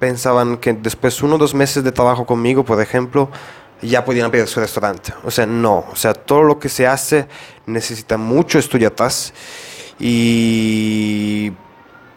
pensaban 0.00 0.56
que 0.56 0.72
después 0.72 1.22
uno 1.22 1.36
o 1.36 1.38
dos 1.38 1.54
meses 1.54 1.84
de 1.84 1.92
trabajo 1.92 2.26
conmigo, 2.26 2.64
por 2.64 2.80
ejemplo, 2.80 3.30
ya 3.80 4.04
podían 4.04 4.26
abrir 4.26 4.48
su 4.48 4.58
restaurante. 4.58 5.14
O 5.22 5.30
sea, 5.30 5.46
no, 5.46 5.84
o 5.92 5.94
sea, 5.94 6.14
todo 6.14 6.42
lo 6.42 6.58
que 6.58 6.68
se 6.68 6.88
hace 6.88 7.28
necesita 7.64 8.16
mucho 8.16 8.58
estudio 8.58 8.88
atrás 8.88 9.32
y 9.98 11.52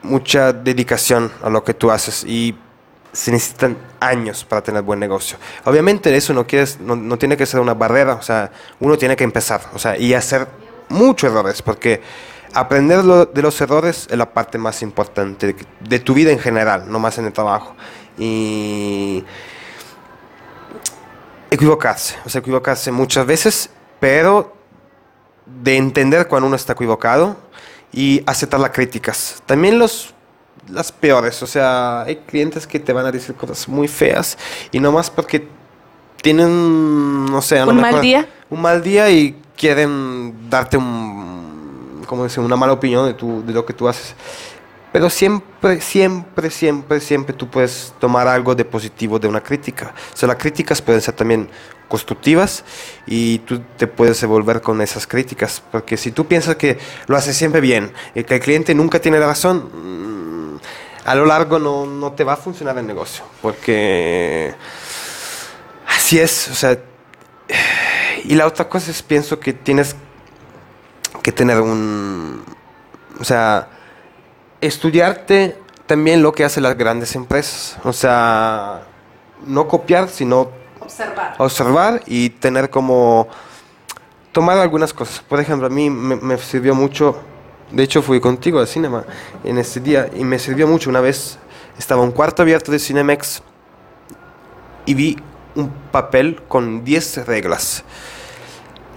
mucha 0.04 0.54
dedicación 0.54 1.32
a 1.44 1.50
lo 1.50 1.64
que 1.64 1.74
tú 1.74 1.92
haces 1.92 2.24
y 2.24 2.56
se 3.12 3.32
necesitan 3.32 3.78
años 4.00 4.44
para 4.44 4.62
tener 4.62 4.84
buen 4.84 5.00
negocio. 5.00 5.38
Obviamente 5.66 6.16
eso 6.16 6.34
no, 6.34 6.46
quieres, 6.46 6.80
no, 6.80 6.96
no 6.96 7.18
tiene 7.18 7.36
que 7.36 7.46
ser 7.46 7.60
una 7.60 7.74
barrera, 7.74 8.14
o 8.14 8.22
sea, 8.22 8.52
uno 8.80 8.98
tiene 8.98 9.16
que 9.16 9.24
empezar, 9.24 9.62
o 9.74 9.80
sea, 9.80 9.98
y 9.98 10.14
hacer 10.14 10.48
muchos 10.90 11.32
errores, 11.32 11.62
porque 11.62 12.02
aprender 12.54 13.02
de 13.04 13.42
los 13.42 13.60
errores 13.62 14.08
es 14.10 14.18
la 14.18 14.32
parte 14.32 14.58
más 14.58 14.82
importante 14.82 15.48
de, 15.48 15.56
de 15.82 16.00
tu 16.00 16.14
vida 16.14 16.32
en 16.32 16.40
general, 16.40 16.86
no 16.88 17.00
más 17.00 17.18
en 17.18 17.26
el 17.26 17.34
trabajo. 17.34 17.76
Y 18.20 19.24
equivocarse, 21.50 22.16
o 22.26 22.30
sea, 22.30 22.40
equivocarse 22.40 22.92
muchas 22.92 23.26
veces, 23.26 23.70
pero 24.00 24.57
de 25.64 25.78
entender 25.78 26.28
cuando 26.28 26.48
uno 26.48 26.56
está 26.56 26.74
equivocado 26.74 27.38
y 27.92 28.22
aceptar 28.26 28.60
las 28.60 28.72
críticas. 28.72 29.42
También 29.46 29.80
los 29.80 30.14
las 30.70 30.92
peores, 30.92 31.42
o 31.44 31.48
sea, 31.48 32.02
hay 32.02 32.18
clientes 32.18 32.68
que 32.68 32.80
te 32.80 32.92
van 32.92 33.06
a 33.06 33.12
decir 33.12 33.36
cosas 33.36 33.70
muy 33.70 33.88
feas 33.88 34.38
y 34.72 34.82
no 34.82 34.92
más 34.92 35.10
porque 35.10 35.48
tienen, 36.22 37.26
no 37.26 37.42
sé, 37.42 37.64
¿Un 37.64 37.80
mal 37.80 38.02
día? 38.02 38.28
Un 38.50 38.62
mal 38.62 38.82
día 38.84 39.10
y 39.10 39.40
quieren 39.56 40.50
darte 40.50 40.78
un, 40.78 42.04
¿cómo 42.06 42.24
decir? 42.24 42.40
Una 42.40 42.56
mala 42.56 42.74
opinión 42.74 43.06
de, 43.06 43.14
tu, 43.14 43.46
de 43.46 43.54
lo 43.54 43.66
que 43.66 43.74
tú 43.74 43.88
haces. 43.88 44.14
Pero 44.92 45.10
siempre, 45.10 45.80
siempre, 45.82 46.50
siempre, 46.50 47.00
siempre 47.00 47.34
tú 47.34 47.50
puedes 47.50 47.94
tomar 48.00 48.28
algo 48.28 48.56
de 48.56 48.66
positivo 48.66 49.20
de 49.20 49.28
una 49.28 49.42
crítica. 49.42 49.94
O 50.14 50.18
sea, 50.18 50.28
las 50.28 50.38
críticas 50.38 50.82
pueden 50.82 51.02
ser 51.02 51.14
también 51.14 51.50
constructivas 51.88 52.64
y 53.06 53.40
tú 53.40 53.62
te 53.78 53.88
puedes 53.88 54.22
evolver 54.24 54.62
con 54.62 54.82
esas 54.82 55.08
críticas. 55.08 55.62
Porque 55.72 55.98
si 55.98 56.12
tú 56.12 56.26
piensas 56.26 56.56
que 56.56 56.78
lo 57.08 57.18
haces 57.18 57.36
siempre 57.36 57.62
bien 57.62 57.94
y 58.16 58.24
que 58.24 58.36
el 58.36 58.42
cliente 58.42 58.76
nunca 58.76 59.00
tiene 59.00 59.20
la 59.20 59.28
razón, 59.28 60.56
mm, 60.56 60.60
a 61.06 61.16
lo 61.16 61.26
largo 61.26 61.60
no, 61.60 61.86
no 61.86 62.12
te 62.14 62.24
va 62.24 62.34
a 62.34 62.38
funcionar 62.38 62.78
el 62.78 62.86
negocio. 62.86 63.24
Porque 63.42 64.54
así 65.88 66.20
es. 66.20 66.50
O 66.50 66.56
sea, 66.56 66.78
y 68.24 68.36
la 68.36 68.46
otra 68.46 68.68
cosa 68.68 68.92
es, 68.92 69.02
pienso 69.02 69.40
que 69.40 69.54
tienes 69.54 69.96
que 71.24 71.32
tener 71.32 71.62
un... 71.62 72.44
O 73.20 73.24
sea, 73.24 73.70
estudiarte 74.62 75.58
también 75.86 76.22
lo 76.22 76.34
que 76.34 76.44
hacen 76.44 76.64
las 76.64 76.78
grandes 76.78 77.16
empresas. 77.16 77.78
O 77.84 77.94
sea, 77.94 78.84
no 79.46 79.68
copiar, 79.68 80.10
sino 80.10 80.52
Observar. 80.88 81.36
observar 81.38 82.02
y 82.06 82.30
tener 82.30 82.70
como 82.70 83.28
tomar 84.32 84.58
algunas 84.58 84.94
cosas. 84.94 85.20
Por 85.20 85.40
ejemplo, 85.40 85.68
a 85.68 85.70
mí 85.70 85.90
me, 85.90 86.16
me 86.16 86.38
sirvió 86.38 86.74
mucho, 86.74 87.20
de 87.72 87.84
hecho 87.84 88.02
fui 88.02 88.20
contigo 88.22 88.60
al 88.60 88.68
cinema 88.68 89.04
en 89.44 89.58
ese 89.58 89.80
día 89.80 90.10
y 90.16 90.24
me 90.24 90.40
sirvió 90.40 90.68
mucho 90.68 90.90
una 90.90 91.02
vez, 91.02 91.38
estaba 91.78 92.02
un 92.02 92.12
cuarto 92.12 92.42
abierto 92.42 92.72
de 92.72 92.80
Cinemex 92.80 93.42
y 94.86 94.94
vi 94.94 95.18
un 95.56 95.70
papel 95.92 96.42
con 96.48 96.84
10 96.84 97.26
reglas. 97.28 97.84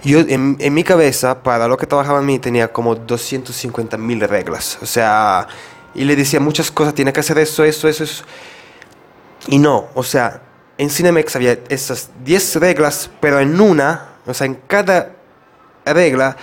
Yo 0.03 0.19
en, 0.19 0.57
en 0.59 0.73
mi 0.73 0.83
cabeza, 0.83 1.43
para 1.43 1.67
lo 1.67 1.77
que 1.77 1.85
trabajaba 1.85 2.19
en 2.19 2.25
mí, 2.25 2.39
tenía 2.39 2.71
como 2.71 2.95
250 2.95 3.97
mil 3.97 4.21
reglas. 4.21 4.79
O 4.81 4.85
sea, 4.85 5.47
y 5.93 6.05
le 6.05 6.15
decía 6.15 6.39
muchas 6.39 6.71
cosas, 6.71 6.93
tiene 6.93 7.11
que 7.13 7.19
hacer 7.19 7.37
eso, 7.37 7.63
eso, 7.63 7.87
eso, 7.87 8.03
eso. 8.03 8.23
Y 9.47 9.59
no, 9.59 9.87
o 9.93 10.03
sea, 10.03 10.41
en 10.77 10.89
Cinemex 10.89 11.35
había 11.35 11.59
esas 11.69 12.09
10 12.23 12.55
reglas, 12.57 13.09
pero 13.19 13.39
en 13.39 13.59
una, 13.59 14.15
o 14.25 14.33
sea, 14.33 14.45
en 14.45 14.55
cada 14.67 15.13
regla, 15.85 16.37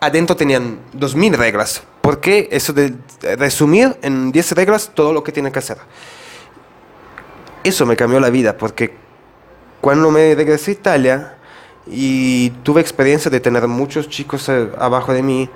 adentro 0.00 0.36
tenían 0.36 0.78
2000 0.92 1.34
reglas. 1.34 1.82
¿Por 2.00 2.20
qué 2.20 2.48
eso 2.52 2.72
de 2.72 2.94
resumir 3.36 3.96
en 4.02 4.30
10 4.30 4.52
reglas 4.52 4.90
todo 4.94 5.12
lo 5.12 5.24
que 5.24 5.32
tiene 5.32 5.50
que 5.50 5.58
hacer? 5.58 5.78
Eso 7.64 7.84
me 7.84 7.96
cambió 7.96 8.20
la 8.20 8.30
vida, 8.30 8.56
porque 8.56 8.94
cuando 9.80 10.10
me 10.10 10.34
regresé 10.34 10.70
a 10.70 10.74
Italia 10.74 11.34
y 11.86 12.50
tuve 12.62 12.80
experiencia 12.80 13.30
de 13.30 13.40
tener 13.40 13.66
muchos 13.66 14.08
chicos 14.08 14.48
eh, 14.48 14.70
abajo 14.78 15.12
de 15.12 15.22
mí, 15.22 15.50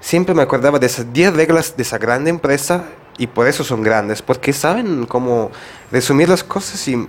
siempre 0.00 0.34
me 0.34 0.42
acordaba 0.42 0.78
de 0.78 0.86
esas 0.86 1.12
10 1.12 1.34
reglas 1.34 1.76
de 1.76 1.82
esa 1.84 1.98
grande 1.98 2.30
empresa 2.30 2.86
y 3.18 3.28
por 3.28 3.46
eso 3.46 3.62
son 3.62 3.82
grandes, 3.82 4.22
porque 4.22 4.52
saben 4.52 5.06
cómo 5.06 5.50
resumir 5.90 6.28
las 6.28 6.42
cosas 6.42 6.86
y 6.88 7.06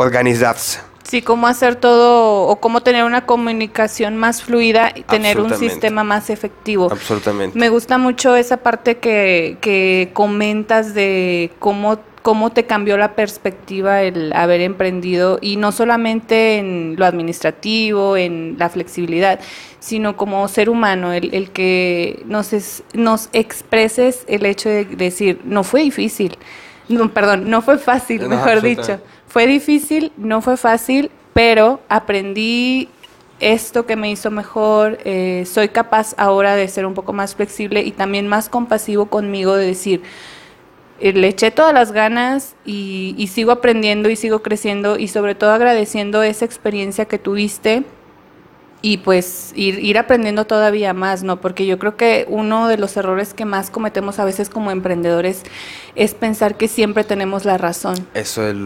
organizarse. 0.00 0.80
Sí, 1.02 1.22
cómo 1.22 1.48
hacer 1.48 1.74
todo 1.74 2.46
o 2.46 2.60
cómo 2.60 2.82
tener 2.82 3.02
una 3.04 3.26
comunicación 3.26 4.16
más 4.16 4.42
fluida 4.42 4.92
y 4.94 5.02
tener 5.02 5.40
un 5.40 5.50
sistema 5.58 6.04
más 6.04 6.30
efectivo. 6.30 6.88
Absolutamente. 6.90 7.58
Me 7.58 7.68
gusta 7.68 7.98
mucho 7.98 8.36
esa 8.36 8.58
parte 8.58 8.98
que, 8.98 9.56
que 9.60 10.10
comentas 10.12 10.94
de 10.94 11.50
cómo, 11.58 11.98
cómo 12.22 12.50
te 12.50 12.64
cambió 12.66 12.96
la 12.96 13.16
perspectiva 13.16 14.02
el 14.02 14.32
haber 14.34 14.60
emprendido 14.60 15.38
y 15.42 15.56
no 15.56 15.72
solamente 15.72 16.58
en 16.58 16.94
lo 16.96 17.06
administrativo, 17.06 18.16
en 18.16 18.54
la 18.56 18.68
flexibilidad, 18.68 19.40
sino 19.80 20.16
como 20.16 20.46
ser 20.46 20.70
humano, 20.70 21.12
el, 21.12 21.34
el 21.34 21.50
que 21.50 22.22
nos, 22.26 22.52
es- 22.52 22.84
nos 22.92 23.30
expreses 23.32 24.24
el 24.28 24.46
hecho 24.46 24.68
de 24.68 24.84
decir, 24.84 25.40
no 25.44 25.64
fue 25.64 25.82
difícil, 25.82 26.38
no, 26.88 27.08
perdón, 27.12 27.50
no 27.50 27.62
fue 27.62 27.78
fácil, 27.78 28.22
No, 28.22 28.28
mejor 28.28 28.62
dicho. 28.62 29.00
Fue 29.30 29.46
difícil, 29.46 30.10
no 30.16 30.42
fue 30.42 30.56
fácil, 30.56 31.12
pero 31.34 31.80
aprendí 31.88 32.88
esto 33.38 33.86
que 33.86 33.94
me 33.94 34.10
hizo 34.10 34.32
mejor, 34.32 34.98
eh, 35.04 35.44
soy 35.46 35.68
capaz 35.68 36.14
ahora 36.18 36.56
de 36.56 36.66
ser 36.66 36.84
un 36.84 36.94
poco 36.94 37.12
más 37.12 37.36
flexible 37.36 37.82
y 37.82 37.92
también 37.92 38.26
más 38.26 38.48
compasivo 38.48 39.06
conmigo 39.06 39.54
de 39.54 39.66
decir, 39.66 40.02
eh, 40.98 41.12
le 41.12 41.28
eché 41.28 41.52
todas 41.52 41.72
las 41.72 41.92
ganas 41.92 42.56
y, 42.64 43.30
sigo 43.32 43.52
aprendiendo 43.52 44.10
y 44.10 44.16
sigo 44.16 44.42
creciendo 44.42 44.98
y 44.98 45.06
sobre 45.06 45.36
todo 45.36 45.52
agradeciendo 45.52 46.24
esa 46.24 46.44
experiencia 46.44 47.04
que 47.04 47.18
tuviste 47.18 47.84
y 48.82 48.98
pues 48.98 49.52
ir, 49.54 49.78
ir 49.78 49.96
aprendiendo 49.96 50.44
todavía 50.44 50.92
más, 50.92 51.22
¿no? 51.22 51.40
Porque 51.40 51.66
yo 51.66 51.78
creo 51.78 51.96
que 51.96 52.26
uno 52.28 52.66
de 52.66 52.78
los 52.78 52.96
errores 52.96 53.32
que 53.32 53.44
más 53.44 53.70
cometemos 53.70 54.18
a 54.18 54.24
veces 54.24 54.50
como 54.50 54.72
emprendedores 54.72 55.44
es 55.94 56.14
pensar 56.14 56.56
que 56.56 56.66
siempre 56.66 57.04
tenemos 57.04 57.44
la 57.44 57.58
razón 57.58 57.94
Eso 58.12 58.44
es 58.48 58.56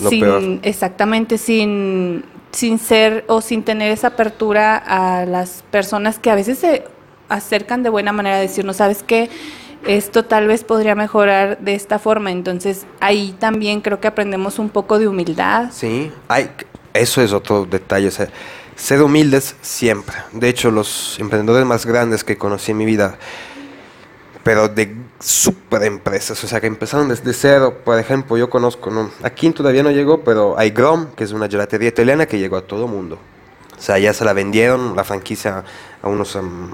lo 0.00 0.10
sin, 0.10 0.20
peor. 0.20 0.42
Exactamente, 0.62 1.38
sin, 1.38 2.24
sin 2.52 2.78
ser 2.78 3.24
o 3.28 3.40
sin 3.40 3.62
tener 3.62 3.90
esa 3.90 4.08
apertura 4.08 4.76
a 4.76 5.26
las 5.26 5.64
personas 5.70 6.18
que 6.18 6.30
a 6.30 6.34
veces 6.34 6.58
se 6.58 6.84
acercan 7.28 7.82
de 7.82 7.90
buena 7.90 8.12
manera 8.12 8.36
a 8.36 8.40
decirnos, 8.40 8.76
¿sabes 8.76 9.02
qué? 9.02 9.30
Esto 9.86 10.24
tal 10.24 10.46
vez 10.46 10.64
podría 10.64 10.94
mejorar 10.94 11.58
de 11.58 11.74
esta 11.74 11.98
forma. 11.98 12.30
Entonces 12.30 12.86
ahí 13.00 13.34
también 13.38 13.80
creo 13.80 14.00
que 14.00 14.08
aprendemos 14.08 14.58
un 14.58 14.70
poco 14.70 14.98
de 14.98 15.08
humildad. 15.08 15.70
Sí, 15.72 16.10
hay, 16.28 16.50
eso 16.94 17.20
es 17.20 17.32
otro 17.32 17.66
detalle. 17.66 18.08
o 18.08 18.10
sea, 18.10 18.28
ser 18.76 19.02
humildes 19.02 19.56
siempre. 19.60 20.16
De 20.32 20.48
hecho, 20.48 20.70
los 20.70 21.18
emprendedores 21.20 21.66
más 21.66 21.86
grandes 21.86 22.24
que 22.24 22.36
conocí 22.36 22.72
en 22.72 22.78
mi 22.78 22.84
vida, 22.84 23.18
pero 24.44 24.68
de 24.68 24.94
super 25.18 25.82
empresas, 25.82 26.44
o 26.44 26.46
sea, 26.46 26.60
que 26.60 26.66
empezaron 26.66 27.08
desde 27.08 27.32
cero. 27.32 27.80
Por 27.82 27.98
ejemplo, 27.98 28.36
yo 28.36 28.50
conozco, 28.50 28.90
¿no? 28.90 29.10
aquí 29.22 29.50
todavía 29.50 29.82
no 29.82 29.90
llegó, 29.90 30.22
pero 30.22 30.56
hay 30.58 30.70
Grom, 30.70 31.12
que 31.16 31.24
es 31.24 31.32
una 31.32 31.48
gelatería 31.48 31.88
italiana 31.88 32.26
que 32.26 32.38
llegó 32.38 32.58
a 32.58 32.62
todo 32.62 32.86
mundo. 32.86 33.18
O 33.76 33.80
sea, 33.80 33.98
ya 33.98 34.12
se 34.12 34.24
la 34.24 34.34
vendieron, 34.34 34.94
la 34.94 35.02
franquicia, 35.02 35.64
a 36.02 36.08
unos 36.08 36.36
em, 36.36 36.68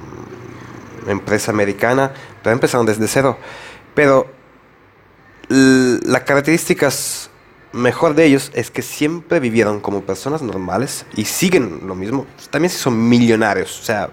empresa 1.06 1.52
americana, 1.52 2.12
pero 2.42 2.52
empezaron 2.52 2.84
desde 2.84 3.06
cero. 3.06 3.38
Pero 3.94 4.26
las 5.48 6.22
características 6.22 7.30
mejor 7.72 8.14
de 8.14 8.24
ellos 8.24 8.50
es 8.54 8.70
que 8.70 8.82
siempre 8.82 9.40
vivieron 9.40 9.80
como 9.80 10.02
personas 10.02 10.42
normales 10.42 11.06
y 11.16 11.24
siguen 11.24 11.82
lo 11.86 11.94
mismo. 11.94 12.26
También 12.50 12.70
si 12.70 12.78
son 12.78 13.08
millonarios, 13.08 13.80
o 13.80 13.82
sea, 13.82 14.10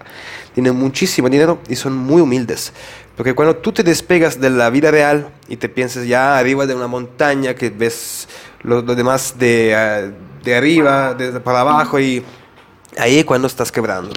tienen 0.54 0.76
muchísimo 0.76 1.28
dinero 1.28 1.58
y 1.68 1.76
son 1.76 1.96
muy 1.96 2.20
humildes. 2.20 2.72
Porque 3.18 3.34
cuando 3.34 3.56
tú 3.56 3.72
te 3.72 3.82
despegas 3.82 4.40
de 4.40 4.48
la 4.48 4.70
vida 4.70 4.92
real 4.92 5.28
y 5.48 5.56
te 5.56 5.68
piensas 5.68 6.06
ya 6.06 6.38
arriba 6.38 6.66
de 6.66 6.74
una 6.76 6.86
montaña, 6.86 7.52
que 7.54 7.68
ves 7.68 8.28
lo, 8.62 8.80
lo 8.80 8.94
demás 8.94 9.34
de, 9.36 9.74
ah, 9.74 10.08
de 10.44 10.54
arriba, 10.54 11.14
de, 11.14 11.40
para 11.40 11.62
abajo, 11.62 11.98
y 11.98 12.24
ahí 12.96 13.18
es 13.18 13.24
cuando 13.24 13.48
estás 13.48 13.72
quebrando. 13.72 14.14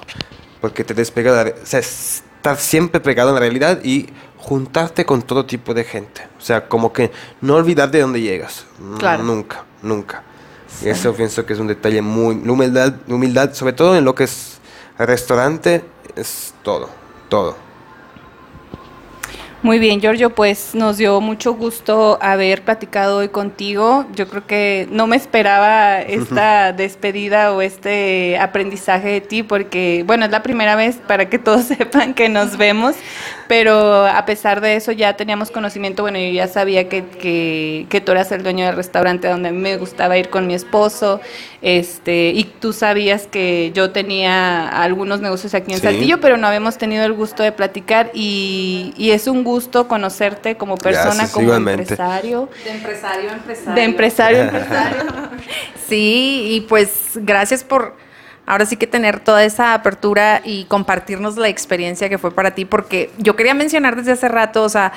Porque 0.62 0.84
te 0.84 0.94
despegas, 0.94 1.36
de 1.36 1.52
la 1.52 1.58
o 1.64 1.66
sea, 1.66 1.80
estar 1.80 2.58
siempre 2.58 3.02
pegado 3.02 3.30
en 3.30 3.34
la 3.34 3.40
realidad 3.40 3.80
y 3.84 4.08
juntarte 4.38 5.04
con 5.04 5.24
todo 5.24 5.48
tipo 5.48 5.74
de 5.74 5.84
gente. 5.84 6.22
O 6.38 6.42
sea, 6.42 6.68
como 6.68 6.94
que 6.94 7.10
no 7.42 7.56
olvidar 7.56 7.90
de 7.90 8.02
dónde 8.02 8.22
llegas. 8.22 8.68
Mm, 8.78 8.98
Claro. 8.98 9.24
Nunca, 9.24 9.64
nunca. 9.82 10.22
Y 10.86 10.90
eso 10.90 11.12
pienso 11.16 11.44
que 11.44 11.54
es 11.54 11.60
un 11.60 11.66
detalle 11.66 12.04
muy... 12.04 12.36
La 12.46 12.52
humildad, 12.52 12.94
humildad, 13.08 13.54
sobre 13.54 13.74
todo 13.74 13.98
en 13.98 14.06
lo 14.06 14.14
que 14.14 14.26
es 14.26 14.60
restaurante, 15.00 15.84
es 16.16 16.54
todo, 16.62 16.88
todo. 17.30 17.71
Muy 19.64 19.78
bien, 19.78 20.02
Giorgio, 20.02 20.32
pues 20.32 20.74
nos 20.74 20.98
dio 20.98 21.22
mucho 21.22 21.54
gusto 21.54 22.18
haber 22.20 22.64
platicado 22.64 23.18
hoy 23.18 23.30
contigo. 23.30 24.08
Yo 24.16 24.28
creo 24.28 24.48
que 24.48 24.88
no 24.90 25.06
me 25.06 25.16
esperaba 25.16 26.02
esta 26.02 26.74
despedida 26.74 27.54
o 27.54 27.62
este 27.62 28.40
aprendizaje 28.40 29.10
de 29.10 29.22
ti 29.22 29.44
porque, 29.44 30.04
bueno, 30.08 30.26
es 30.26 30.32
la 30.32 30.42
primera 30.42 30.76
vez 30.76 30.96
para 30.96 31.30
que 31.30 31.38
todos 31.38 31.66
sepan 31.78 32.16
que 32.16 32.28
nos 32.28 32.58
vemos, 32.58 32.96
pero 33.48 34.08
a 34.08 34.26
pesar 34.26 34.62
de 34.62 34.78
eso 34.78 34.94
ya 34.94 35.16
teníamos 35.16 35.52
conocimiento, 35.52 36.02
bueno, 36.02 36.18
yo 36.18 36.32
ya 36.32 36.48
sabía 36.48 36.90
que, 36.90 37.06
que, 37.06 37.86
que 37.88 38.02
tú 38.02 38.14
eras 38.14 38.32
el 38.32 38.42
dueño 38.42 38.66
del 38.66 38.76
restaurante 38.76 39.28
donde 39.28 39.52
me 39.52 39.78
gustaba 39.78 40.18
ir 40.18 40.30
con 40.30 40.48
mi 40.48 40.56
esposo, 40.56 41.22
este, 41.62 42.30
y 42.30 42.46
tú 42.46 42.74
sabías 42.74 43.28
que 43.28 43.72
yo 43.76 43.92
tenía 43.92 44.68
algunos 44.70 45.22
negocios 45.22 45.54
aquí 45.54 45.72
en 45.72 45.78
Sí. 45.78 45.84
Saltillo, 45.84 46.20
pero 46.20 46.38
no 46.38 46.48
habíamos 46.48 46.80
tenido 46.80 47.06
el 47.06 47.14
gusto 47.14 47.44
de 47.44 47.52
platicar 47.52 48.10
y, 48.16 48.94
y 48.98 49.12
es 49.12 49.28
un 49.28 49.44
gusto 49.44 49.51
conocerte 49.88 50.58
como 50.58 50.78
persona, 50.78 51.06
Gracias, 51.06 51.32
como 51.32 51.46
igualmente. 51.46 51.84
empresario. 51.84 52.50
De 52.64 52.72
empresario 52.72 53.30
a 53.30 53.34
empresario. 53.34 53.74
De 53.74 53.84
empresario 53.84 54.42
a 54.42 54.44
empresario. 54.44 55.04
Sí, 55.88 56.48
y 56.52 56.62
pues 56.62 57.12
gracias 57.16 57.66
por 57.66 57.96
ahora 58.46 58.66
sí 58.66 58.78
que 58.78 58.88
tener 58.88 59.20
toda 59.20 59.44
esa 59.44 59.74
apertura 59.74 60.42
y 60.44 60.66
compartirnos 60.66 61.38
la 61.38 61.50
experiencia 61.50 62.08
que 62.08 62.18
fue 62.18 62.32
para 62.32 62.52
ti, 62.52 62.66
porque 62.66 63.10
yo 63.18 63.36
quería 63.36 63.54
mencionar 63.54 63.96
desde 63.96 64.14
hace 64.14 64.28
rato, 64.30 64.64
o 64.64 64.70
sea, 64.70 64.94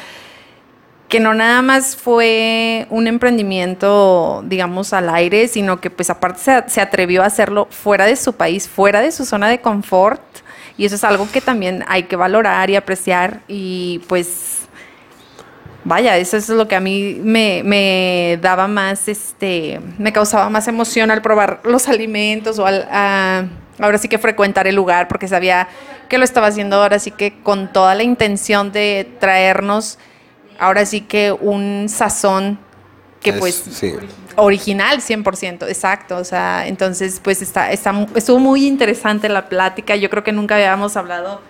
que 1.09 1.21
no 1.21 1.35
nada 1.35 1.63
más 1.63 1.97
fue 1.97 2.87
un 2.91 3.07
emprendimiento, 3.07 4.43
digamos, 4.47 4.93
al 4.93 5.09
aire, 5.11 5.49
sino 5.49 5.81
que 5.81 5.91
pues 5.91 6.11
aparte 6.11 6.41
se, 6.41 6.65
se 6.69 6.81
atrevió 6.81 7.23
a 7.23 7.27
hacerlo 7.27 7.69
fuera 7.71 8.07
de 8.07 8.17
su 8.17 8.35
país, 8.35 8.69
fuera 8.69 9.01
de 9.01 9.13
su 9.13 9.25
zona 9.25 9.49
de 9.49 9.61
confort, 9.61 10.23
y 10.77 10.85
eso 10.87 10.95
es 10.97 11.05
algo 11.05 11.29
que 11.31 11.41
también 11.41 11.85
hay 11.89 12.05
que 12.05 12.17
valorar 12.17 12.71
y 12.71 12.77
apreciar, 12.77 13.41
y 13.49 14.01
pues 14.09 14.61
Vaya, 15.87 16.17
eso 16.17 16.39
es 16.39 16.49
lo 16.49 16.67
que 16.67 16.77
a 16.77 16.81
mí 16.81 17.21
me, 17.23 17.61
me 17.63 18.39
daba 18.41 18.67
más, 18.69 19.07
este, 19.07 19.81
me 19.99 20.15
causaba 20.15 20.49
más 20.49 20.67
emoción 20.67 21.11
al 21.11 21.21
probar 21.21 21.61
los 21.65 21.89
alimentos 21.91 22.59
o 22.59 22.65
al, 22.65 22.89
a- 22.91 23.45
ahora 23.79 23.99
sí 23.99 24.09
que 24.09 24.17
frecuentar 24.19 24.67
el 24.67 24.77
lugar 24.77 25.09
porque 25.09 25.29
sabía 25.29 25.69
que 26.09 26.17
lo 26.17 26.25
estaba 26.25 26.47
haciendo 26.47 26.77
ahora 26.83 26.99
sí 26.99 27.11
que 27.11 27.39
con 27.43 27.71
toda 27.71 27.95
la 27.95 28.03
intención 28.03 28.73
de 28.73 29.07
traernos 29.21 29.99
ahora 30.59 30.87
sí 30.87 31.03
que 31.03 31.33
un 31.33 31.89
sazón 31.91 32.59
que 33.21 33.31
Es- 33.31 33.37
pues 33.39 33.55
sí. 33.55 33.93
Original 34.37 35.01
100%, 35.01 35.69
exacto, 35.69 36.17
o 36.17 36.25
sea, 36.25 36.67
entonces 36.67 37.21
pues 37.23 37.43
está, 37.43 37.73
está, 37.73 38.07
estuvo 38.15 38.39
muy 38.39 38.67
interesante 38.67 39.29
la 39.29 39.49
plática, 39.49 39.97
yo 39.97 40.11
creo 40.11 40.25
que 40.25 40.33
nunca 40.33 40.57
habíamos 40.57 40.97
hablado 40.97 41.41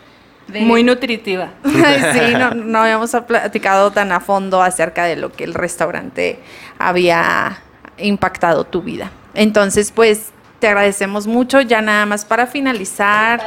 de... 0.49 0.61
Muy 0.61 0.83
nutritiva. 0.83 1.51
sí, 1.65 2.35
no, 2.39 2.51
no 2.53 2.81
habíamos 2.81 3.11
platicado 3.27 3.91
tan 3.91 4.13
a 4.13 4.21
fondo 4.21 4.63
acerca 4.63 5.05
de 5.05 5.17
lo 5.17 5.33
que 5.33 5.45
el 5.45 5.55
restaurante 5.55 6.39
había 6.79 7.63
impactado 7.99 8.65
tu 8.65 8.83
vida. 8.83 9.11
Entonces, 9.35 9.91
pues 9.91 10.33
te 10.61 10.69
agradecemos 10.69 11.27
mucho. 11.27 11.61
Ya 11.61 11.81
nada 11.81 12.07
más 12.07 12.25
para 12.25 12.47
finalizar 12.47 13.41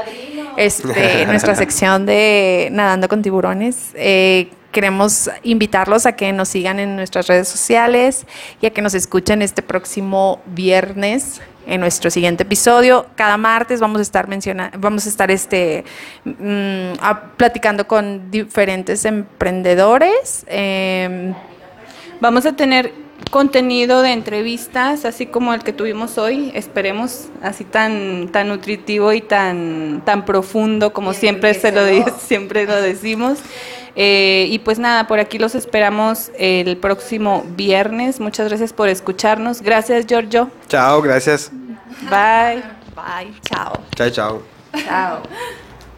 este, 0.58 1.26
nuestra 1.28 1.56
sección 1.56 2.06
de 2.06 2.70
Nadando 2.72 3.08
con 3.08 3.22
Tiburones. 3.22 3.92
eh, 3.96 4.50
queremos 4.82 5.28
invitarlos 5.42 6.06
a 6.06 6.12
que 6.16 6.32
nos 6.34 6.50
sigan 6.50 6.78
en 6.80 6.96
nuestras 6.96 7.26
redes 7.26 7.48
sociales 7.48 8.28
y 8.62 8.68
a 8.68 8.70
que 8.70 8.84
nos 8.84 8.94
escuchen 8.94 9.42
este 9.42 9.64
próximo 9.64 10.40
viernes 10.46 11.42
en 11.66 11.82
nuestro 11.82 12.12
siguiente 12.12 12.44
episodio. 12.44 13.08
Cada 13.16 13.38
martes 13.38 13.80
vamos 13.80 13.98
a 13.98 14.02
estar 14.04 14.28
mencionando, 14.28 14.78
vamos 14.80 15.08
a 15.08 15.10
estar 15.10 15.32
este 15.32 15.84
mm, 16.26 16.94
a- 17.02 17.22
platicando 17.38 17.88
con 17.88 18.30
diferentes 18.30 19.04
emprendedores. 19.06 20.46
em, 20.48 21.34
Vamos 22.22 22.46
a 22.46 22.54
tener 22.54 22.94
contenido 23.32 24.04
de 24.04 24.12
entrevistas, 24.12 25.06
así 25.06 25.26
como 25.26 25.56
el 25.56 25.64
que 25.64 25.74
tuvimos 25.74 26.20
hoy, 26.20 26.52
esperemos, 26.54 27.30
así 27.42 27.64
tan, 27.64 28.30
tan 28.32 28.48
nutritivo 28.50 29.12
y 29.12 29.22
tan, 29.22 30.04
tan 30.06 30.24
profundo 30.24 30.94
como 30.94 31.14
siempre 31.14 31.56
se 31.56 31.72
lo 31.72 31.82
siempre 32.20 32.68
lo 32.68 32.80
decimos. 32.80 33.40
Eh, 34.00 34.46
y 34.50 34.60
pues 34.60 34.78
nada, 34.78 35.08
por 35.08 35.20
aquí 35.20 35.40
los 35.40 35.56
esperamos 35.56 36.32
el 36.38 36.78
próximo 36.78 37.44
viernes. 37.56 38.20
Muchas 38.20 38.48
gracias 38.48 38.72
por 38.72 38.90
escucharnos. 38.90 39.62
Gracias, 39.62 40.06
Giorgio. 40.06 40.52
Chao, 40.70 41.02
gracias. 41.02 41.52
Bye. 42.04 42.62
bye, 42.96 43.34
chao. 43.42 43.82
Chao, 43.96 44.10
chao. 44.12 44.42
Chao. 44.86 45.24